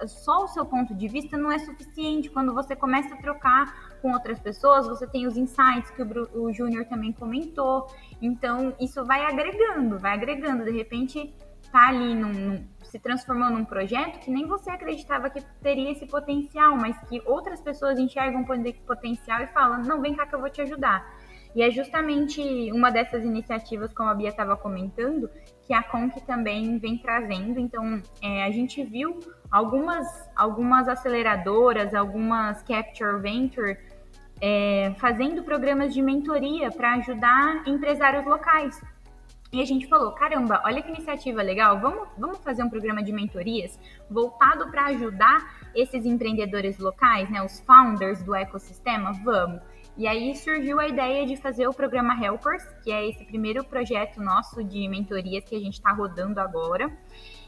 só 0.07 0.43
o 0.43 0.47
seu 0.47 0.65
ponto 0.65 0.95
de 0.95 1.07
vista 1.07 1.37
não 1.37 1.51
é 1.51 1.59
suficiente. 1.59 2.29
Quando 2.29 2.53
você 2.53 2.75
começa 2.75 3.13
a 3.13 3.17
trocar 3.17 3.90
com 4.01 4.11
outras 4.13 4.39
pessoas, 4.39 4.87
você 4.87 5.05
tem 5.07 5.27
os 5.27 5.37
insights 5.37 5.91
que 5.91 6.01
o, 6.01 6.43
o 6.43 6.53
Júnior 6.53 6.85
também 6.85 7.11
comentou. 7.11 7.87
Então, 8.21 8.73
isso 8.79 9.05
vai 9.05 9.25
agregando, 9.25 9.99
vai 9.99 10.13
agregando. 10.13 10.63
De 10.63 10.71
repente, 10.71 11.33
tá 11.71 11.87
ali 11.87 12.13
num, 12.13 12.33
num, 12.33 12.67
se 12.83 12.99
transformou 12.99 13.49
num 13.49 13.63
projeto 13.63 14.19
que 14.19 14.29
nem 14.29 14.45
você 14.45 14.69
acreditava 14.69 15.29
que 15.29 15.41
teria 15.61 15.91
esse 15.91 16.05
potencial, 16.05 16.75
mas 16.75 16.97
que 17.07 17.21
outras 17.25 17.61
pessoas 17.61 17.97
enxergam 17.97 18.43
potencial 18.85 19.41
e 19.41 19.47
falam: 19.47 19.81
não, 19.83 20.01
vem 20.01 20.15
cá 20.15 20.25
que 20.25 20.35
eu 20.35 20.39
vou 20.39 20.49
te 20.49 20.61
ajudar. 20.61 21.21
E 21.53 21.61
é 21.61 21.69
justamente 21.69 22.71
uma 22.71 22.89
dessas 22.89 23.25
iniciativas, 23.25 23.93
como 23.93 24.09
a 24.09 24.13
Bia 24.13 24.29
estava 24.29 24.55
comentando, 24.55 25.29
que 25.63 25.73
a 25.73 25.83
Conk 25.83 26.21
também 26.25 26.77
vem 26.77 26.97
trazendo. 26.97 27.59
Então, 27.59 28.01
é, 28.21 28.45
a 28.45 28.51
gente 28.51 28.81
viu 28.83 29.19
algumas, 29.49 30.07
algumas 30.33 30.87
aceleradoras, 30.87 31.93
algumas 31.93 32.63
Capture 32.63 33.19
Venture 33.21 33.77
é, 34.41 34.93
fazendo 34.97 35.43
programas 35.43 35.93
de 35.93 36.01
mentoria 36.01 36.71
para 36.71 36.95
ajudar 36.95 37.63
empresários 37.67 38.25
locais. 38.25 38.81
E 39.53 39.61
a 39.61 39.65
gente 39.65 39.85
falou, 39.87 40.13
caramba, 40.13 40.61
olha 40.65 40.81
que 40.81 40.89
iniciativa 40.89 41.41
legal, 41.41 41.79
vamos, 41.79 42.07
vamos 42.17 42.37
fazer 42.37 42.63
um 42.63 42.69
programa 42.69 43.03
de 43.03 43.11
mentorias 43.11 43.77
voltado 44.09 44.71
para 44.71 44.85
ajudar 44.85 45.69
esses 45.75 46.05
empreendedores 46.05 46.79
locais, 46.79 47.29
né, 47.29 47.43
os 47.43 47.59
founders 47.59 48.23
do 48.23 48.33
ecossistema? 48.33 49.11
Vamos. 49.23 49.61
E 49.97 50.07
aí 50.07 50.33
surgiu 50.37 50.79
a 50.79 50.87
ideia 50.87 51.25
de 51.25 51.35
fazer 51.35 51.67
o 51.67 51.73
programa 51.73 52.15
Helpers, 52.15 52.63
que 52.81 52.91
é 52.91 53.09
esse 53.09 53.25
primeiro 53.25 53.61
projeto 53.65 54.21
nosso 54.21 54.63
de 54.63 54.87
mentorias 54.87 55.43
que 55.43 55.55
a 55.55 55.59
gente 55.59 55.73
está 55.73 55.91
rodando 55.91 56.39
agora. 56.39 56.89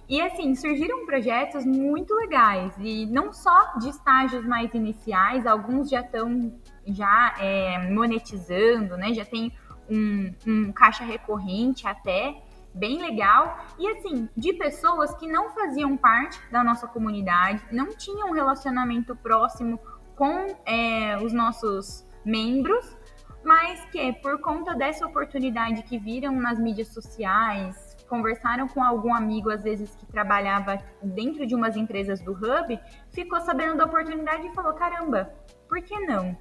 E 0.10 0.22
assim, 0.22 0.54
surgiram 0.54 1.06
projetos 1.06 1.66
muito 1.66 2.14
legais, 2.14 2.76
e 2.78 3.06
não 3.06 3.32
só 3.32 3.78
de 3.78 3.88
estágios 3.88 4.46
mais 4.46 4.74
iniciais, 4.74 5.48
alguns 5.48 5.90
já 5.90 6.02
estão 6.02 6.52
já 6.86 7.36
é, 7.40 7.90
monetizando, 7.90 8.98
né? 8.98 9.14
Já 9.14 9.26
tem 9.26 9.52
um, 9.90 10.34
um 10.48 10.72
caixa 10.72 11.04
recorrente 11.04 11.88
até, 11.88 12.42
bem 12.74 13.00
legal. 13.00 13.66
E 13.78 13.88
assim, 13.90 14.30
de 14.36 14.54
pessoas 14.54 15.14
que 15.16 15.28
não 15.28 15.52
faziam 15.52 15.96
parte 15.96 16.40
da 16.52 16.64
nossa 16.64 16.88
comunidade, 16.88 17.64
não 17.72 17.96
tinham 17.96 18.30
um 18.30 18.34
relacionamento 18.34 19.16
próximo 19.16 19.80
com 20.16 20.56
é, 20.66 21.18
os 21.18 21.34
nossos 21.34 22.06
membros, 22.26 22.96
mas 23.44 23.84
que 23.86 24.14
por 24.14 24.40
conta 24.40 24.74
dessa 24.74 25.06
oportunidade 25.06 25.84
que 25.84 25.98
viram 25.98 26.34
nas 26.34 26.58
mídias 26.58 26.88
sociais, 26.88 27.94
conversaram 28.08 28.68
com 28.68 28.84
algum 28.84 29.14
amigo, 29.14 29.50
às 29.50 29.64
vezes, 29.64 29.96
que 29.96 30.06
trabalhava 30.06 30.78
dentro 31.02 31.48
de 31.48 31.56
umas 31.56 31.76
empresas 31.76 32.22
do 32.22 32.32
Hub, 32.32 32.80
ficou 33.12 33.42
sabendo 33.42 33.76
da 33.76 33.86
oportunidade 33.86 34.46
e 34.46 34.54
falou: 34.54 34.74
caramba, 34.74 35.34
por 35.68 35.82
que 35.82 36.00
não? 36.02 36.38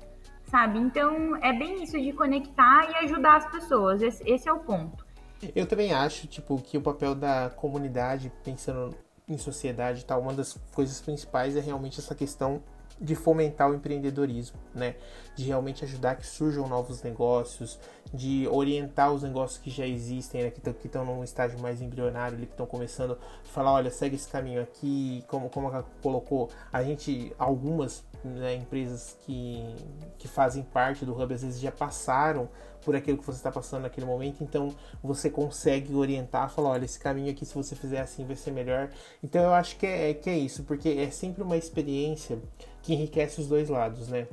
Sabe? 0.53 0.79
Então, 0.79 1.35
é 1.37 1.51
bem 1.51 1.83
isso 1.83 1.99
de 1.99 2.13
conectar 2.13 2.91
e 2.91 3.07
ajudar 3.07 3.39
as 3.39 3.51
pessoas. 3.51 4.03
Esse, 4.03 4.23
esse 4.31 4.47
é 4.47 4.53
o 4.53 4.61
ponto. 4.61 5.07
Eu 5.57 5.67
também 5.67 5.95
acho, 5.95 6.27
tipo, 6.27 6.61
que 6.61 6.77
o 6.77 6.83
papel 6.83 7.15
da 7.15 7.49
comunidade, 7.49 8.31
pensando 8.45 8.95
em 9.27 9.39
sociedade 9.39 10.03
e 10.03 10.05
tal, 10.05 10.21
uma 10.21 10.35
das 10.35 10.61
coisas 10.75 11.01
principais 11.01 11.57
é 11.57 11.61
realmente 11.61 11.99
essa 11.99 12.15
questão 12.15 12.63
de 13.01 13.15
fomentar 13.15 13.71
o 13.71 13.75
empreendedorismo, 13.75 14.59
né? 14.75 14.97
De 15.35 15.45
realmente 15.45 15.85
ajudar 15.85 16.17
que 16.17 16.27
surjam 16.27 16.69
novos 16.69 17.03
negócios, 17.03 17.79
de 18.13 18.47
orientar 18.49 19.13
os 19.13 19.23
negócios 19.23 19.59
que 19.59 19.71
já 19.71 19.87
existem, 19.87 20.45
né? 20.45 20.51
que 20.51 20.87
estão 20.87 21.05
num 21.05 21.25
estágio 21.25 21.59
mais 21.59 21.81
embrionário, 21.81 22.37
que 22.37 22.45
estão 22.45 22.67
começando 22.67 23.13
a 23.13 23.49
falar, 23.49 23.73
olha, 23.73 23.91
segue 23.91 24.17
esse 24.17 24.29
caminho 24.29 24.63
aqui, 24.63 25.25
como, 25.29 25.49
como 25.49 25.69
a 25.69 25.83
colocou, 26.03 26.51
a 26.73 26.83
gente, 26.83 27.33
algumas 27.39 28.05
né, 28.23 28.55
empresas 28.55 29.17
que, 29.23 29.65
que 30.19 30.29
fazem 30.29 30.63
parte 30.63 31.05
do 31.05 31.13
Hub, 31.13 31.33
às 31.33 31.43
vezes 31.43 31.61
já 31.61 31.73
passaram 31.73 32.49
por 32.85 32.97
aquilo 32.97 33.19
que 33.19 33.25
você 33.25 33.39
está 33.39 33.51
passando 33.51 33.83
naquele 33.83 34.07
momento, 34.07 34.43
então 34.43 34.75
você 35.03 35.31
consegue 35.31 35.95
orientar, 35.95 36.51
falar, 36.51 36.71
olha, 36.71 36.85
esse 36.85 36.99
caminho 36.99 37.31
aqui, 37.31 37.45
se 37.47 37.55
você 37.55 37.75
fizer 37.75 38.01
assim, 38.01 38.25
vai 38.25 38.37
ser 38.37 38.51
melhor. 38.51 38.91
Então 39.23 39.43
eu 39.43 39.53
acho 39.53 39.77
que 39.77 39.87
é, 39.87 40.15
que 40.15 40.29
é 40.29 40.37
isso, 40.37 40.65
porque 40.65 40.89
é 40.89 41.11
sempre 41.11 41.43
uma 41.43 41.57
experiência 41.57 42.39
que 42.83 42.95
enriquece 42.95 43.41
os 43.41 43.47
dois 43.47 43.69
lados, 43.69 44.09
né? 44.09 44.27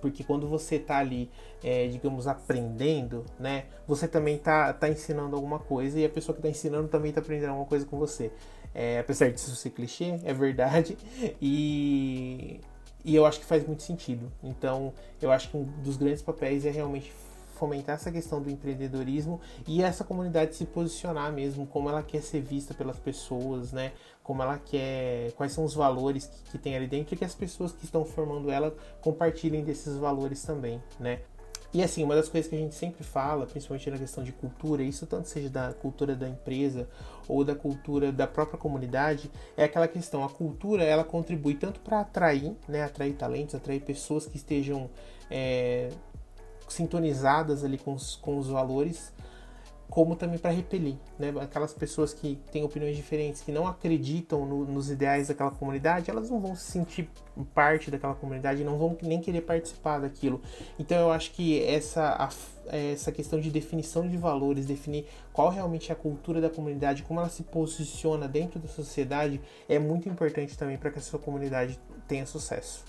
Porque 0.00 0.22
quando 0.22 0.46
você 0.46 0.76
está 0.76 0.98
ali, 0.98 1.30
é, 1.62 1.88
digamos, 1.88 2.26
aprendendo, 2.26 3.24
né? 3.38 3.64
Você 3.86 4.06
também 4.06 4.36
está 4.36 4.72
tá 4.72 4.88
ensinando 4.88 5.34
alguma 5.34 5.58
coisa 5.58 5.98
e 5.98 6.04
a 6.04 6.08
pessoa 6.08 6.34
que 6.34 6.40
está 6.40 6.48
ensinando 6.48 6.88
também 6.88 7.10
está 7.10 7.20
aprendendo 7.20 7.50
alguma 7.50 7.66
coisa 7.66 7.84
com 7.84 7.98
você. 7.98 8.30
É, 8.74 9.00
apesar 9.00 9.30
disso 9.30 9.54
ser 9.56 9.70
clichê, 9.70 10.18
é 10.24 10.32
verdade. 10.32 10.96
E, 11.40 12.60
e 13.04 13.14
eu 13.14 13.24
acho 13.24 13.40
que 13.40 13.46
faz 13.46 13.66
muito 13.66 13.82
sentido. 13.82 14.30
Então, 14.42 14.92
eu 15.20 15.30
acho 15.30 15.50
que 15.50 15.56
um 15.56 15.64
dos 15.82 15.96
grandes 15.96 16.22
papéis 16.22 16.66
é 16.66 16.70
realmente 16.70 17.12
fomentar 17.58 17.96
essa 17.96 18.10
questão 18.10 18.40
do 18.40 18.50
empreendedorismo 18.50 19.40
e 19.66 19.82
essa 19.82 20.04
comunidade 20.04 20.54
se 20.54 20.64
posicionar 20.64 21.32
mesmo, 21.32 21.66
como 21.66 21.88
ela 21.88 22.02
quer 22.02 22.22
ser 22.22 22.40
vista 22.40 22.72
pelas 22.72 22.98
pessoas, 22.98 23.72
né? 23.72 23.92
Como 24.22 24.42
ela 24.42 24.58
quer, 24.58 25.32
quais 25.32 25.52
são 25.52 25.64
os 25.64 25.74
valores 25.74 26.26
que, 26.26 26.52
que 26.52 26.58
tem 26.58 26.76
ali 26.76 26.86
dentro 26.86 27.14
e 27.14 27.18
que 27.18 27.24
as 27.24 27.34
pessoas 27.34 27.72
que 27.72 27.84
estão 27.84 28.04
formando 28.04 28.50
ela 28.50 28.74
compartilhem 29.00 29.64
desses 29.64 29.96
valores 29.96 30.42
também, 30.42 30.82
né? 31.00 31.20
E 31.72 31.82
assim, 31.82 32.02
uma 32.02 32.14
das 32.14 32.30
coisas 32.30 32.48
que 32.48 32.56
a 32.56 32.58
gente 32.58 32.74
sempre 32.74 33.04
fala, 33.04 33.44
principalmente 33.44 33.90
na 33.90 33.98
questão 33.98 34.24
de 34.24 34.32
cultura, 34.32 34.82
isso 34.82 35.06
tanto 35.06 35.28
seja 35.28 35.50
da 35.50 35.74
cultura 35.74 36.16
da 36.16 36.26
empresa 36.26 36.88
ou 37.28 37.44
da 37.44 37.54
cultura 37.54 38.10
da 38.10 38.26
própria 38.26 38.58
comunidade, 38.58 39.30
é 39.54 39.64
aquela 39.64 39.86
questão, 39.86 40.24
a 40.24 40.30
cultura 40.30 40.82
ela 40.82 41.04
contribui 41.04 41.54
tanto 41.54 41.78
para 41.80 42.00
atrair, 42.00 42.56
né, 42.66 42.82
atrair 42.82 43.12
talentos, 43.14 43.54
atrair 43.54 43.80
pessoas 43.80 44.26
que 44.26 44.38
estejam 44.38 44.88
é, 45.30 45.90
sintonizadas 46.68 47.64
ali 47.64 47.78
com 47.78 47.94
os, 47.94 48.16
com 48.16 48.38
os 48.38 48.48
valores, 48.48 49.12
como 49.88 50.14
também 50.14 50.38
para 50.38 50.50
repelir, 50.50 50.96
né? 51.18 51.32
Aquelas 51.40 51.72
pessoas 51.72 52.12
que 52.12 52.38
têm 52.52 52.62
opiniões 52.62 52.94
diferentes, 52.94 53.40
que 53.40 53.50
não 53.50 53.66
acreditam 53.66 54.44
no, 54.44 54.64
nos 54.66 54.90
ideais 54.90 55.28
daquela 55.28 55.50
comunidade, 55.50 56.10
elas 56.10 56.28
não 56.28 56.40
vão 56.40 56.54
se 56.54 56.70
sentir 56.70 57.10
parte 57.54 57.90
daquela 57.90 58.14
comunidade, 58.14 58.62
não 58.62 58.76
vão 58.76 58.96
nem 59.02 59.20
querer 59.20 59.40
participar 59.40 59.98
daquilo. 59.98 60.42
Então 60.78 60.98
eu 60.98 61.10
acho 61.10 61.32
que 61.32 61.64
essa, 61.64 62.02
a, 62.18 62.76
essa 62.76 63.10
questão 63.10 63.40
de 63.40 63.50
definição 63.50 64.06
de 64.06 64.16
valores, 64.18 64.66
definir 64.66 65.06
qual 65.32 65.48
realmente 65.48 65.90
é 65.90 65.94
a 65.94 65.96
cultura 65.96 66.40
da 66.40 66.50
comunidade, 66.50 67.02
como 67.02 67.20
ela 67.20 67.30
se 67.30 67.42
posiciona 67.44 68.28
dentro 68.28 68.58
da 68.60 68.68
sociedade, 68.68 69.40
é 69.68 69.78
muito 69.78 70.08
importante 70.08 70.56
também 70.56 70.76
para 70.76 70.90
que 70.90 70.98
a 70.98 71.02
sua 71.02 71.18
comunidade 71.18 71.80
tenha 72.06 72.26
sucesso. 72.26 72.84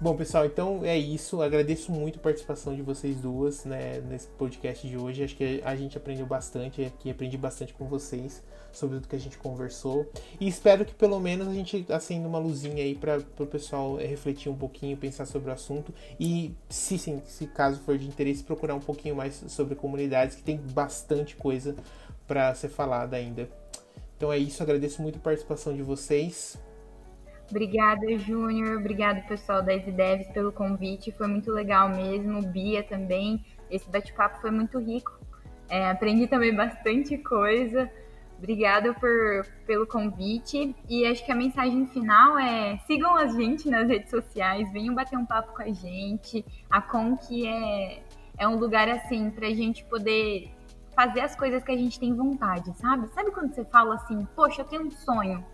Bom, 0.00 0.14
pessoal, 0.14 0.46
então 0.46 0.84
é 0.84 0.96
isso. 0.96 1.42
Agradeço 1.42 1.90
muito 1.90 2.20
a 2.20 2.22
participação 2.22 2.72
de 2.72 2.82
vocês 2.82 3.16
duas 3.16 3.64
né, 3.64 4.00
nesse 4.08 4.28
podcast 4.28 4.86
de 4.86 4.96
hoje. 4.96 5.24
Acho 5.24 5.34
que 5.34 5.60
a 5.64 5.74
gente 5.74 5.98
aprendeu 5.98 6.24
bastante 6.24 6.84
aqui, 6.84 7.10
aprendi 7.10 7.36
bastante 7.36 7.74
com 7.74 7.84
vocês 7.84 8.40
sobre 8.70 8.98
tudo 8.98 9.08
que 9.08 9.16
a 9.16 9.18
gente 9.18 9.36
conversou. 9.36 10.08
E 10.38 10.46
espero 10.46 10.84
que 10.84 10.94
pelo 10.94 11.18
menos 11.18 11.48
a 11.48 11.52
gente 11.52 11.84
acenda 11.88 12.28
uma 12.28 12.38
luzinha 12.38 12.84
aí 12.84 12.94
para 12.94 13.18
o 13.40 13.46
pessoal 13.46 13.96
refletir 13.96 14.48
um 14.48 14.54
pouquinho, 14.54 14.96
pensar 14.96 15.26
sobre 15.26 15.50
o 15.50 15.52
assunto. 15.52 15.92
E 16.20 16.54
se 16.68 16.96
sim, 16.96 17.20
se 17.26 17.48
caso 17.48 17.80
for 17.80 17.98
de 17.98 18.06
interesse, 18.06 18.44
procurar 18.44 18.76
um 18.76 18.80
pouquinho 18.80 19.16
mais 19.16 19.42
sobre 19.48 19.74
comunidades, 19.74 20.36
que 20.36 20.44
tem 20.44 20.58
bastante 20.58 21.34
coisa 21.34 21.74
para 22.24 22.54
ser 22.54 22.68
falada 22.68 23.16
ainda. 23.16 23.50
Então 24.16 24.32
é 24.32 24.38
isso, 24.38 24.62
agradeço 24.62 25.02
muito 25.02 25.16
a 25.16 25.20
participação 25.20 25.74
de 25.74 25.82
vocês. 25.82 26.56
Obrigada, 27.50 28.18
Júnior. 28.18 28.78
Obrigado, 28.78 29.26
pessoal 29.26 29.62
da 29.62 29.74
Devs, 29.76 30.28
pelo 30.28 30.52
convite. 30.52 31.12
Foi 31.12 31.26
muito 31.26 31.50
legal 31.50 31.88
mesmo. 31.88 32.42
Bia 32.42 32.82
também. 32.82 33.44
Esse 33.70 33.88
bate-papo 33.88 34.40
foi 34.40 34.50
muito 34.50 34.78
rico. 34.78 35.18
É, 35.68 35.90
aprendi 35.90 36.26
também 36.26 36.54
bastante 36.54 37.16
coisa. 37.16 37.90
Obrigada 38.36 38.92
por, 38.94 39.46
pelo 39.66 39.86
convite. 39.86 40.74
E 40.88 41.06
acho 41.06 41.24
que 41.24 41.32
a 41.32 41.34
mensagem 41.34 41.86
final 41.86 42.38
é: 42.38 42.78
sigam 42.86 43.16
a 43.16 43.26
gente 43.26 43.68
nas 43.70 43.88
redes 43.88 44.10
sociais, 44.10 44.70
venham 44.72 44.94
bater 44.94 45.18
um 45.18 45.26
papo 45.26 45.54
com 45.54 45.62
a 45.62 45.72
gente. 45.72 46.44
A 46.70 46.82
Conk 46.82 47.46
é, 47.46 48.02
é 48.38 48.46
um 48.46 48.56
lugar 48.56 48.88
assim 48.88 49.30
para 49.30 49.46
a 49.46 49.54
gente 49.54 49.84
poder 49.84 50.50
fazer 50.94 51.20
as 51.20 51.34
coisas 51.34 51.62
que 51.62 51.72
a 51.72 51.76
gente 51.76 51.98
tem 51.98 52.14
vontade, 52.14 52.76
sabe? 52.76 53.08
Sabe 53.14 53.30
quando 53.30 53.54
você 53.54 53.64
fala 53.64 53.94
assim, 53.94 54.26
poxa, 54.34 54.62
eu 54.62 54.64
tenho 54.64 54.86
um 54.86 54.90
sonho 54.90 55.44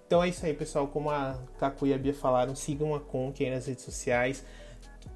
Então 0.05 0.21
é 0.21 0.29
isso 0.29 0.45
aí, 0.45 0.53
pessoal. 0.53 0.87
Como 0.87 1.09
a 1.09 1.39
Kaku 1.57 1.87
e 1.87 1.95
a 1.95 1.97
Bia 1.97 2.13
falaram, 2.13 2.53
sigam 2.53 2.93
a 2.93 2.99
Conk 2.99 3.43
aí 3.43 3.49
nas 3.49 3.65
redes 3.65 3.83
sociais. 3.83 4.45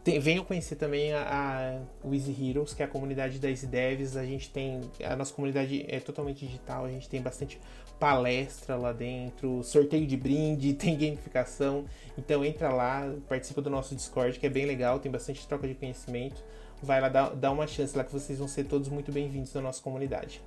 Tem, 0.09 0.19
venham 0.19 0.43
conhecer 0.43 0.75
também 0.75 1.13
a, 1.13 1.79
a 2.03 2.11
Easy 2.11 2.35
Heroes, 2.49 2.73
que 2.73 2.81
é 2.81 2.85
a 2.85 2.87
comunidade 2.87 3.37
da 3.37 3.47
Devs. 3.47 4.17
A 4.17 4.25
gente 4.25 4.49
tem. 4.49 4.81
A 5.03 5.15
nossa 5.15 5.31
comunidade 5.31 5.85
é 5.87 5.99
totalmente 5.99 6.45
digital, 6.45 6.85
a 6.85 6.89
gente 6.89 7.07
tem 7.07 7.21
bastante 7.21 7.59
palestra 7.99 8.75
lá 8.75 8.91
dentro, 8.91 9.61
sorteio 9.61 10.07
de 10.07 10.17
brinde, 10.17 10.73
tem 10.75 10.97
gamificação. 10.97 11.85
Então 12.17 12.43
entra 12.43 12.69
lá, 12.69 13.13
participa 13.27 13.61
do 13.61 13.69
nosso 13.69 13.95
Discord, 13.95 14.39
que 14.39 14.47
é 14.47 14.49
bem 14.49 14.65
legal, 14.65 14.99
tem 14.99 15.11
bastante 15.11 15.47
troca 15.47 15.67
de 15.67 15.75
conhecimento. 15.75 16.43
Vai 16.81 16.99
lá 16.99 17.09
dar, 17.09 17.35
dar 17.35 17.51
uma 17.51 17.67
chance 17.67 17.95
lá 17.95 18.03
que 18.03 18.11
vocês 18.11 18.39
vão 18.39 18.47
ser 18.47 18.63
todos 18.63 18.89
muito 18.89 19.11
bem-vindos 19.11 19.53
na 19.53 19.61
nossa 19.61 19.81
comunidade. 19.81 20.41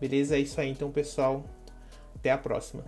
Beleza? 0.00 0.34
É 0.34 0.40
isso 0.40 0.60
aí 0.60 0.70
então, 0.70 0.90
pessoal. 0.90 1.44
Até 2.16 2.32
a 2.32 2.38
próxima. 2.38 2.82